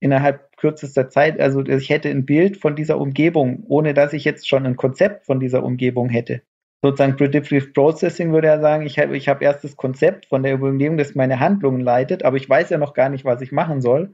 [0.01, 4.49] innerhalb kürzester Zeit, also ich hätte ein Bild von dieser Umgebung, ohne dass ich jetzt
[4.49, 6.41] schon ein Konzept von dieser Umgebung hätte.
[6.83, 10.61] Sozusagen Predictive Processing würde ja sagen, ich habe ich hab erst das Konzept von der
[10.61, 13.83] Umgebung, das meine Handlungen leitet, aber ich weiß ja noch gar nicht, was ich machen
[13.83, 14.13] soll.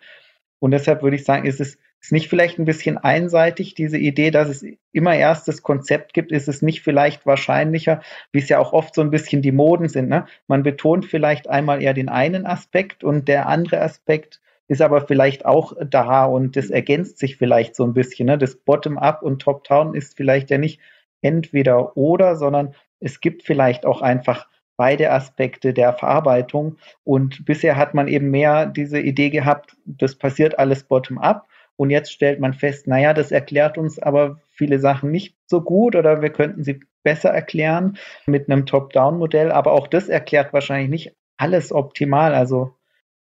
[0.59, 4.30] Und deshalb würde ich sagen, ist es ist nicht vielleicht ein bisschen einseitig, diese Idee,
[4.30, 8.00] dass es immer erst das Konzept gibt, ist es nicht vielleicht wahrscheinlicher,
[8.30, 10.09] wie es ja auch oft so ein bisschen die Moden sind.
[10.09, 10.26] Ne?
[10.46, 15.46] Man betont vielleicht einmal eher den einen Aspekt und der andere Aspekt ist aber vielleicht
[15.46, 18.26] auch da und das ergänzt sich vielleicht so ein bisschen.
[18.26, 18.38] Ne?
[18.38, 20.80] Das Bottom-up und Top-down ist vielleicht ja nicht
[21.22, 24.46] entweder oder, sondern es gibt vielleicht auch einfach
[24.76, 26.76] beide Aspekte der Verarbeitung.
[27.04, 31.46] Und bisher hat man eben mehr diese Idee gehabt, das passiert alles bottom-up.
[31.76, 35.94] Und jetzt stellt man fest, naja, das erklärt uns aber viele Sachen nicht so gut
[35.94, 39.52] oder wir könnten sie besser erklären mit einem Top-Down-Modell.
[39.52, 42.34] Aber auch das erklärt wahrscheinlich nicht alles optimal.
[42.34, 42.74] Also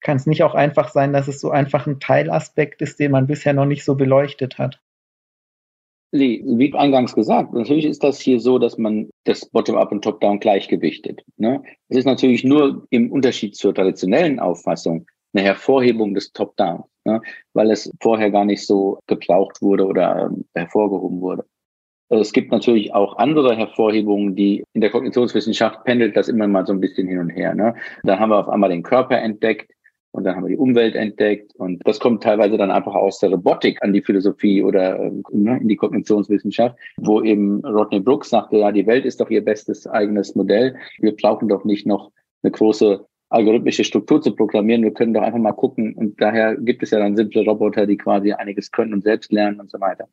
[0.01, 3.27] kann es nicht auch einfach sein, dass es so einfach ein Teilaspekt ist, den man
[3.27, 4.79] bisher noch nicht so beleuchtet hat.
[6.11, 11.23] Wie eingangs gesagt, natürlich ist das hier so, dass man das Bottom-up und Top-down gleichgewichtet.
[11.35, 11.61] Ne?
[11.89, 17.21] Es ist natürlich nur im Unterschied zur traditionellen Auffassung eine Hervorhebung des Top-down, ne?
[17.53, 21.45] weil es vorher gar nicht so gebraucht wurde oder ähm, hervorgehoben wurde.
[22.09, 26.71] Es gibt natürlich auch andere Hervorhebungen, die in der Kognitionswissenschaft pendelt das immer mal so
[26.71, 27.53] ein bisschen hin und her.
[27.53, 27.75] Ne?
[28.03, 29.69] Da haben wir auf einmal den Körper entdeckt,
[30.11, 31.53] und dann haben wir die Umwelt entdeckt.
[31.55, 35.59] Und das kommt teilweise dann einfach aus der Robotik an die Philosophie oder äh, ne,
[35.59, 39.85] in die Kognitionswissenschaft, wo eben Rodney Brooks sagte, ja, die Welt ist doch ihr bestes
[39.87, 40.75] eigenes Modell.
[40.99, 42.11] Wir brauchen doch nicht noch
[42.43, 44.83] eine große algorithmische Struktur zu programmieren.
[44.83, 45.93] Wir können doch einfach mal gucken.
[45.95, 49.59] Und daher gibt es ja dann simple Roboter, die quasi einiges können und selbst lernen
[49.59, 50.07] und so weiter.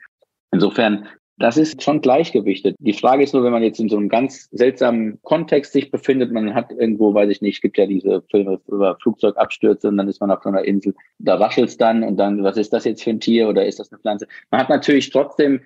[0.52, 2.76] Insofern das ist schon gleichgewichtet.
[2.78, 6.32] Die Frage ist nur, wenn man jetzt in so einem ganz seltsamen Kontext sich befindet,
[6.32, 10.20] man hat irgendwo, weiß ich nicht, gibt ja diese Filme über Flugzeugabstürze und dann ist
[10.20, 13.02] man auf so einer Insel, da raschelt es dann und dann, was ist das jetzt
[13.02, 14.28] für ein Tier oder ist das eine Pflanze?
[14.50, 15.60] Man hat natürlich trotzdem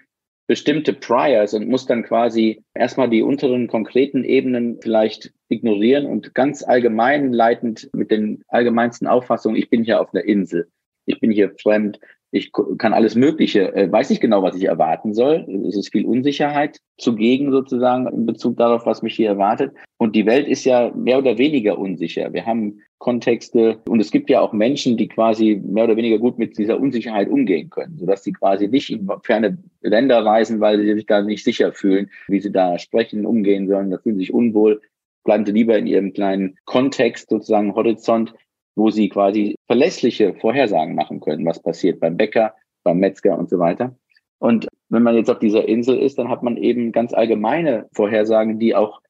[0.46, 6.62] bestimmte Priors und muss dann quasi erstmal die unteren konkreten Ebenen vielleicht ignorieren und ganz
[6.62, 10.70] allgemein leitend mit den allgemeinsten Auffassungen, ich bin hier auf einer Insel,
[11.04, 12.00] ich bin hier fremd,
[12.30, 15.46] ich kann alles Mögliche, äh, weiß nicht genau, was ich erwarten soll.
[15.66, 19.72] Es ist viel Unsicherheit zugegen sozusagen in Bezug darauf, was mich hier erwartet.
[19.96, 22.32] Und die Welt ist ja mehr oder weniger unsicher.
[22.32, 26.38] Wir haben Kontexte und es gibt ja auch Menschen, die quasi mehr oder weniger gut
[26.38, 30.94] mit dieser Unsicherheit umgehen können, sodass sie quasi nicht in ferne Länder reisen, weil sie
[30.94, 33.90] sich da nicht sicher fühlen, wie sie da sprechen, umgehen sollen.
[33.90, 34.82] Da fühlen sich unwohl,
[35.24, 38.34] bleiben sie lieber in ihrem kleinen Kontext, sozusagen Horizont
[38.78, 42.54] wo sie quasi verlässliche Vorhersagen machen können, was passiert beim Bäcker,
[42.84, 43.96] beim Metzger und so weiter.
[44.38, 48.58] Und wenn man jetzt auf dieser Insel ist, dann hat man eben ganz allgemeine Vorhersagen,
[48.58, 49.00] die auch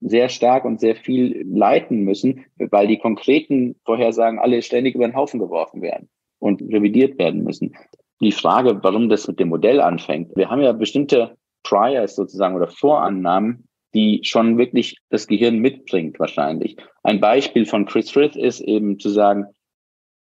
[0.00, 5.16] sehr stark und sehr viel leiten müssen, weil die konkreten Vorhersagen alle ständig über den
[5.16, 6.08] Haufen geworfen werden
[6.40, 7.74] und revidiert werden müssen.
[8.20, 10.36] Die Frage, warum das mit dem Modell anfängt.
[10.36, 16.76] Wir haben ja bestimmte Priors sozusagen oder Vorannahmen, die schon wirklich das Gehirn mitbringt wahrscheinlich.
[17.02, 19.46] Ein Beispiel von Chris Frith ist eben zu sagen,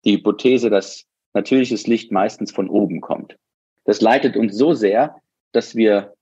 [0.05, 1.05] die Hypothese, dass
[1.35, 3.37] natürliches Licht meistens von oben kommt.
[3.85, 5.17] Das leitet uns so sehr,
[5.53, 6.15] dass wir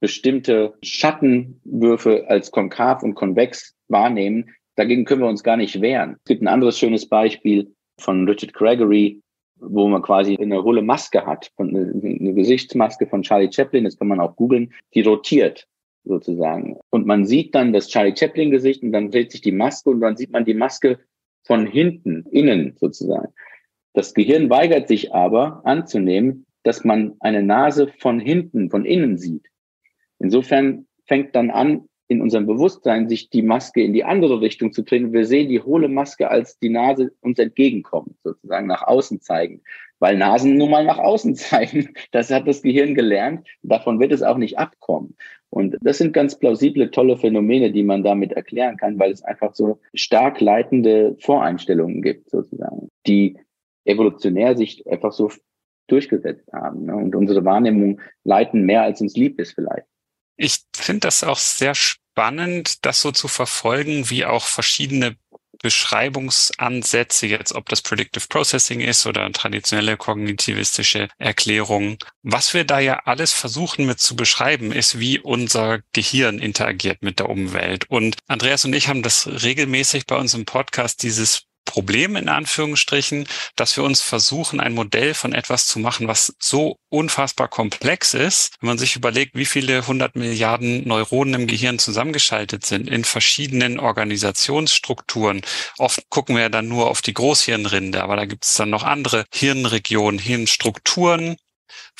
[0.00, 4.50] bestimmte Schattenwürfe als konkav und konvex wahrnehmen.
[4.76, 6.16] Dagegen können wir uns gar nicht wehren.
[6.18, 9.20] Es gibt ein anderes schönes Beispiel von Richard Gregory,
[9.56, 14.20] wo man quasi eine hohle Maske hat, eine, Gesichtsmaske von Charlie Chaplin, das kann man
[14.20, 15.66] auch googeln, die rotiert
[16.10, 16.78] sozusagen.
[16.90, 20.00] Und man sieht dann das Charlie Chaplin Gesicht und dann dreht sich die Maske und
[20.00, 20.98] dann sieht man die Maske
[21.44, 23.32] von hinten, innen sozusagen.
[23.94, 29.46] Das Gehirn weigert sich aber anzunehmen, dass man eine Nase von hinten, von innen sieht.
[30.18, 34.82] Insofern fängt dann an, in unserem Bewusstsein sich die Maske in die andere Richtung zu
[34.82, 35.12] drehen.
[35.12, 39.62] Wir sehen die hohle Maske als die Nase uns entgegenkommt, sozusagen nach außen zeigen,
[40.00, 41.94] weil Nasen nun mal nach außen zeigen.
[42.10, 43.46] Das hat das Gehirn gelernt.
[43.62, 45.16] Davon wird es auch nicht abkommen.
[45.50, 49.54] Und das sind ganz plausible, tolle Phänomene, die man damit erklären kann, weil es einfach
[49.54, 53.38] so stark leitende Voreinstellungen gibt, sozusagen, die
[53.84, 55.30] evolutionär sich einfach so
[55.86, 56.86] durchgesetzt haben.
[56.86, 56.96] Ne?
[56.96, 59.86] Und unsere Wahrnehmung leiten mehr, als uns lieb ist vielleicht.
[60.36, 61.99] Ich finde das auch sehr spannend,
[62.82, 65.16] das so zu verfolgen, wie auch verschiedene
[65.62, 71.98] Beschreibungsansätze, jetzt ob das Predictive Processing ist oder traditionelle kognitivistische Erklärungen.
[72.22, 77.18] Was wir da ja alles versuchen mit zu beschreiben, ist, wie unser Gehirn interagiert mit
[77.18, 77.84] der Umwelt.
[77.90, 83.28] Und Andreas und ich haben das regelmäßig bei uns im Podcast, dieses Problem in Anführungsstrichen,
[83.54, 88.56] dass wir uns versuchen, ein Modell von etwas zu machen, was so unfassbar komplex ist,
[88.60, 93.78] wenn man sich überlegt, wie viele hundert Milliarden Neuronen im Gehirn zusammengeschaltet sind in verschiedenen
[93.78, 95.42] Organisationsstrukturen.
[95.78, 98.82] Oft gucken wir ja dann nur auf die Großhirnrinde, aber da gibt es dann noch
[98.82, 101.36] andere Hirnregionen, Hirnstrukturen,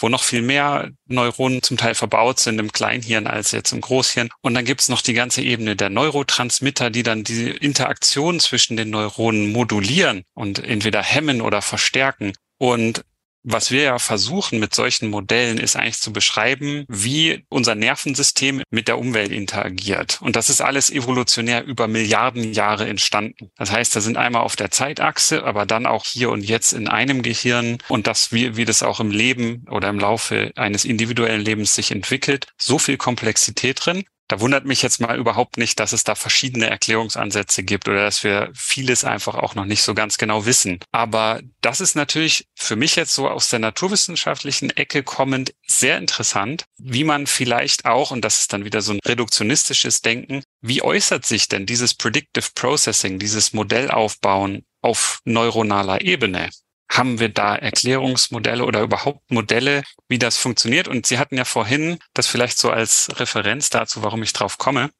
[0.02, 4.30] wo noch viel mehr Neuronen zum Teil verbaut sind im Kleinhirn als jetzt im Großhirn.
[4.40, 8.76] Und dann gibt es noch die ganze Ebene der Neurotransmitter, die dann die Interaktion zwischen
[8.76, 12.32] den Neuronen modulieren und entweder hemmen oder verstärken.
[12.58, 13.04] Und
[13.42, 18.88] was wir ja versuchen mit solchen Modellen ist eigentlich zu beschreiben, wie unser Nervensystem mit
[18.88, 20.18] der Umwelt interagiert.
[20.20, 23.50] Und das ist alles evolutionär über Milliarden Jahre entstanden.
[23.56, 26.88] Das heißt, da sind einmal auf der Zeitachse, aber dann auch hier und jetzt in
[26.88, 31.40] einem Gehirn und das, wie, wie das auch im Leben oder im Laufe eines individuellen
[31.40, 34.04] Lebens sich entwickelt, so viel Komplexität drin.
[34.30, 38.22] Da wundert mich jetzt mal überhaupt nicht, dass es da verschiedene Erklärungsansätze gibt oder dass
[38.22, 40.78] wir vieles einfach auch noch nicht so ganz genau wissen.
[40.92, 46.64] Aber das ist natürlich für mich jetzt so aus der naturwissenschaftlichen Ecke kommend sehr interessant,
[46.78, 51.26] wie man vielleicht auch, und das ist dann wieder so ein reduktionistisches Denken, wie äußert
[51.26, 56.50] sich denn dieses Predictive Processing, dieses Modellaufbauen auf neuronaler Ebene?
[56.90, 60.88] Haben wir da Erklärungsmodelle oder überhaupt Modelle, wie das funktioniert?
[60.88, 64.90] Und Sie hatten ja vorhin das vielleicht so als Referenz dazu, warum ich drauf komme.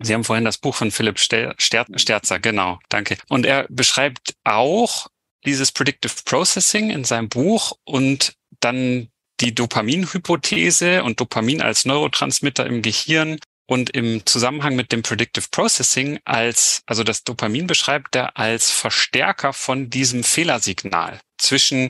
[0.00, 3.16] Sie haben vorhin das Buch von Philipp Sterzer, genau, danke.
[3.28, 5.06] Und er beschreibt auch
[5.46, 9.08] dieses Predictive Processing in seinem Buch und dann
[9.40, 16.18] die Dopaminhypothese und Dopamin als Neurotransmitter im Gehirn und im Zusammenhang mit dem Predictive Processing
[16.24, 21.88] als, also das Dopamin beschreibt er als Verstärker von diesem Fehlersignal zwischen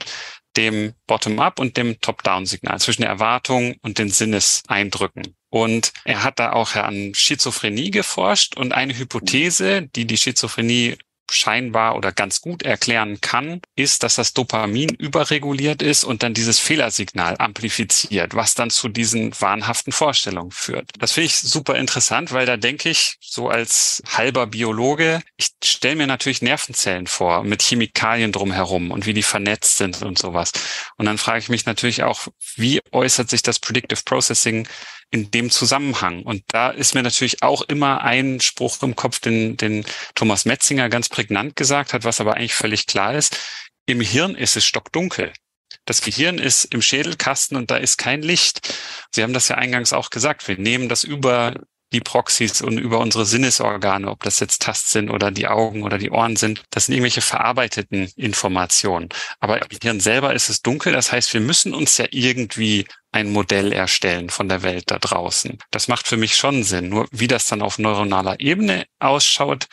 [0.56, 5.34] dem Bottom-up und dem Top-down-Signal, zwischen der Erwartung und den Sinneseindrücken.
[5.50, 10.96] Und er hat da auch an Schizophrenie geforscht und eine Hypothese, die die Schizophrenie
[11.30, 16.58] scheinbar oder ganz gut erklären kann, ist, dass das Dopamin überreguliert ist und dann dieses
[16.58, 20.90] Fehlersignal amplifiziert, was dann zu diesen wahnhaften Vorstellungen führt.
[20.98, 25.96] Das finde ich super interessant, weil da denke ich, so als halber Biologe, ich stelle
[25.96, 30.52] mir natürlich Nervenzellen vor mit Chemikalien drumherum und wie die vernetzt sind und sowas.
[30.96, 34.68] Und dann frage ich mich natürlich auch, wie äußert sich das Predictive Processing
[35.14, 36.24] in dem Zusammenhang.
[36.24, 39.86] Und da ist mir natürlich auch immer ein Spruch im Kopf, den, den
[40.16, 43.38] Thomas Metzinger ganz prägnant gesagt hat, was aber eigentlich völlig klar ist.
[43.86, 45.32] Im Hirn ist es stockdunkel.
[45.84, 48.74] Das Gehirn ist im Schädelkasten und da ist kein Licht.
[49.12, 50.48] Sie haben das ja eingangs auch gesagt.
[50.48, 51.60] Wir nehmen das über
[51.94, 56.10] die Proxys und über unsere Sinnesorgane, ob das jetzt Tastsinn oder die Augen oder die
[56.10, 56.62] Ohren sind.
[56.70, 59.08] Das sind irgendwelche verarbeiteten Informationen.
[59.40, 60.92] Aber im Hirn selber ist es dunkel.
[60.92, 65.58] Das heißt, wir müssen uns ja irgendwie ein Modell erstellen von der Welt da draußen.
[65.70, 66.88] Das macht für mich schon Sinn.
[66.88, 69.68] Nur wie das dann auf neuronaler Ebene ausschaut,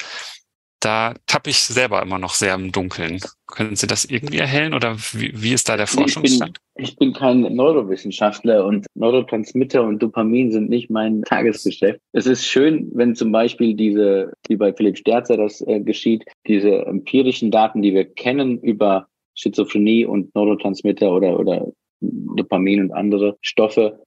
[0.82, 3.20] da tappe ich selber immer noch sehr im Dunkeln.
[3.48, 6.58] Können Sie das irgendwie erhellen oder wie, wie ist da der Forschungsstand?
[6.76, 12.00] Ich bin, ich bin kein Neurowissenschaftler und Neurotransmitter und Dopamin sind nicht mein Tagesgeschäft.
[12.14, 16.86] Es ist schön, wenn zum Beispiel diese, wie bei Philipp Sterzer das äh, geschieht, diese
[16.86, 21.68] empirischen Daten, die wir kennen über Schizophrenie und Neurotransmitter oder, oder
[22.02, 24.02] Dopamin und andere Stoffe,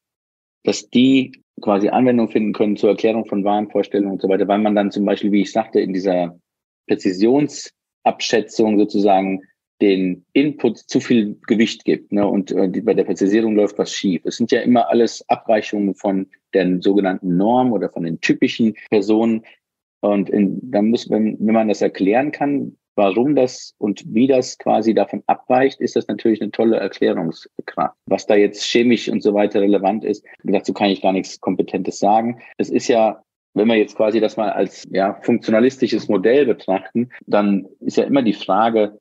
[0.64, 4.74] dass die quasi Anwendung finden können zur Erklärung von Wahnvorstellungen und so weiter, weil man
[4.74, 6.36] dann zum Beispiel, wie ich sagte, in dieser
[6.86, 9.42] Präzisionsabschätzung sozusagen
[9.80, 12.12] den Input zu viel Gewicht gibt.
[12.12, 12.26] Ne?
[12.26, 14.22] Und äh, bei der Präzisierung läuft was schief.
[14.24, 19.44] Es sind ja immer alles Abweichungen von der sogenannten Norm oder von den typischen Personen.
[20.00, 24.58] Und in, dann muss, wenn, wenn man das erklären kann, warum das und wie das
[24.58, 27.96] quasi davon abweicht, ist das natürlich eine tolle Erklärungskraft.
[28.06, 31.98] Was da jetzt chemisch und so weiter relevant ist, dazu kann ich gar nichts Kompetentes
[31.98, 32.40] sagen.
[32.58, 33.22] Es ist ja
[33.54, 38.22] wenn wir jetzt quasi das mal als ja, funktionalistisches Modell betrachten, dann ist ja immer
[38.22, 38.98] die Frage,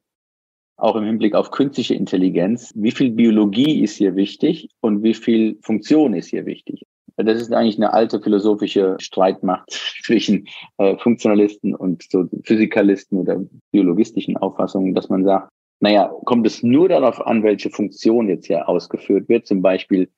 [0.77, 5.57] auch im Hinblick auf künstliche Intelligenz, wie viel Biologie ist hier wichtig und wie viel
[5.61, 6.83] Funktion ist hier wichtig.
[7.15, 9.69] Das ist eigentlich eine alte philosophische Streitmacht
[10.03, 10.47] zwischen
[10.77, 13.39] äh, Funktionalisten und so Physikalisten oder
[13.71, 15.49] biologistischen Auffassungen, dass man sagt,
[15.79, 19.45] naja, kommt es nur darauf an, welche Funktion jetzt hier ausgeführt wird.
[19.45, 20.09] Zum Beispiel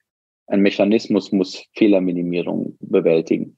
[0.46, 3.56] ein Mechanismus muss Fehlerminimierung bewältigen.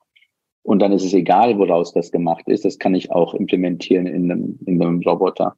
[0.69, 2.67] Und dann ist es egal, woraus das gemacht ist.
[2.67, 5.57] Das kann ich auch implementieren in einem, in einem Roboter.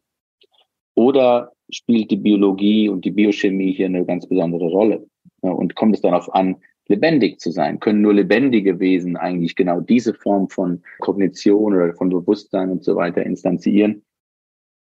[0.95, 5.05] Oder spielt die Biologie und die Biochemie hier eine ganz besondere Rolle?
[5.41, 7.81] Und kommt es darauf an, lebendig zu sein?
[7.81, 12.95] Können nur lebendige Wesen eigentlich genau diese Form von Kognition oder von Bewusstsein und so
[12.95, 14.05] weiter instanzieren?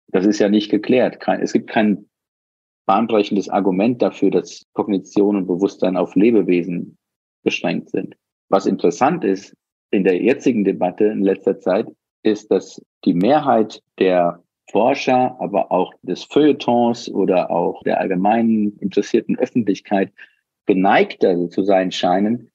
[0.08, 1.26] Das ist ja nicht geklärt.
[1.40, 2.04] Es gibt kein
[2.84, 6.98] bahnbrechendes Argument dafür, dass Kognition und Bewusstsein auf Lebewesen
[7.42, 8.14] beschränkt sind.
[8.50, 9.56] Was interessant ist
[9.92, 11.86] in der jetzigen Debatte in letzter Zeit,
[12.24, 19.38] ist, dass die Mehrheit der Forscher, aber auch des Feuilletons oder auch der allgemeinen interessierten
[19.38, 20.12] Öffentlichkeit
[20.66, 22.50] geneigter zu sein scheinen,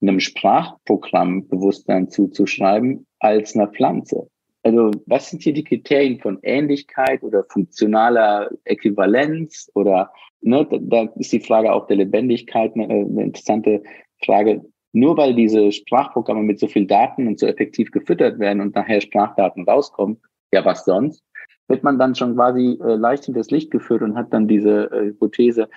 [0.00, 4.28] einem Sprachprogramm Bewusstsein zuzuschreiben als einer Pflanze.
[4.62, 11.32] Also was sind hier die Kriterien von Ähnlichkeit oder funktionaler Äquivalenz oder ne, da ist
[11.32, 13.82] die Frage auch der Lebendigkeit eine, eine interessante
[14.24, 14.62] Frage.
[14.92, 19.00] Nur weil diese Sprachprogramme mit so viel Daten und so effektiv gefüttert werden und nachher
[19.00, 20.20] Sprachdaten rauskommen,
[20.52, 21.24] ja was sonst,
[21.68, 25.06] wird man dann schon quasi äh, leicht hinters Licht geführt und hat dann diese äh,
[25.06, 25.68] Hypothese,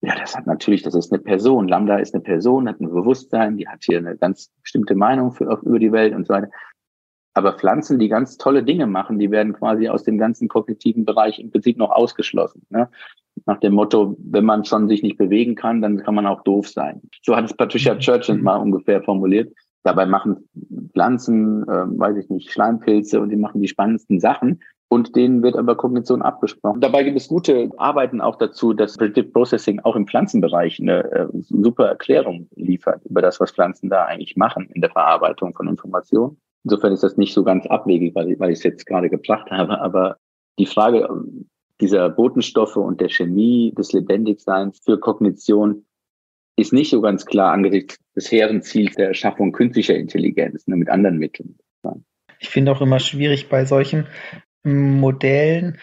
[0.00, 1.68] ja, das hat natürlich, das ist eine Person.
[1.68, 5.44] Lambda ist eine Person, hat ein Bewusstsein, die hat hier eine ganz bestimmte Meinung für,
[5.62, 6.50] über die Welt und so weiter.
[7.34, 11.38] Aber Pflanzen, die ganz tolle Dinge machen, die werden quasi aus dem ganzen kognitiven Bereich
[11.38, 12.66] im Prinzip noch ausgeschlossen.
[12.70, 12.88] Ne?
[13.46, 16.68] Nach dem Motto, wenn man schon sich nicht bewegen kann, dann kann man auch doof
[16.68, 17.00] sein.
[17.22, 18.00] So hat es Patricia mhm.
[18.00, 19.52] Churchill mal ungefähr formuliert.
[19.84, 20.48] Dabei machen
[20.92, 25.56] Pflanzen, äh, weiß ich nicht, Schleimpilze und die machen die spannendsten Sachen und denen wird
[25.56, 26.80] aber Kognition abgesprochen.
[26.80, 31.26] Dabei gibt es gute Arbeiten auch dazu, dass Predictive Processing auch im Pflanzenbereich eine äh,
[31.32, 36.36] super Erklärung liefert über das, was Pflanzen da eigentlich machen in der Verarbeitung von Informationen.
[36.64, 40.16] Insofern ist das nicht so ganz abwegig, weil ich, es jetzt gerade gebracht habe, aber
[40.58, 41.08] die Frage
[41.80, 45.84] dieser Botenstoffe und der Chemie des Lebendigseins für Kognition
[46.56, 50.88] ist nicht so ganz klar angesichts des hehren Ziels der Erschaffung künstlicher Intelligenz ne, mit
[50.88, 51.58] anderen Mitteln.
[52.38, 54.06] Ich finde auch immer schwierig bei solchen
[54.62, 55.78] Modellen,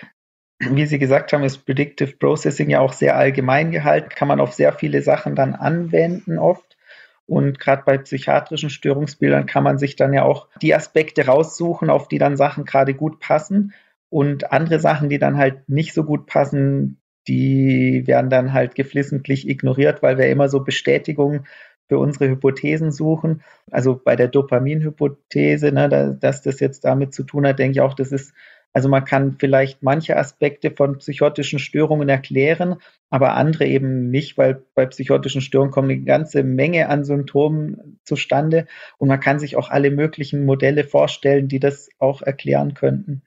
[0.59, 4.53] wie Sie gesagt haben, ist Predictive Processing ja auch sehr allgemein gehalten, kann man auf
[4.53, 6.77] sehr viele Sachen dann anwenden oft.
[7.25, 12.07] Und gerade bei psychiatrischen Störungsbildern kann man sich dann ja auch die Aspekte raussuchen, auf
[12.07, 13.73] die dann Sachen gerade gut passen.
[14.13, 19.49] Und andere Sachen, die dann halt nicht so gut passen, die werden dann halt geflissentlich
[19.49, 21.45] ignoriert, weil wir immer so Bestätigung
[21.87, 23.41] für unsere Hypothesen suchen.
[23.71, 27.95] Also bei der Dopaminhypothese, ne, dass das jetzt damit zu tun hat, denke ich auch,
[27.95, 28.35] das ist
[28.71, 32.77] also man kann vielleicht manche Aspekte von psychotischen Störungen erklären,
[33.09, 38.67] aber andere eben nicht, weil bei psychotischen Störungen kommen eine ganze Menge an Symptomen zustande
[38.99, 43.23] und man kann sich auch alle möglichen Modelle vorstellen, die das auch erklären könnten.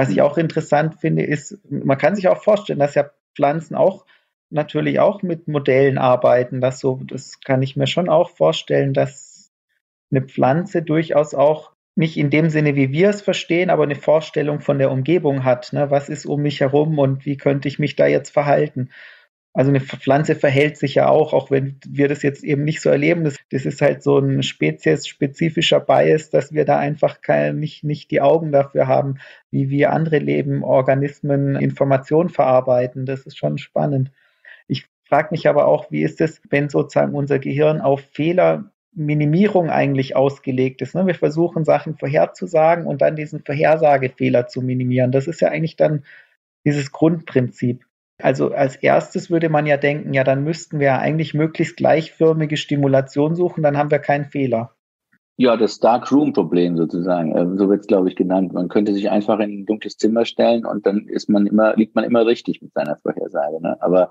[0.00, 4.06] Was ich auch interessant finde, ist, man kann sich auch vorstellen, dass ja Pflanzen auch
[4.48, 6.62] natürlich auch mit Modellen arbeiten.
[6.62, 9.52] Das so, das kann ich mir schon auch vorstellen, dass
[10.10, 14.60] eine Pflanze durchaus auch nicht in dem Sinne, wie wir es verstehen, aber eine Vorstellung
[14.60, 15.74] von der Umgebung hat.
[15.74, 15.90] Ne?
[15.90, 18.88] Was ist um mich herum und wie könnte ich mich da jetzt verhalten?
[19.52, 22.88] Also eine Pflanze verhält sich ja auch, auch wenn wir das jetzt eben nicht so
[22.88, 23.24] erleben.
[23.24, 28.12] Das, das ist halt so ein speziesspezifischer Bias, dass wir da einfach keine, nicht, nicht
[28.12, 29.16] die Augen dafür haben,
[29.50, 33.06] wie wir andere Leben, Organismen Informationen verarbeiten.
[33.06, 34.12] Das ist schon spannend.
[34.68, 39.70] Ich frage mich aber auch, wie ist es, wenn sozusagen unser Gehirn auf Fehler Minimierung
[39.70, 40.94] eigentlich ausgelegt ist.
[40.94, 41.06] Ne?
[41.06, 45.12] Wir versuchen Sachen vorherzusagen und dann diesen Vorhersagefehler zu minimieren.
[45.12, 46.04] Das ist ja eigentlich dann
[46.64, 47.84] dieses Grundprinzip.
[48.22, 52.56] Also als erstes würde man ja denken, ja, dann müssten wir ja eigentlich möglichst gleichförmige
[52.56, 54.74] Stimulation suchen, dann haben wir keinen Fehler.
[55.36, 58.52] Ja, das Dark Room Problem sozusagen, äh, so wird es glaube ich genannt.
[58.52, 61.94] Man könnte sich einfach in ein dunkles Zimmer stellen und dann ist man immer, liegt
[61.94, 63.60] man immer richtig mit seiner Vorhersage.
[63.62, 63.76] Ne?
[63.80, 64.10] Aber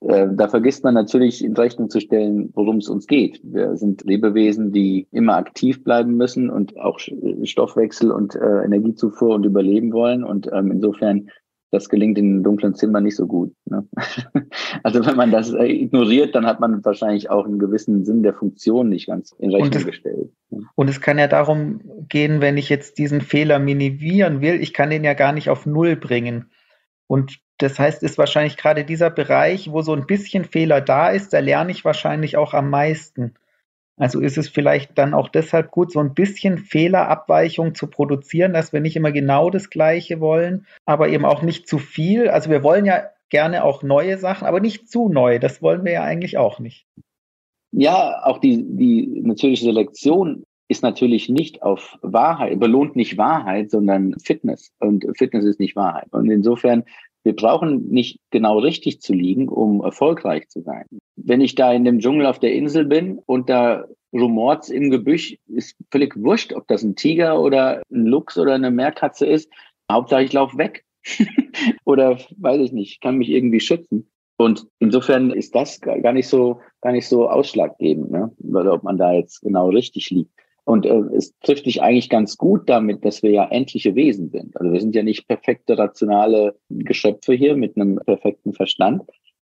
[0.00, 3.40] äh, da vergisst man natürlich in Rechnung zu stellen, worum es uns geht.
[3.42, 6.98] Wir sind Lebewesen, die immer aktiv bleiben müssen und auch
[7.42, 10.24] Stoffwechsel und äh, Energiezufuhr und überleben wollen.
[10.24, 11.30] Und ähm, insofern,
[11.74, 13.54] das gelingt in dunklen Zimmer nicht so gut.
[13.66, 13.86] Ne?
[14.82, 18.34] Also wenn man das äh, ignoriert, dann hat man wahrscheinlich auch einen gewissen Sinn der
[18.34, 20.30] Funktion nicht ganz in Rechnung und es, gestellt.
[20.74, 24.90] Und es kann ja darum gehen, wenn ich jetzt diesen Fehler minimieren will, ich kann
[24.90, 26.50] den ja gar nicht auf Null bringen.
[27.06, 31.32] Und das heißt, ist wahrscheinlich gerade dieser Bereich, wo so ein bisschen Fehler da ist,
[31.32, 33.34] da lerne ich wahrscheinlich auch am meisten.
[33.96, 38.72] Also ist es vielleicht dann auch deshalb gut, so ein bisschen Fehlerabweichung zu produzieren, dass
[38.72, 42.28] wir nicht immer genau das Gleiche wollen, aber eben auch nicht zu viel.
[42.28, 45.38] Also wir wollen ja gerne auch neue Sachen, aber nicht zu neu.
[45.38, 46.86] Das wollen wir ja eigentlich auch nicht.
[47.72, 54.14] Ja, auch die, die natürliche Selektion ist natürlich nicht auf Wahrheit, belohnt nicht Wahrheit, sondern
[54.18, 54.72] Fitness.
[54.78, 56.08] Und Fitness ist nicht Wahrheit.
[56.12, 56.84] Und insofern
[57.24, 60.84] wir brauchen nicht genau richtig zu liegen, um erfolgreich zu sein.
[61.16, 65.36] Wenn ich da in dem Dschungel auf der Insel bin und da rumort's im Gebüsch,
[65.46, 69.50] ist völlig wurscht, ob das ein Tiger oder ein Luchs oder eine Meerkatze ist.
[69.90, 70.84] Hauptsache ich laufe weg.
[71.84, 74.10] oder weiß ich nicht, kann mich irgendwie schützen.
[74.36, 78.32] Und insofern ist das gar nicht so, gar nicht so ausschlaggebend, ne?
[78.42, 80.32] oder ob man da jetzt genau richtig liegt.
[80.64, 84.56] Und äh, es trifft dich eigentlich ganz gut damit, dass wir ja endliche Wesen sind.
[84.56, 89.02] Also wir sind ja nicht perfekte rationale Geschöpfe hier mit einem perfekten Verstand,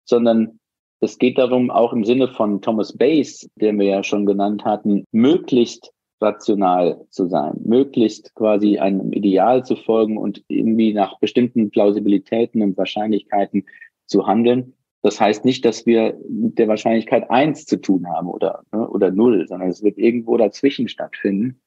[0.05, 0.59] sondern
[1.01, 5.05] es geht darum, auch im Sinne von Thomas Bayes, den wir ja schon genannt hatten,
[5.13, 12.63] möglichst rational zu sein, möglichst quasi einem Ideal zu folgen und irgendwie nach bestimmten Plausibilitäten
[12.63, 13.67] und Wahrscheinlichkeiten
[14.07, 14.73] zu handeln,
[15.07, 19.13] das heißt nicht, dass wir mit der Wahrscheinlichkeit eins zu tun haben oder, ne, oder
[19.13, 21.61] null, sondern es wird irgendwo dazwischen stattfinden.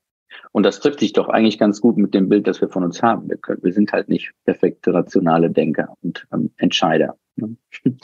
[0.52, 3.02] Und das trifft sich doch eigentlich ganz gut mit dem Bild, das wir von uns
[3.02, 3.30] haben.
[3.30, 7.16] Wir, können, wir sind halt nicht perfekte rationale Denker und ähm, Entscheider.
[7.36, 7.56] Ne?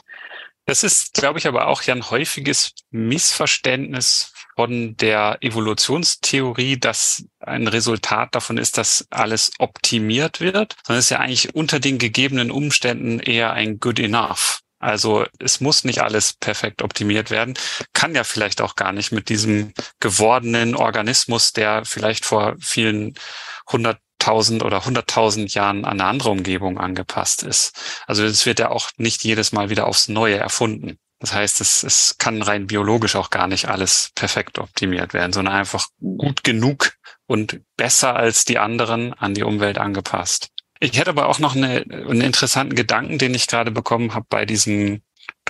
[0.67, 7.67] Das ist, glaube ich, aber auch ja ein häufiges Missverständnis von der Evolutionstheorie, dass ein
[7.67, 12.49] Resultat davon ist, dass alles optimiert wird, sondern es ist ja eigentlich unter den gegebenen
[12.49, 14.64] Umständen eher ein Good Enough.
[14.85, 17.55] Also es muss nicht alles perfekt optimiert werden,
[17.93, 23.15] kann ja vielleicht auch gar nicht mit diesem gewordenen Organismus, der vielleicht vor vielen
[23.71, 27.75] hunderttausend oder hunderttausend Jahren an eine andere Umgebung angepasst ist.
[28.05, 30.99] Also es wird ja auch nicht jedes Mal wieder aufs Neue erfunden.
[31.19, 35.55] Das heißt, es, es kann rein biologisch auch gar nicht alles perfekt optimiert werden, sondern
[35.55, 36.93] einfach gut genug
[37.25, 40.49] und besser als die anderen an die Umwelt angepasst.
[40.85, 44.45] Ich hätte aber auch noch eine, einen interessanten Gedanken, den ich gerade bekommen habe bei
[44.45, 45.01] diesem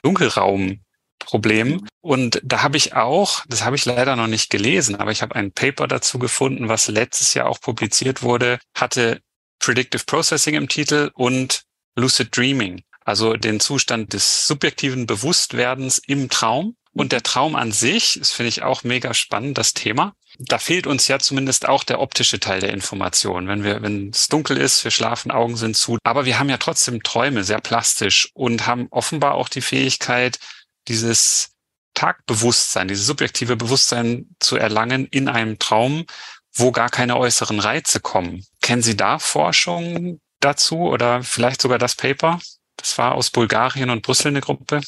[0.02, 1.86] Dunkelraum-Problem.
[2.00, 5.36] Und da habe ich auch, das habe ich leider noch nicht gelesen, aber ich habe
[5.36, 9.20] ein Paper dazu gefunden, was letztes Jahr auch publiziert wurde, hatte
[9.60, 11.64] Predictive Processing im Titel und
[11.98, 16.78] Lucid Dreaming, also den Zustand des subjektiven Bewusstwerdens im Traum.
[16.94, 20.88] Und der Traum an sich, das finde ich auch mega spannend, das Thema da fehlt
[20.88, 23.48] uns ja zumindest auch der optische Teil der Information.
[23.48, 25.98] Wenn wir, wenn es dunkel ist, wir schlafen, Augen sind zu.
[26.04, 30.40] Aber wir haben ja trotzdem Träume, sehr plastisch und haben offenbar auch die Fähigkeit,
[30.88, 31.52] dieses
[31.94, 36.06] Tagbewusstsein, dieses subjektive Bewusstsein zu erlangen in einem Traum,
[36.54, 38.46] wo gar keine äußeren Reize kommen.
[38.62, 42.40] Kennen Sie da Forschung dazu oder vielleicht sogar das Paper?
[42.78, 44.82] Das war aus Bulgarien und Brüssel eine Gruppe.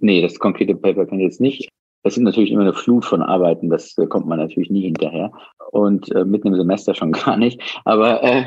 [0.00, 1.68] Nee, das konkrete Paper kann ich jetzt nicht.
[2.06, 5.32] Das sind natürlich immer eine Flut von Arbeiten, das äh, kommt man natürlich nie hinterher.
[5.72, 7.60] Und äh, mitten im Semester schon gar nicht.
[7.84, 8.44] Aber äh,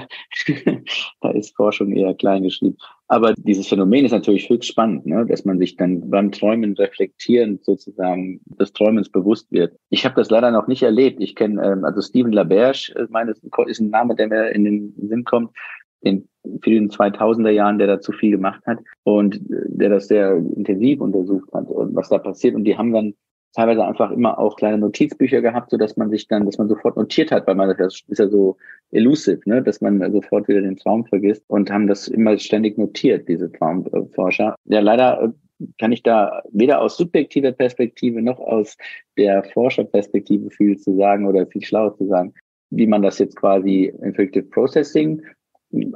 [1.22, 2.78] da ist Forschung eher klein geschrieben.
[3.10, 5.26] Aber dieses Phänomen ist natürlich höchst spannend, ne?
[5.26, 9.76] dass man sich dann beim Träumen reflektierend sozusagen des Träumens bewusst wird.
[9.89, 11.22] Ich habe das leider noch nicht erlebt.
[11.22, 14.93] Ich kenne, ähm, also Stephen LaBerge, äh, meines ist ein Name, der mir in den
[15.10, 15.51] Sinn kommt,
[15.99, 16.30] in
[16.64, 21.01] vielen 2000er Jahren, der da zu viel gemacht hat und äh, der das sehr intensiv
[21.01, 22.55] untersucht hat und was da passiert.
[22.55, 23.16] Und die haben dann
[23.54, 26.97] teilweise einfach immer auch kleine Notizbücher gehabt, so dass man sich dann, dass man sofort
[26.97, 28.58] notiert hat, weil man das ist ja so
[28.91, 33.28] elusive, ne, dass man sofort wieder den Traum vergisst und haben das immer ständig notiert,
[33.28, 34.56] diese Traumforscher.
[34.66, 38.78] Ja, leider äh, kann ich da weder aus subjektiver Perspektive noch aus
[39.18, 42.34] der Forscherperspektive viel zu sagen oder viel schlauer zu sagen,
[42.70, 45.22] wie man das jetzt quasi Infective Processing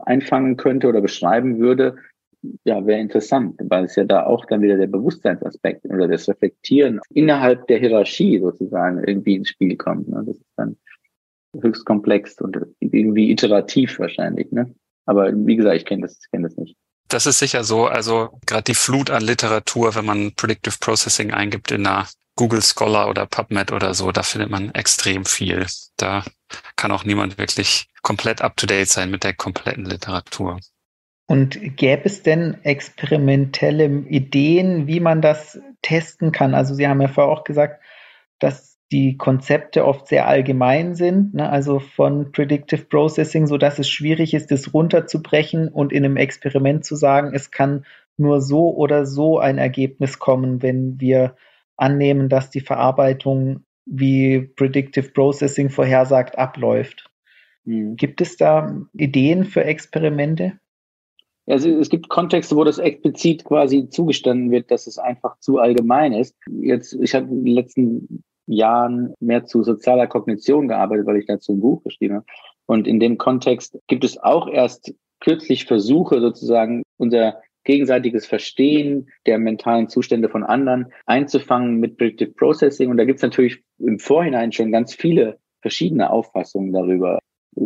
[0.05, 1.95] einfangen könnte oder beschreiben würde
[2.63, 6.99] ja, wäre interessant, weil es ja da auch dann wieder der Bewusstseinsaspekt oder das Reflektieren
[7.13, 10.09] innerhalb der Hierarchie sozusagen irgendwie ins Spiel kommt.
[10.09, 10.23] Ne?
[10.25, 10.77] Das ist dann
[11.61, 14.51] höchst komplex und irgendwie iterativ wahrscheinlich.
[14.51, 14.73] Ne?
[15.05, 16.75] Aber wie gesagt, ich kenne das, kenn das nicht.
[17.09, 17.85] Das ist sicher so.
[17.85, 23.09] Also gerade die Flut an Literatur, wenn man Predictive Processing eingibt in einer Google Scholar
[23.09, 25.67] oder PubMed oder so, da findet man extrem viel.
[25.97, 26.23] Da
[26.75, 30.59] kann auch niemand wirklich komplett up-to-date sein mit der kompletten Literatur.
[31.25, 36.53] Und gäbe es denn experimentelle Ideen, wie man das testen kann?
[36.53, 37.81] Also Sie haben ja vorher auch gesagt,
[38.39, 41.49] dass die Konzepte oft sehr allgemein sind, ne?
[41.49, 46.85] also von Predictive Processing, so dass es schwierig ist, das runterzubrechen und in einem Experiment
[46.85, 47.85] zu sagen, es kann
[48.17, 51.35] nur so oder so ein Ergebnis kommen, wenn wir
[51.75, 57.09] annehmen, dass die Verarbeitung wie Predictive Processing vorhersagt abläuft.
[57.65, 57.95] Mhm.
[57.95, 60.59] Gibt es da Ideen für Experimente?
[61.45, 66.13] Also es gibt Kontexte, wo das explizit quasi zugestanden wird, dass es einfach zu allgemein
[66.13, 66.35] ist.
[66.47, 71.53] Jetzt, ich habe in den letzten Jahren mehr zu sozialer Kognition gearbeitet, weil ich dazu
[71.53, 72.25] ein Buch geschrieben habe.
[72.65, 79.39] Und in dem Kontext gibt es auch erst kürzlich Versuche, sozusagen unser gegenseitiges Verstehen der
[79.39, 82.89] mentalen Zustände von anderen einzufangen mit Predictive Processing.
[82.89, 87.19] Und da gibt es natürlich im Vorhinein schon ganz viele verschiedene Auffassungen darüber.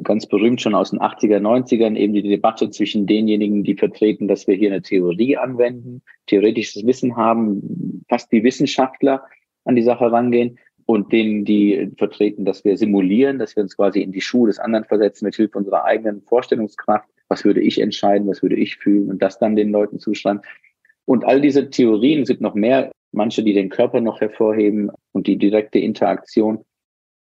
[0.03, 4.47] Ganz berühmt schon aus den 80er, 90ern eben die Debatte zwischen denjenigen, die vertreten, dass
[4.47, 9.23] wir hier eine Theorie anwenden, theoretisches Wissen haben, fast wie Wissenschaftler
[9.65, 14.01] an die Sache rangehen und denen, die vertreten, dass wir simulieren, dass wir uns quasi
[14.01, 17.09] in die Schuhe des anderen versetzen mit Hilfe unserer eigenen Vorstellungskraft.
[17.27, 18.27] Was würde ich entscheiden?
[18.27, 19.09] Was würde ich fühlen?
[19.09, 20.41] Und das dann den Leuten zuschreiben.
[21.05, 25.38] Und all diese Theorien sind noch mehr, manche, die den Körper noch hervorheben und die
[25.38, 26.63] direkte Interaktion.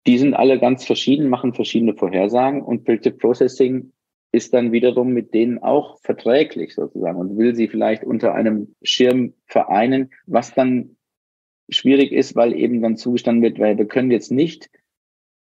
[0.06, 3.92] Die sind alle ganz verschieden, machen verschiedene Vorhersagen und Predictive Processing
[4.32, 9.34] ist dann wiederum mit denen auch verträglich sozusagen und will sie vielleicht unter einem Schirm
[9.46, 10.96] vereinen, was dann
[11.70, 14.70] schwierig ist, weil eben dann zugestanden wird, weil wir können jetzt nicht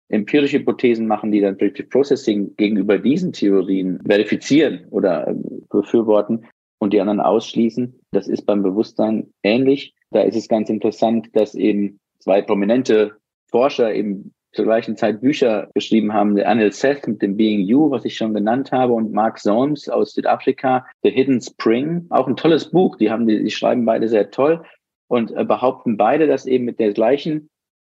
[0.09, 6.47] empirische Hypothesen machen, die dann Predictive Processing gegenüber diesen Theorien verifizieren oder ähm, befürworten
[6.79, 8.01] und die anderen ausschließen.
[8.13, 9.95] Das ist beim Bewusstsein ähnlich.
[10.11, 13.17] Da ist es ganz interessant, dass eben zwei prominente
[13.51, 16.35] Forscher eben zur gleichen Zeit Bücher geschrieben haben.
[16.35, 19.89] Der Anil Seth mit dem Being You, was ich schon genannt habe, und Mark Soames
[19.89, 22.07] aus Südafrika, The Hidden Spring.
[22.11, 22.97] Auch ein tolles Buch.
[22.97, 24.65] Die haben, die, die schreiben beide sehr toll
[25.09, 27.51] und äh, behaupten beide, dass eben mit der gleichen,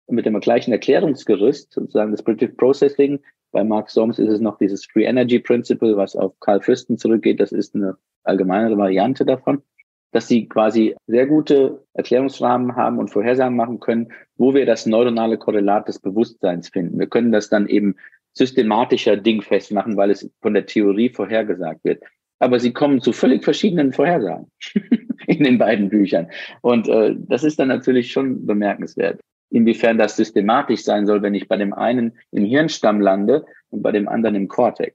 [0.08, 3.20] mit dem gleichen Erklärungsgerüst, sozusagen das Predictive Processing,
[3.52, 7.38] bei Mark Soms ist es noch dieses Free Energy Principle, was auf Carl Friston zurückgeht,
[7.38, 9.62] das ist eine allgemeinere Variante davon,
[10.14, 15.38] dass sie quasi sehr gute Erklärungsrahmen haben und Vorhersagen machen können, wo wir das neuronale
[15.38, 16.98] Korrelat des Bewusstseins finden.
[16.98, 17.96] Wir können das dann eben
[18.32, 22.02] systematischer dingfest machen, weil es von der Theorie vorhergesagt wird
[22.38, 24.50] aber sie kommen zu völlig verschiedenen Vorhersagen
[25.26, 26.28] in den beiden Büchern.
[26.60, 29.20] Und äh, das ist dann natürlich schon bemerkenswert.
[29.50, 33.92] Inwiefern das systematisch sein soll, wenn ich bei dem einen im Hirnstamm lande und bei
[33.92, 34.94] dem anderen im Kortex.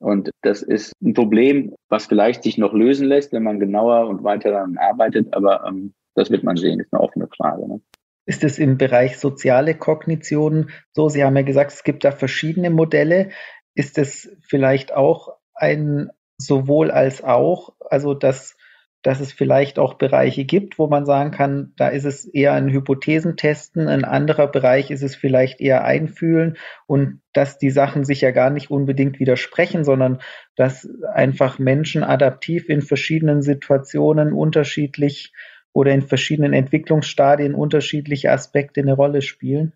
[0.00, 4.24] Und das ist ein Problem, was vielleicht sich noch lösen lässt, wenn man genauer und
[4.24, 5.34] weiter daran arbeitet.
[5.34, 7.68] Aber ähm, das wird man sehen, ist eine offene Frage.
[7.68, 7.80] Ne?
[8.24, 11.08] Ist es im Bereich soziale Kognition so?
[11.08, 13.30] Sie haben ja gesagt, es gibt da verschiedene Modelle.
[13.74, 18.56] Ist es vielleicht auch ein sowohl als auch, also dass,
[19.02, 22.68] dass es vielleicht auch Bereiche gibt, wo man sagen kann, da ist es eher ein
[22.68, 28.30] Hypothesentesten, ein anderer Bereich ist es vielleicht eher einfühlen und dass die Sachen sich ja
[28.30, 30.20] gar nicht unbedingt widersprechen, sondern
[30.54, 35.32] dass einfach Menschen adaptiv in verschiedenen Situationen unterschiedlich
[35.72, 39.72] oder in verschiedenen Entwicklungsstadien unterschiedliche Aspekte eine Rolle spielen?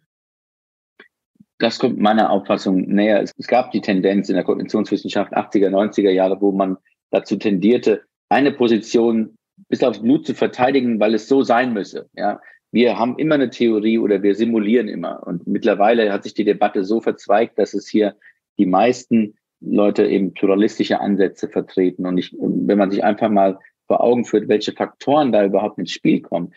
[1.58, 3.22] Das kommt meiner Auffassung näher.
[3.22, 6.78] Es, gab die Tendenz in der Kognitionswissenschaft 80er, 90er Jahre, wo man
[7.10, 8.02] dazu tendierte,
[8.34, 12.08] eine Position bis aufs Blut zu verteidigen, weil es so sein müsse.
[12.14, 12.40] Ja,
[12.72, 15.24] wir haben immer eine Theorie oder wir simulieren immer.
[15.24, 18.16] Und mittlerweile hat sich die Debatte so verzweigt, dass es hier
[18.58, 22.04] die meisten Leute eben pluralistische Ansätze vertreten.
[22.04, 25.92] Und ich, wenn man sich einfach mal vor Augen führt, welche Faktoren da überhaupt ins
[25.92, 26.52] Spiel kommen,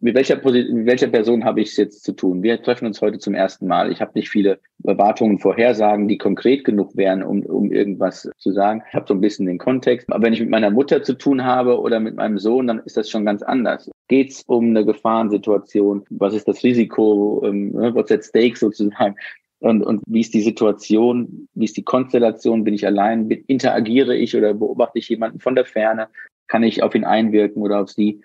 [0.00, 2.42] mit welcher, mit welcher Person habe ich es jetzt zu tun?
[2.42, 3.90] Wir treffen uns heute zum ersten Mal.
[3.90, 8.82] Ich habe nicht viele Erwartungen, Vorhersagen, die konkret genug wären, um, um irgendwas zu sagen.
[8.88, 10.06] Ich habe so ein bisschen den Kontext.
[10.10, 12.96] Aber wenn ich mit meiner Mutter zu tun habe oder mit meinem Sohn, dann ist
[12.96, 13.90] das schon ganz anders.
[14.08, 16.04] Geht es um eine Gefahrensituation?
[16.10, 17.42] Was ist das Risiko?
[17.44, 19.16] Ähm, ne, what's at stake sozusagen?
[19.58, 21.48] Und, und wie ist die Situation?
[21.54, 22.64] Wie ist die Konstellation?
[22.64, 23.28] Bin ich allein?
[23.28, 26.08] Interagiere ich oder beobachte ich jemanden von der Ferne?
[26.46, 28.22] Kann ich auf ihn einwirken oder auf sie?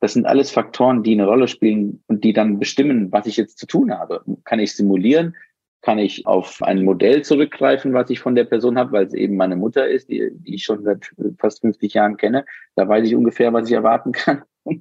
[0.00, 3.58] Das sind alles Faktoren, die eine Rolle spielen und die dann bestimmen, was ich jetzt
[3.58, 4.22] zu tun habe.
[4.44, 5.34] Kann ich simulieren?
[5.80, 9.36] Kann ich auf ein Modell zurückgreifen, was ich von der Person habe, weil es eben
[9.36, 12.44] meine Mutter ist, die, die ich schon seit fast 50 Jahren kenne?
[12.74, 14.42] Da weiß ich ungefähr, was ich erwarten kann.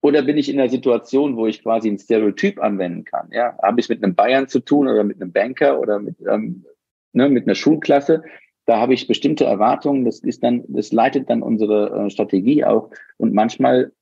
[0.00, 3.28] oder bin ich in einer Situation, wo ich quasi ein Stereotyp anwenden kann?
[3.30, 6.64] Ja, habe ich mit einem Bayern zu tun oder mit einem Banker oder mit, ähm,
[7.12, 8.22] ne, mit einer Schulklasse?
[8.66, 10.04] Da habe ich bestimmte Erwartungen.
[10.04, 12.90] Das ist dann, das leitet dann unsere äh, Strategie auch.
[13.16, 13.92] Und manchmal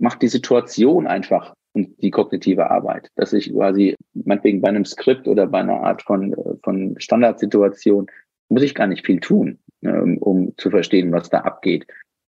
[0.00, 5.28] macht die Situation einfach und die kognitive Arbeit, dass ich quasi meinetwegen bei einem Skript
[5.28, 8.06] oder bei einer Art von, von Standardsituation
[8.48, 11.86] muss ich gar nicht viel tun, um, um zu verstehen, was da abgeht.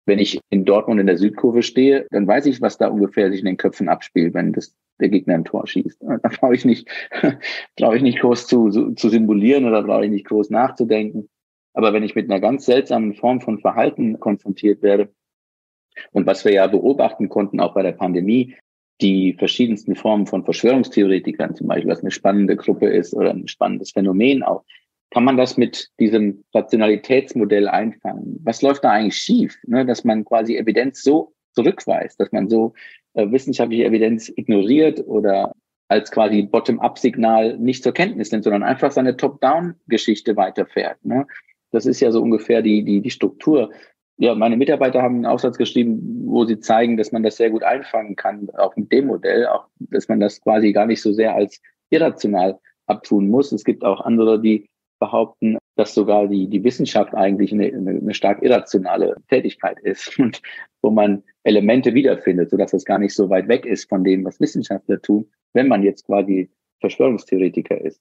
[0.07, 3.40] Wenn ich in Dortmund in der Südkurve stehe, dann weiß ich, was da ungefähr sich
[3.40, 6.03] in den Köpfen abspielt, wenn das, der Gegner ein Tor schießt.
[6.23, 6.89] Da brauche ich nicht,
[7.77, 11.28] brauche ich nicht groß zu, zu simulieren oder brauche ich nicht groß nachzudenken.
[11.74, 15.12] Aber wenn ich mit einer ganz seltsamen Form von Verhalten konfrontiert werde,
[16.12, 18.55] Und was wir ja beobachten konnten, auch bei der Pandemie,
[19.01, 23.93] die verschiedensten Formen von Verschwörungstheoretikern, zum Beispiel, was eine spannende Gruppe ist oder ein spannendes
[23.93, 24.65] Phänomen auch,
[25.11, 28.41] kann man das mit diesem Rationalitätsmodell einfangen?
[28.43, 29.87] Was läuft da eigentlich schief, ne?
[29.87, 32.75] dass man quasi Evidenz so zurückweist, dass man so
[33.15, 35.53] äh, wissenschaftliche Evidenz ignoriert oder
[35.89, 41.03] als quasi Bottom-up-Signal nicht zur Kenntnis nimmt, sondern einfach seine Top-down-Geschichte weiterfährt.
[41.05, 41.27] Ne?
[41.70, 43.70] Das ist ja so ungefähr die, die, die Struktur.
[44.20, 47.62] Ja, meine Mitarbeiter haben einen Aufsatz geschrieben, wo sie zeigen, dass man das sehr gut
[47.62, 51.36] einfangen kann, auch mit dem Modell, auch, dass man das quasi gar nicht so sehr
[51.36, 53.53] als irrational abtun muss.
[53.53, 54.69] Es gibt auch andere, die
[54.99, 60.43] behaupten, dass sogar die, die Wissenschaft eigentlich eine, eine stark irrationale Tätigkeit ist und
[60.82, 64.40] wo man Elemente wiederfindet, sodass es gar nicht so weit weg ist von dem, was
[64.40, 66.51] Wissenschaftler tun, wenn man jetzt quasi
[66.81, 68.01] Verschwörungstheoretiker ist.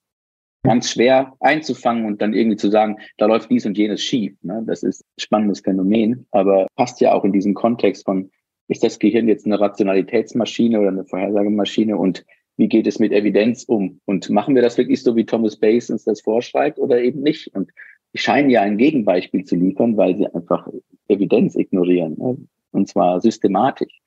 [0.64, 4.34] Ganz schwer einzufangen und dann irgendwie zu sagen, da läuft dies und jenes schief.
[4.42, 4.62] Ne?
[4.66, 8.30] Das ist ein spannendes Phänomen, aber passt ja auch in diesen Kontext von,
[8.68, 12.24] ist das Gehirn jetzt eine Rationalitätsmaschine oder eine Vorhersagemaschine und
[12.58, 14.00] wie geht es mit Evidenz um?
[14.04, 17.54] Und machen wir das wirklich so, wie Thomas Bayes uns das vorschreibt oder eben nicht?
[17.54, 17.70] Und
[18.12, 20.68] die scheinen ja ein Gegenbeispiel zu liefern, weil sie einfach
[21.06, 22.16] Evidenz ignorieren.
[22.18, 22.36] Ne?
[22.72, 24.00] Und zwar systematisch.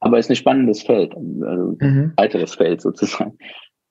[0.00, 2.12] Aber es ist ein spannendes Feld, also mhm.
[2.16, 3.38] weiteres Feld sozusagen.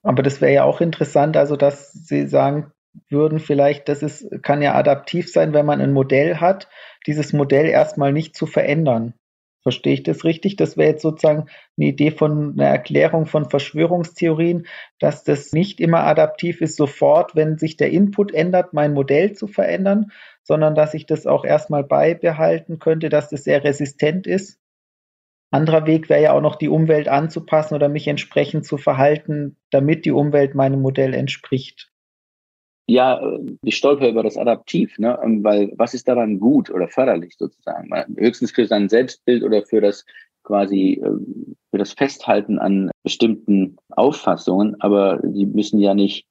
[0.06, 2.70] Aber das wäre ja auch interessant, also dass Sie sagen
[3.10, 6.68] würden, vielleicht, das ist, kann ja adaptiv sein, wenn man ein Modell hat,
[7.08, 9.14] dieses Modell erstmal nicht zu verändern.
[9.64, 10.54] Verstehe ich das richtig?
[10.54, 11.46] Das wäre jetzt sozusagen
[11.76, 14.68] eine Idee von einer Erklärung von Verschwörungstheorien,
[15.00, 19.48] dass das nicht immer adaptiv ist, sofort, wenn sich der Input ändert, mein Modell zu
[19.48, 20.12] verändern,
[20.44, 24.60] sondern dass ich das auch erstmal beibehalten könnte, dass das sehr resistent ist.
[25.50, 30.04] Anderer Weg wäre ja auch noch die Umwelt anzupassen oder mich entsprechend zu verhalten, damit
[30.04, 31.90] die Umwelt meinem Modell entspricht
[32.86, 33.20] ja,
[33.62, 35.18] ich stolper über das Adaptiv, ne?
[35.22, 37.90] Ähm, weil was ist daran gut oder förderlich sozusagen?
[38.16, 40.04] Höchstens für sein Selbstbild oder für das
[40.44, 46.26] quasi ähm, für das Festhalten an bestimmten Auffassungen, aber die müssen ja nicht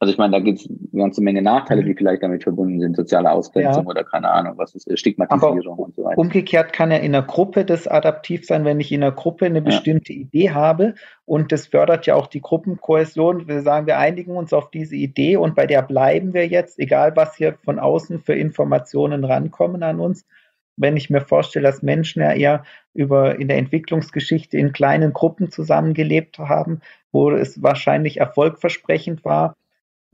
[0.00, 2.96] also ich meine, da gibt es eine ganze Menge Nachteile, die vielleicht damit verbunden sind,
[2.96, 3.90] soziale Ausgrenzung ja.
[3.90, 6.18] oder keine Ahnung, was ist Stigmatisierung Aber und so weiter.
[6.18, 9.62] Umgekehrt kann ja in der Gruppe das adaptiv sein, wenn ich in der Gruppe eine
[9.62, 10.20] bestimmte ja.
[10.20, 10.94] Idee habe
[11.24, 13.48] und das fördert ja auch die Gruppenkohäsion.
[13.48, 17.16] Wir sagen, wir einigen uns auf diese Idee und bei der bleiben wir jetzt, egal
[17.16, 20.26] was hier von außen für Informationen rankommen an uns
[20.76, 22.64] wenn ich mir vorstelle, dass Menschen ja eher
[22.94, 26.80] über in der Entwicklungsgeschichte in kleinen Gruppen zusammengelebt haben,
[27.12, 29.54] wo es wahrscheinlich erfolgversprechend war,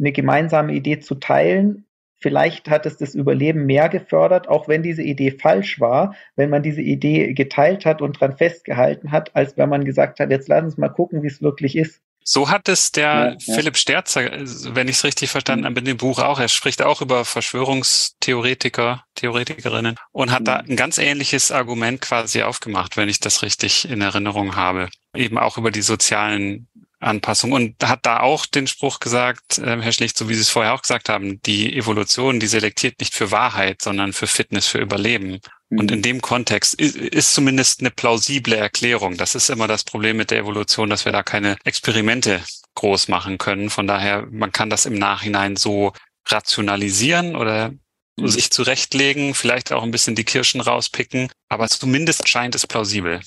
[0.01, 1.85] eine gemeinsame Idee zu teilen.
[2.17, 6.63] Vielleicht hat es das Überleben mehr gefördert, auch wenn diese Idee falsch war, wenn man
[6.63, 10.65] diese Idee geteilt hat und dran festgehalten hat, als wenn man gesagt hat, jetzt lass
[10.65, 12.03] uns mal gucken, wie es wirklich ist.
[12.23, 13.55] So hat es der ja, ja.
[13.55, 14.31] Philipp Sterzer,
[14.75, 16.39] wenn ich es richtig verstanden habe, in dem Buch auch.
[16.39, 22.97] Er spricht auch über Verschwörungstheoretiker, Theoretikerinnen und hat da ein ganz ähnliches Argument quasi aufgemacht,
[22.99, 24.91] wenn ich das richtig in Erinnerung habe.
[25.17, 26.69] Eben auch über die sozialen
[27.01, 30.51] Anpassung und hat da auch den Spruch gesagt, äh, Herr Schlicht, so wie Sie es
[30.51, 34.79] vorher auch gesagt haben, die Evolution, die selektiert nicht für Wahrheit, sondern für Fitness, für
[34.79, 35.41] Überleben.
[35.71, 35.79] Mhm.
[35.79, 39.17] Und in dem Kontext ist, ist zumindest eine plausible Erklärung.
[39.17, 42.43] Das ist immer das Problem mit der Evolution, dass wir da keine Experimente
[42.75, 43.71] groß machen können.
[43.71, 45.93] Von daher, man kann das im Nachhinein so
[46.27, 47.73] rationalisieren oder
[48.17, 48.29] mhm.
[48.29, 53.21] sich zurechtlegen, vielleicht auch ein bisschen die Kirschen rauspicken, aber zumindest scheint es plausibel.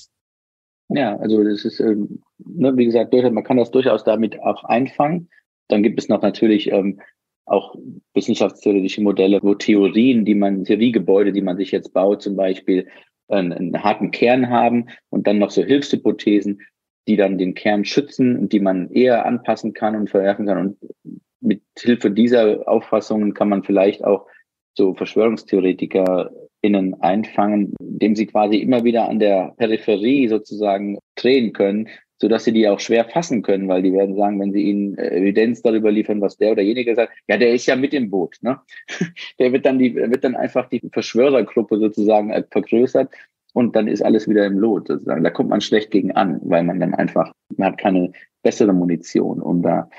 [0.88, 5.30] Ja, also das ist, ähm, ne, wie gesagt, man kann das durchaus damit auch einfangen.
[5.68, 7.00] Dann gibt es noch natürlich ähm,
[7.46, 7.74] auch
[8.14, 12.88] wissenschaftstheoretische Modelle, wo Theorien, die man, Theoriegebäude, die man sich jetzt baut, zum Beispiel
[13.28, 16.60] einen, einen harten Kern haben und dann noch so Hilfshypothesen,
[17.08, 20.58] die dann den Kern schützen und die man eher anpassen kann und verwerfen kann.
[20.58, 20.78] Und
[21.40, 24.26] mit Hilfe dieser Auffassungen kann man vielleicht auch
[24.76, 26.30] so Verschwörungstheoretiker
[26.64, 32.44] innen einfangen, indem sie quasi immer wieder an der Peripherie sozusagen drehen können, so dass
[32.44, 35.60] sie die auch schwer fassen können, weil die werden sagen, wenn sie ihnen äh, Evidenz
[35.60, 38.60] darüber liefern, was der oder jenige sagt, ja, der ist ja mit im Boot, ne?
[39.38, 43.12] Der wird dann die, wird dann einfach die Verschwörergruppe sozusagen äh, vergrößert
[43.52, 45.22] und dann ist alles wieder im Lot sozusagen.
[45.22, 48.12] Da kommt man schlecht gegen an, weil man dann einfach, man hat keine
[48.42, 49.90] bessere Munition, um da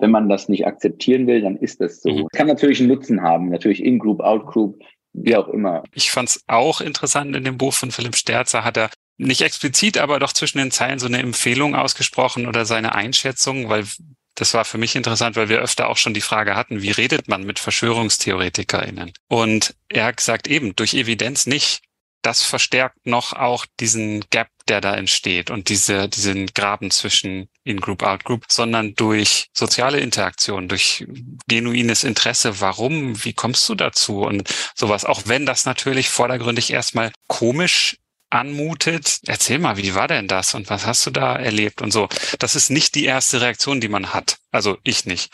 [0.00, 2.10] wenn man das nicht akzeptieren will, dann ist das so.
[2.10, 2.26] Mhm.
[2.32, 4.82] Kann natürlich einen Nutzen haben, natürlich In-Group, Out-Group,
[5.14, 5.84] wie auch immer.
[5.92, 9.96] Ich fand es auch interessant in dem Buch von Philipp Sterzer, hat er nicht explizit,
[9.96, 13.86] aber doch zwischen den Zeilen so eine Empfehlung ausgesprochen oder seine Einschätzung, weil
[14.34, 17.28] das war für mich interessant, weil wir öfter auch schon die Frage hatten, wie redet
[17.28, 19.12] man mit VerschwörungstheoretikerInnen?
[19.28, 21.82] Und er hat gesagt, eben durch Evidenz nicht.
[22.24, 28.02] Das verstärkt noch auch diesen Gap, der da entsteht und diese, diesen Graben zwischen In-Group,
[28.02, 31.06] Out-Group, sondern durch soziale Interaktion, durch
[31.48, 32.60] genuines Interesse.
[32.60, 33.22] Warum?
[33.24, 34.22] Wie kommst du dazu?
[34.22, 35.04] Und sowas.
[35.04, 37.98] Auch wenn das natürlich vordergründig erstmal komisch
[38.30, 39.20] anmutet.
[39.26, 42.08] Erzähl mal, wie war denn das und was hast du da erlebt und so.
[42.38, 44.38] Das ist nicht die erste Reaktion, die man hat.
[44.50, 45.30] Also ich nicht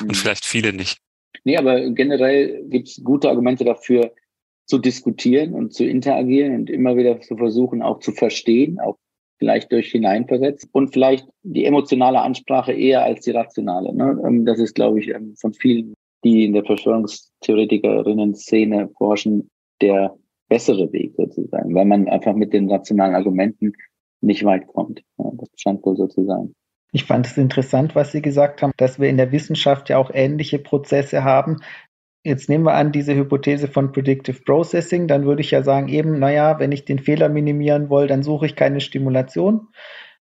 [0.00, 0.14] und mhm.
[0.14, 0.98] vielleicht viele nicht.
[1.44, 4.12] Nee, aber generell gibt es gute Argumente dafür,
[4.70, 8.96] zu diskutieren und zu interagieren und immer wieder zu versuchen, auch zu verstehen, auch
[9.38, 13.92] vielleicht durch hineinversetzt und vielleicht die emotionale Ansprache eher als die rationale.
[13.92, 14.22] Ne?
[14.24, 19.48] Ähm, das ist, glaube ich, ähm, von vielen, die in der Verschwörungstheoretikerinnen-Szene forschen,
[19.80, 20.14] der
[20.48, 23.72] bessere Weg sozusagen, weil man einfach mit den rationalen Argumenten
[24.20, 25.02] nicht weit kommt.
[25.16, 26.54] Das scheint wohl so zu sein.
[26.92, 30.10] Ich fand es interessant, was Sie gesagt haben, dass wir in der Wissenschaft ja auch
[30.12, 31.60] ähnliche Prozesse haben.
[32.22, 36.18] Jetzt nehmen wir an, diese Hypothese von Predictive Processing, dann würde ich ja sagen, eben,
[36.18, 39.68] naja, wenn ich den Fehler minimieren will, dann suche ich keine Stimulation.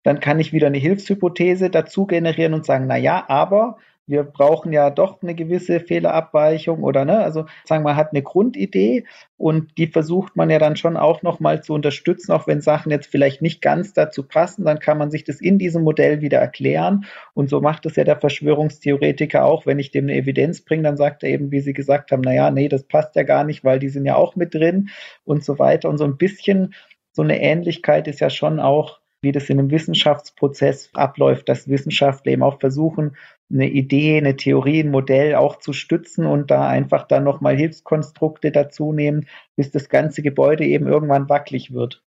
[0.02, 4.90] Dann kann ich wieder eine Hilfshypothese dazu generieren und sagen, naja, aber wir brauchen ja
[4.90, 9.04] doch eine gewisse Fehlerabweichung oder ne, also sagen wir, man hat eine Grundidee
[9.36, 13.08] und die versucht man ja dann schon auch nochmal zu unterstützen, auch wenn Sachen jetzt
[13.08, 17.04] vielleicht nicht ganz dazu passen, dann kann man sich das in diesem Modell wieder erklären.
[17.34, 20.96] Und so macht es ja der Verschwörungstheoretiker auch, wenn ich dem eine Evidenz bringe, dann
[20.96, 23.78] sagt er eben, wie Sie gesagt haben, naja, nee, das passt ja gar nicht, weil
[23.78, 24.90] die sind ja auch mit drin
[25.24, 25.88] und so weiter.
[25.88, 26.74] Und so ein bisschen
[27.12, 32.32] so eine Ähnlichkeit ist ja schon auch wie das in einem Wissenschaftsprozess abläuft, dass Wissenschaftler
[32.32, 33.16] eben auch versuchen,
[33.50, 38.52] eine Idee, eine Theorie, ein Modell auch zu stützen und da einfach dann nochmal Hilfskonstrukte
[38.52, 39.26] dazu nehmen,
[39.56, 42.02] bis das ganze Gebäude eben irgendwann wackelig wird.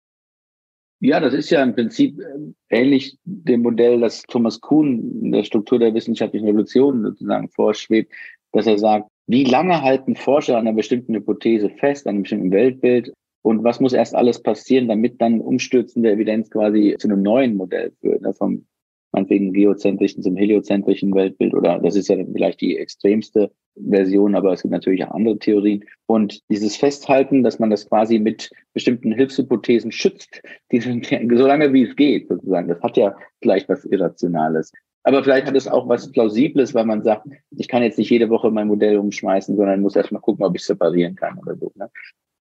[1.00, 5.44] Ja, das ist ja im Prinzip äh, ähnlich dem Modell, das Thomas Kuhn in der
[5.44, 8.12] Struktur der wissenschaftlichen Revolution sozusagen vorschwebt,
[8.52, 12.50] dass er sagt, wie lange halten Forscher an einer bestimmten Hypothese fest, an einem bestimmten
[12.50, 13.12] Weltbild
[13.46, 17.92] und was muss erst alles passieren, damit dann umstürzende Evidenz quasi zu einem neuen Modell
[18.00, 18.66] führt, ne, vom
[19.12, 24.62] meinetwegen geozentrischen zum heliozentrischen Weltbild oder das ist ja vielleicht die extremste Version, aber es
[24.62, 25.84] gibt natürlich auch andere Theorien.
[26.06, 30.42] Und dieses Festhalten, dass man das quasi mit bestimmten Hilfshypothesen schützt,
[30.72, 34.72] die sind, so lange wie es geht, sozusagen, das hat ja vielleicht was Irrationales.
[35.04, 38.28] Aber vielleicht hat es auch was Plausibles, weil man sagt, ich kann jetzt nicht jede
[38.28, 41.70] Woche mein Modell umschmeißen, sondern muss erstmal gucken, ob ich separieren kann oder so.
[41.76, 41.88] Ne?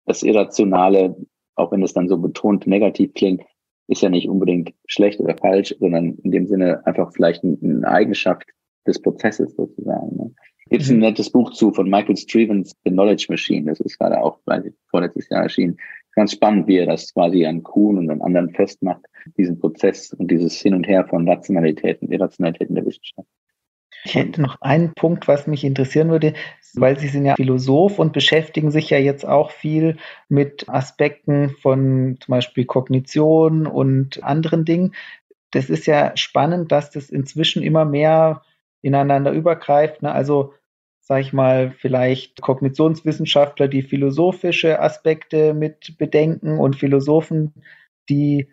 [0.06, 1.16] Das Irrationale,
[1.55, 3.43] auch wenn es dann so betont negativ klingt,
[3.89, 8.44] ist ja nicht unbedingt schlecht oder falsch, sondern in dem Sinne einfach vielleicht eine Eigenschaft
[8.86, 10.16] des Prozesses sozusagen.
[10.16, 10.35] Ne?
[10.70, 11.02] Gibt es ein mhm.
[11.02, 13.68] nettes Buch zu von Michael Strevens, The Knowledge Machine.
[13.68, 15.77] Das ist gerade auch ich, vorletztes Jahr erschienen.
[16.14, 19.05] Ganz spannend, wie er das quasi an Kuhn und an anderen festmacht,
[19.36, 23.28] diesen Prozess und dieses Hin und Her von Rationalität und Irrationalität in der Wissenschaft.
[24.05, 26.35] Ich hätte noch einen Punkt, was mich interessieren würde,
[26.74, 29.97] weil Sie sind ja Philosoph und beschäftigen sich ja jetzt auch viel
[30.28, 34.94] mit Aspekten von zum Beispiel Kognition und anderen Dingen.
[35.51, 38.43] Das ist ja spannend, dass das inzwischen immer mehr
[38.82, 40.02] ineinander übergreift.
[40.02, 40.12] Ne?
[40.12, 40.55] Also
[41.01, 47.52] sage ich mal, vielleicht Kognitionswissenschaftler, die philosophische Aspekte mit bedenken und Philosophen,
[48.09, 48.48] die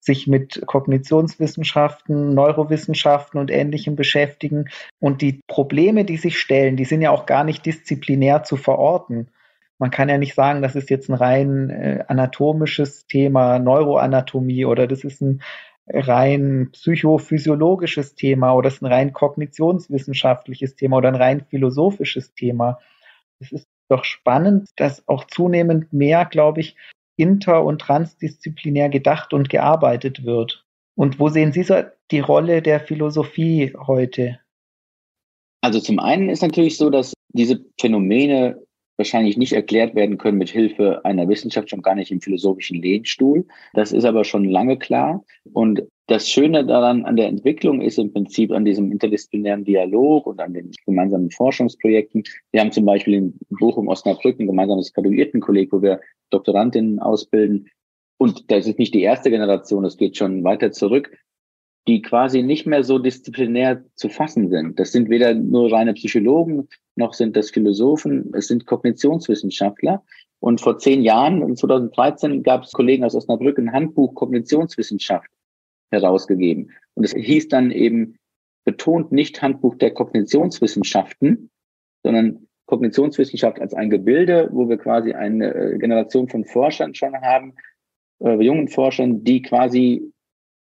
[0.00, 4.68] sich mit Kognitionswissenschaften, Neurowissenschaften und Ähnlichem beschäftigen.
[5.00, 9.28] Und die Probleme, die sich stellen, die sind ja auch gar nicht disziplinär zu verorten.
[9.78, 14.86] Man kann ja nicht sagen, das ist jetzt ein rein äh, anatomisches Thema, Neuroanatomie oder
[14.86, 15.42] das ist ein
[15.88, 22.78] rein psychophysiologisches Thema oder das ist ein rein kognitionswissenschaftliches Thema oder ein rein philosophisches Thema.
[23.40, 26.76] Es ist doch spannend, dass auch zunehmend mehr, glaube ich,
[27.18, 30.64] inter- und transdisziplinär gedacht und gearbeitet wird.
[30.94, 34.40] Und wo sehen Sie so die Rolle der Philosophie heute?
[35.60, 38.62] Also zum einen ist natürlich so, dass diese Phänomene
[38.96, 43.46] wahrscheinlich nicht erklärt werden können mit Hilfe einer Wissenschaft, schon gar nicht im philosophischen Lehnstuhl.
[43.74, 45.24] Das ist aber schon lange klar.
[45.52, 50.40] Und das Schöne daran an der Entwicklung ist im Prinzip an diesem interdisziplinären Dialog und
[50.40, 52.24] an den gemeinsamen Forschungsprojekten.
[52.50, 57.68] Wir haben zum Beispiel in Bochum Osnabrück ein gemeinsames Graduiertenkolleg, wo wir Doktorandinnen ausbilden.
[58.16, 61.14] Und das ist nicht die erste Generation, es geht schon weiter zurück,
[61.86, 64.80] die quasi nicht mehr so disziplinär zu fassen sind.
[64.80, 70.02] Das sind weder nur reine Psychologen, noch sind das Philosophen, es sind Kognitionswissenschaftler.
[70.40, 75.28] Und vor zehn Jahren, 2013, gab es Kollegen aus Osnabrück ein Handbuch Kognitionswissenschaft
[75.90, 76.70] herausgegeben.
[76.94, 78.16] Und es hieß dann eben
[78.64, 81.50] betont nicht Handbuch der Kognitionswissenschaften,
[82.02, 87.54] sondern Kognitionswissenschaft als ein Gebilde, wo wir quasi eine äh, Generation von Forschern schon haben,
[88.20, 90.12] äh, jungen Forschern, die quasi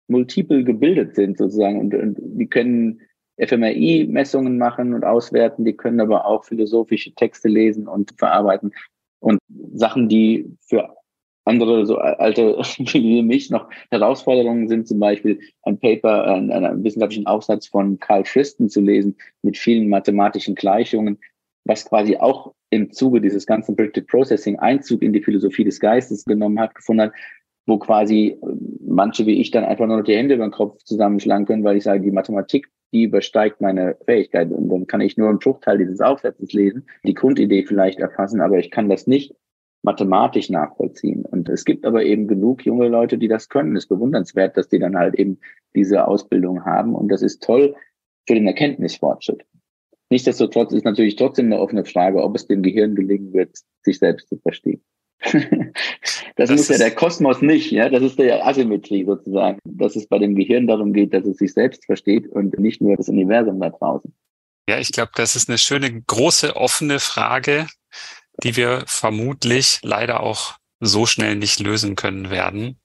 [0.08, 3.02] multiple gebildet sind sozusagen und, und die können
[3.38, 8.72] fMRI-Messungen machen und auswerten, die können aber auch philosophische Texte lesen und verarbeiten
[9.20, 9.38] und
[9.74, 10.96] Sachen, die für
[11.44, 12.56] andere so alte
[12.92, 18.24] wie mich noch Herausforderungen sind zum Beispiel ein Paper, einen, einen wissenschaftlichen Aufsatz von Carl
[18.24, 21.18] Friston zu lesen mit vielen mathematischen Gleichungen,
[21.64, 26.24] was quasi auch im Zuge dieses ganzen Predictive Processing Einzug in die Philosophie des Geistes
[26.24, 27.12] genommen hat, gefunden hat,
[27.66, 28.46] wo quasi äh,
[28.86, 31.76] manche wie ich dann einfach nur noch die Hände über den Kopf zusammenschlagen können, weil
[31.76, 35.78] ich sage, die Mathematik, die übersteigt meine Fähigkeit und dann kann ich nur einen Bruchteil
[35.78, 39.34] dieses Aufsatzes lesen, die Grundidee vielleicht erfassen, aber ich kann das nicht
[39.82, 41.24] mathematisch nachvollziehen.
[41.24, 43.76] Und es gibt aber eben genug junge Leute, die das können.
[43.76, 45.38] Es ist bewundernswert, dass die dann halt eben
[45.74, 46.94] diese Ausbildung haben.
[46.94, 47.74] Und das ist toll
[48.26, 49.44] für den Erkenntnisfortschritt.
[50.10, 54.28] Nichtsdestotrotz ist natürlich trotzdem eine offene Frage, ob es dem Gehirn gelingen wird, sich selbst
[54.28, 54.82] zu verstehen.
[55.22, 57.88] das, das muss ja der Kosmos nicht, ja.
[57.88, 61.52] Das ist der Asymmetrie sozusagen, dass es bei dem Gehirn darum geht, dass es sich
[61.52, 64.12] selbst versteht und nicht nur das Universum da draußen.
[64.68, 67.66] Ja, ich glaube, das ist eine schöne, große, offene Frage,
[68.42, 72.80] die wir vermutlich leider auch so schnell nicht lösen können werden.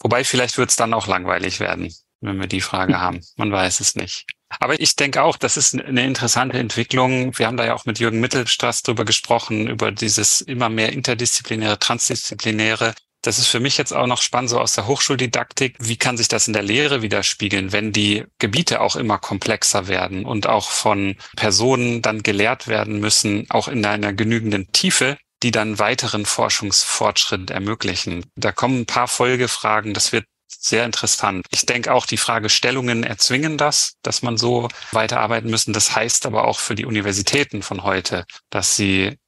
[0.00, 3.20] Wobei vielleicht wird es dann auch langweilig werden, wenn wir die Frage haben.
[3.36, 4.26] Man weiß es nicht.
[4.60, 7.36] Aber ich denke auch, das ist eine interessante Entwicklung.
[7.38, 11.78] Wir haben da ja auch mit Jürgen Mittelstraß drüber gesprochen, über dieses immer mehr interdisziplinäre,
[11.78, 12.94] transdisziplinäre.
[13.28, 15.76] Das ist für mich jetzt auch noch spannend, so aus der Hochschuldidaktik.
[15.78, 20.24] Wie kann sich das in der Lehre widerspiegeln, wenn die Gebiete auch immer komplexer werden
[20.24, 25.78] und auch von Personen dann gelehrt werden müssen, auch in einer genügenden Tiefe, die dann
[25.78, 28.24] weiteren Forschungsfortschritt ermöglichen?
[28.34, 29.92] Da kommen ein paar Folgefragen.
[29.92, 31.44] Das wird sehr interessant.
[31.50, 35.74] Ich denke auch, die Fragestellungen erzwingen das, dass man so weiterarbeiten müssen.
[35.74, 39.18] Das heißt aber auch für die Universitäten von heute, dass sie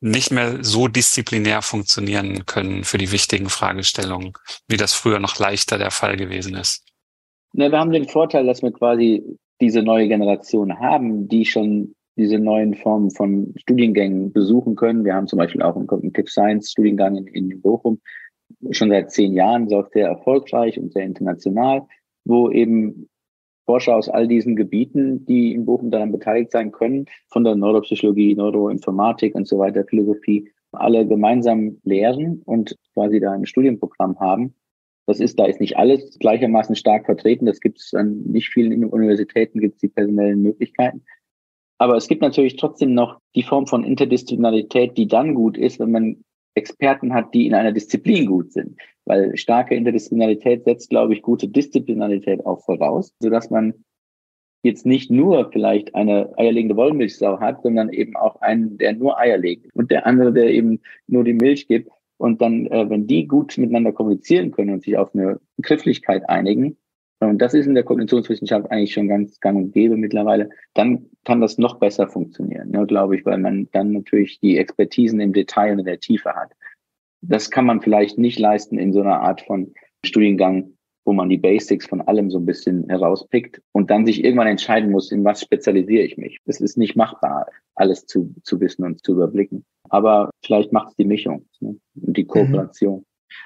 [0.00, 4.32] nicht mehr so disziplinär funktionieren können für die wichtigen Fragestellungen,
[4.68, 6.84] wie das früher noch leichter der Fall gewesen ist.
[7.52, 9.24] Na, wir haben den Vorteil, dass wir quasi
[9.60, 15.04] diese neue Generation haben, die schon diese neuen Formen von Studiengängen besuchen können.
[15.04, 18.00] Wir haben zum Beispiel auch einen Cognitive Science Studiengang in, in Bochum,
[18.70, 21.86] schon seit zehn Jahren, so sehr erfolgreich und sehr international,
[22.24, 23.08] wo eben
[23.68, 28.34] Forscher aus all diesen Gebieten, die in Bochum daran beteiligt sein können, von der Neuropsychologie,
[28.34, 34.54] Neuroinformatik und so weiter, Philosophie, alle gemeinsam lehren und quasi da ein Studienprogramm haben.
[35.04, 37.44] Das ist, da ist nicht alles gleichermaßen stark vertreten.
[37.44, 41.04] Das gibt es an nicht vielen Universitäten, gibt es die personellen Möglichkeiten.
[41.76, 45.90] Aber es gibt natürlich trotzdem noch die Form von Interdisziplinarität, die dann gut ist, wenn
[45.90, 46.24] man
[46.58, 48.78] Experten hat, die in einer Disziplin gut sind.
[49.04, 53.72] Weil starke Interdisziplinarität setzt, glaube ich, gute Disziplinarität auch voraus, sodass man
[54.62, 59.38] jetzt nicht nur vielleicht eine eierlegende Wollmilchsau hat, sondern eben auch einen, der nur Eier
[59.38, 61.90] legt und der andere, der eben nur die Milch gibt.
[62.18, 66.76] Und dann, äh, wenn die gut miteinander kommunizieren können und sich auf eine Grifflichkeit einigen,
[67.20, 71.40] und das ist in der Kognitionswissenschaft eigentlich schon ganz gang und gäbe mittlerweile, dann kann
[71.40, 75.72] das noch besser funktionieren, ne, glaube ich, weil man dann natürlich die Expertisen im Detail
[75.72, 76.52] und in der Tiefe hat.
[77.20, 79.74] Das kann man vielleicht nicht leisten in so einer Art von
[80.04, 80.74] Studiengang,
[81.04, 84.90] wo man die Basics von allem so ein bisschen herauspickt und dann sich irgendwann entscheiden
[84.92, 86.38] muss, in was spezialisiere ich mich.
[86.44, 89.64] Das ist nicht machbar, alles zu, zu wissen und zu überblicken.
[89.88, 91.76] Aber vielleicht macht es die Mischung ne?
[92.00, 92.70] und die mhm.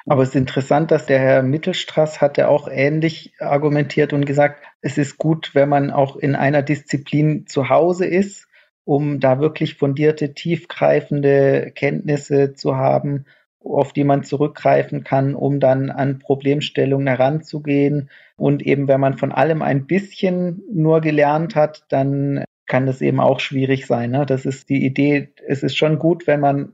[0.07, 4.99] Aber es ist interessant, dass der Herr Mittelstraß hatte auch ähnlich argumentiert und gesagt, es
[4.99, 8.49] ist gut, wenn man auch in einer Disziplin zu Hause ist,
[8.85, 13.27] um da wirklich fundierte, tiefgreifende Kenntnisse zu haben,
[13.65, 18.11] auf die man zurückgreifen kann, um dann an Problemstellungen heranzugehen.
[18.37, 23.21] Und eben, wenn man von allem ein bisschen nur gelernt hat, dann kann das eben
[23.21, 24.11] auch schwierig sein.
[24.11, 24.27] Ne?
[24.27, 25.33] Das ist die Idee.
[25.47, 26.73] Es ist schon gut, wenn man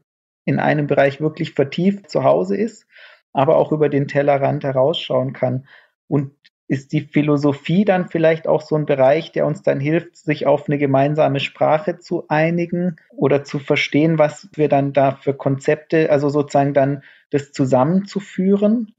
[0.49, 2.87] in einem Bereich wirklich vertieft zu Hause ist
[3.33, 5.67] aber auch über den Tellerrand herausschauen kann.
[6.09, 6.33] Und
[6.67, 10.69] ist die Philosophie dann vielleicht auch so ein Bereich, der uns dann hilft, sich auf
[10.69, 16.29] eine gemeinsame Sprache zu einigen oder zu verstehen, was wir dann da für Konzepte, also
[16.29, 18.93] sozusagen dann das zusammenzuführen?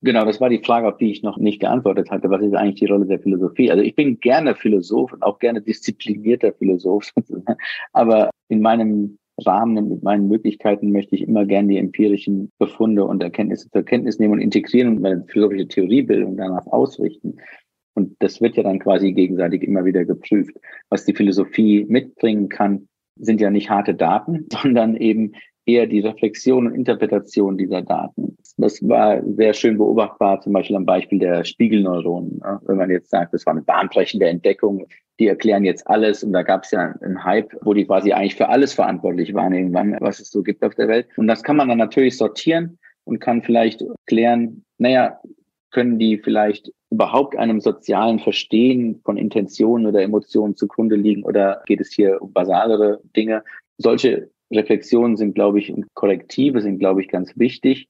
[0.00, 2.30] Genau, das war die Frage, auf die ich noch nicht geantwortet hatte.
[2.30, 3.70] Was ist eigentlich die Rolle der Philosophie?
[3.70, 7.12] Also ich bin gerne Philosoph und auch gerne disziplinierter Philosoph,
[7.92, 13.22] aber in meinem Rahmen mit meinen Möglichkeiten möchte ich immer gerne die empirischen Befunde und
[13.22, 17.36] Erkenntnisse zur Kenntnis nehmen und integrieren und meine philosophische Theoriebildung danach ausrichten.
[17.94, 20.56] Und das wird ja dann quasi gegenseitig immer wieder geprüft.
[20.90, 25.32] Was die Philosophie mitbringen kann, sind ja nicht harte Daten, sondern eben
[25.66, 28.36] eher die Reflexion und Interpretation dieser Daten.
[28.56, 32.40] Das war sehr schön beobachtbar, zum Beispiel am Beispiel der Spiegelneuronen.
[32.62, 34.86] Wenn man jetzt sagt, das war eine bahnbrechende Entdeckung,
[35.18, 38.36] die erklären jetzt alles und da gab es ja einen Hype, wo die quasi eigentlich
[38.36, 41.06] für alles verantwortlich waren irgendwann, was es so gibt auf der Welt.
[41.16, 45.20] Und das kann man dann natürlich sortieren und kann vielleicht klären, naja,
[45.70, 51.80] können die vielleicht überhaupt einem sozialen Verstehen von Intentionen oder Emotionen zugrunde liegen oder geht
[51.80, 53.42] es hier um basalere Dinge?
[53.78, 57.88] Solche Reflexionen sind, glaube ich, und Korrektive sind, glaube ich, ganz wichtig.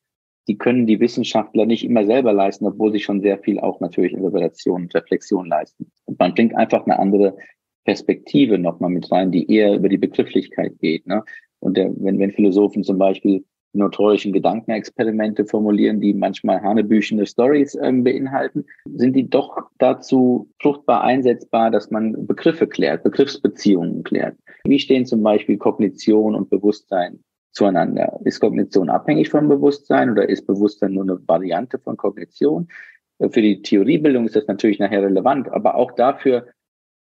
[0.49, 4.13] Die können die Wissenschaftler nicht immer selber leisten, obwohl sie schon sehr viel auch natürlich
[4.13, 5.91] Interpretation und Reflexion leisten.
[6.05, 7.37] Und man bringt einfach eine andere
[7.85, 11.07] Perspektive nochmal mit rein, die eher über die Begrifflichkeit geht.
[11.07, 11.25] Ne?
[11.61, 13.45] Und der, wenn, wenn Philosophen zum Beispiel
[13.77, 21.71] notorischen Gedankenexperimente formulieren, die manchmal hanebüchene Stories ähm, beinhalten, sind die doch dazu fruchtbar einsetzbar,
[21.71, 24.37] dass man Begriffe klärt, Begriffsbeziehungen klärt.
[24.65, 27.21] Wie stehen zum Beispiel Kognition und Bewusstsein
[27.57, 28.21] zueinander?
[28.25, 32.69] Ist Kognition abhängig vom Bewusstsein oder ist Bewusstsein nur eine Variante von Kognition?
[33.19, 36.49] Für die Theoriebildung ist das natürlich nachher relevant, aber auch dafür,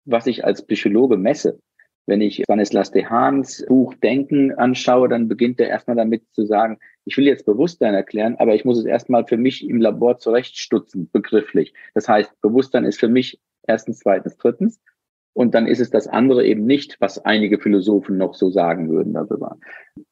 [0.05, 1.59] was ich als Psychologe messe.
[2.05, 7.17] Wenn ich Stanislas Dehans Buch Denken anschaue, dann beginnt er erstmal damit zu sagen, ich
[7.17, 11.73] will jetzt Bewusstsein erklären, aber ich muss es erstmal für mich im Labor zurechtstutzen, begrifflich.
[11.95, 14.79] Das heißt, Bewusstsein ist für mich erstens, zweitens, drittens.
[15.37, 19.13] Und dann ist es das andere eben nicht, was einige Philosophen noch so sagen würden
[19.13, 19.59] darüber,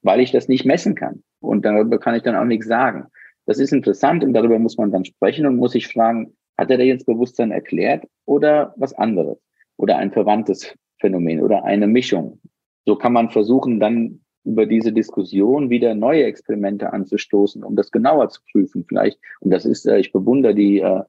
[0.03, 1.23] weil ich das nicht messen kann.
[1.39, 3.07] Und darüber kann ich dann auch nichts sagen.
[3.47, 6.77] Das ist interessant und darüber muss man dann sprechen und muss sich fragen, hat er
[6.77, 9.39] da jetzt Bewusstsein erklärt oder was anderes?
[9.77, 12.39] Oder ein verwandtes Phänomen oder eine Mischung.
[12.85, 18.29] So kann man versuchen, dann über diese Diskussion wieder neue Experimente anzustoßen, um das genauer
[18.29, 19.19] zu prüfen vielleicht.
[19.39, 21.01] Und das ist, äh, ich bewundere die äh,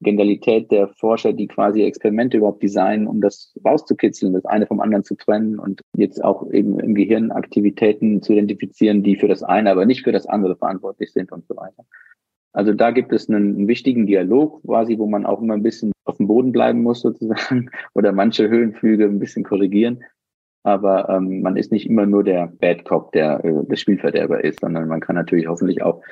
[0.00, 5.04] Genialität der Forscher, die quasi Experimente überhaupt designen, um das rauszukitzeln, das eine vom anderen
[5.04, 9.70] zu trennen und jetzt auch eben im Gehirn Aktivitäten zu identifizieren, die für das eine,
[9.70, 11.84] aber nicht für das andere verantwortlich sind und so weiter.
[12.52, 15.92] Also da gibt es einen, einen, wichtigen Dialog quasi, wo man auch immer ein bisschen
[16.04, 20.02] auf dem Boden bleiben muss sozusagen oder manche Höhenflüge ein bisschen korrigieren.
[20.62, 24.60] Aber ähm, man ist nicht immer nur der Bad Cop, der äh, der Spielverderber ist,
[24.60, 26.02] sondern man kann natürlich hoffentlich auch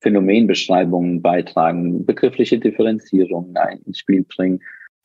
[0.00, 3.54] Phänomenbeschreibungen beitragen, begriffliche Differenzierungen
[3.84, 4.60] ins Spiel bringen,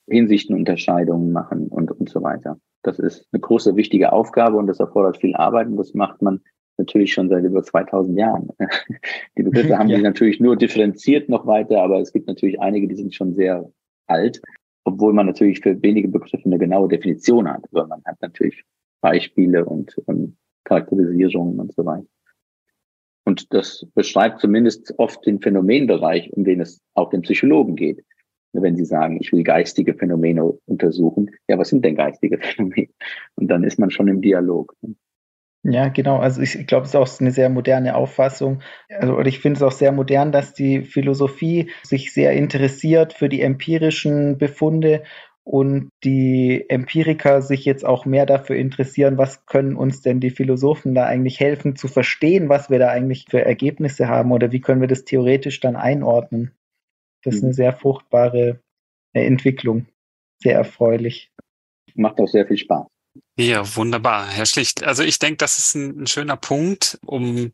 [0.10, 2.57] Hinsichtenunterscheidungen machen und, und so weiter.
[2.84, 6.41] Das ist eine große, wichtige Aufgabe und das erfordert viel Arbeit und das macht man
[6.78, 8.49] natürlich schon seit über 2000 Jahren.
[9.38, 9.95] Die Begriffe haben ja.
[9.95, 13.70] sich natürlich nur differenziert noch weiter, aber es gibt natürlich einige, die sind schon sehr
[14.07, 14.41] alt,
[14.84, 18.64] obwohl man natürlich für wenige Begriffe eine genaue Definition hat, weil man hat natürlich
[19.02, 22.07] Beispiele und, und Charakterisierungen und so weiter.
[23.34, 28.05] Und das beschreibt zumindest oft den Phänomenbereich, um den es auch den Psychologen geht.
[28.51, 32.89] Wenn sie sagen, ich will geistige Phänomene untersuchen, ja, was sind denn geistige Phänomene?
[33.34, 34.76] Und dann ist man schon im Dialog.
[35.64, 36.18] Ja, genau.
[36.18, 38.61] Also ich glaube, es ist auch eine sehr moderne Auffassung.
[38.88, 43.41] Also ich finde es auch sehr modern, dass die Philosophie sich sehr interessiert für die
[43.41, 45.01] empirischen Befunde
[45.44, 50.95] und die Empiriker sich jetzt auch mehr dafür interessieren, was können uns denn die Philosophen
[50.95, 54.82] da eigentlich helfen zu verstehen, was wir da eigentlich für Ergebnisse haben oder wie können
[54.82, 56.53] wir das theoretisch dann einordnen.
[57.24, 57.56] Das ist eine mhm.
[57.56, 58.60] sehr fruchtbare
[59.14, 59.86] Entwicklung,
[60.41, 61.32] sehr erfreulich.
[61.95, 62.88] Macht auch sehr viel Spaß.
[63.38, 64.84] Ja, wunderbar, Herr Schlicht.
[64.84, 67.52] Also ich denke, das ist ein, ein schöner Punkt, um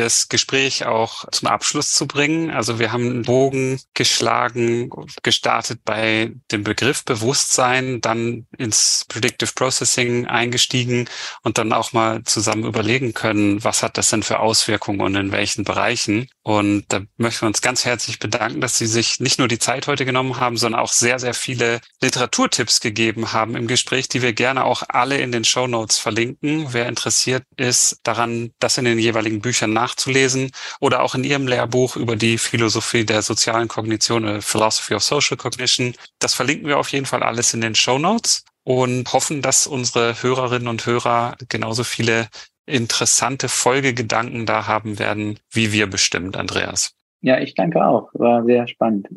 [0.00, 2.50] das Gespräch auch zum Abschluss zu bringen.
[2.50, 4.90] Also wir haben einen Bogen geschlagen,
[5.22, 11.08] gestartet bei dem Begriff Bewusstsein, dann ins Predictive Processing eingestiegen
[11.42, 15.32] und dann auch mal zusammen überlegen können, was hat das denn für Auswirkungen und in
[15.32, 16.28] welchen Bereichen.
[16.42, 19.86] Und da möchten wir uns ganz herzlich bedanken, dass Sie sich nicht nur die Zeit
[19.86, 24.32] heute genommen haben, sondern auch sehr, sehr viele Literaturtipps gegeben haben im Gespräch, die wir
[24.32, 26.72] gerne auch alle in den Show Notes verlinken.
[26.72, 30.50] Wer interessiert ist daran, das in den jeweiligen Büchern nachzulesen
[30.80, 35.36] oder auch in Ihrem Lehrbuch über die Philosophie der sozialen Kognition, äh, Philosophy of Social
[35.36, 35.94] Cognition.
[36.20, 40.22] Das verlinken wir auf jeden Fall alles in den Show Notes und hoffen, dass unsere
[40.22, 42.28] Hörerinnen und Hörer genauso viele
[42.70, 46.94] interessante Folgegedanken da haben werden, wie wir bestimmt, Andreas.
[47.20, 48.08] Ja, ich danke auch.
[48.14, 49.08] War sehr spannend.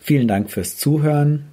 [0.00, 1.51] Vielen Dank fürs Zuhören.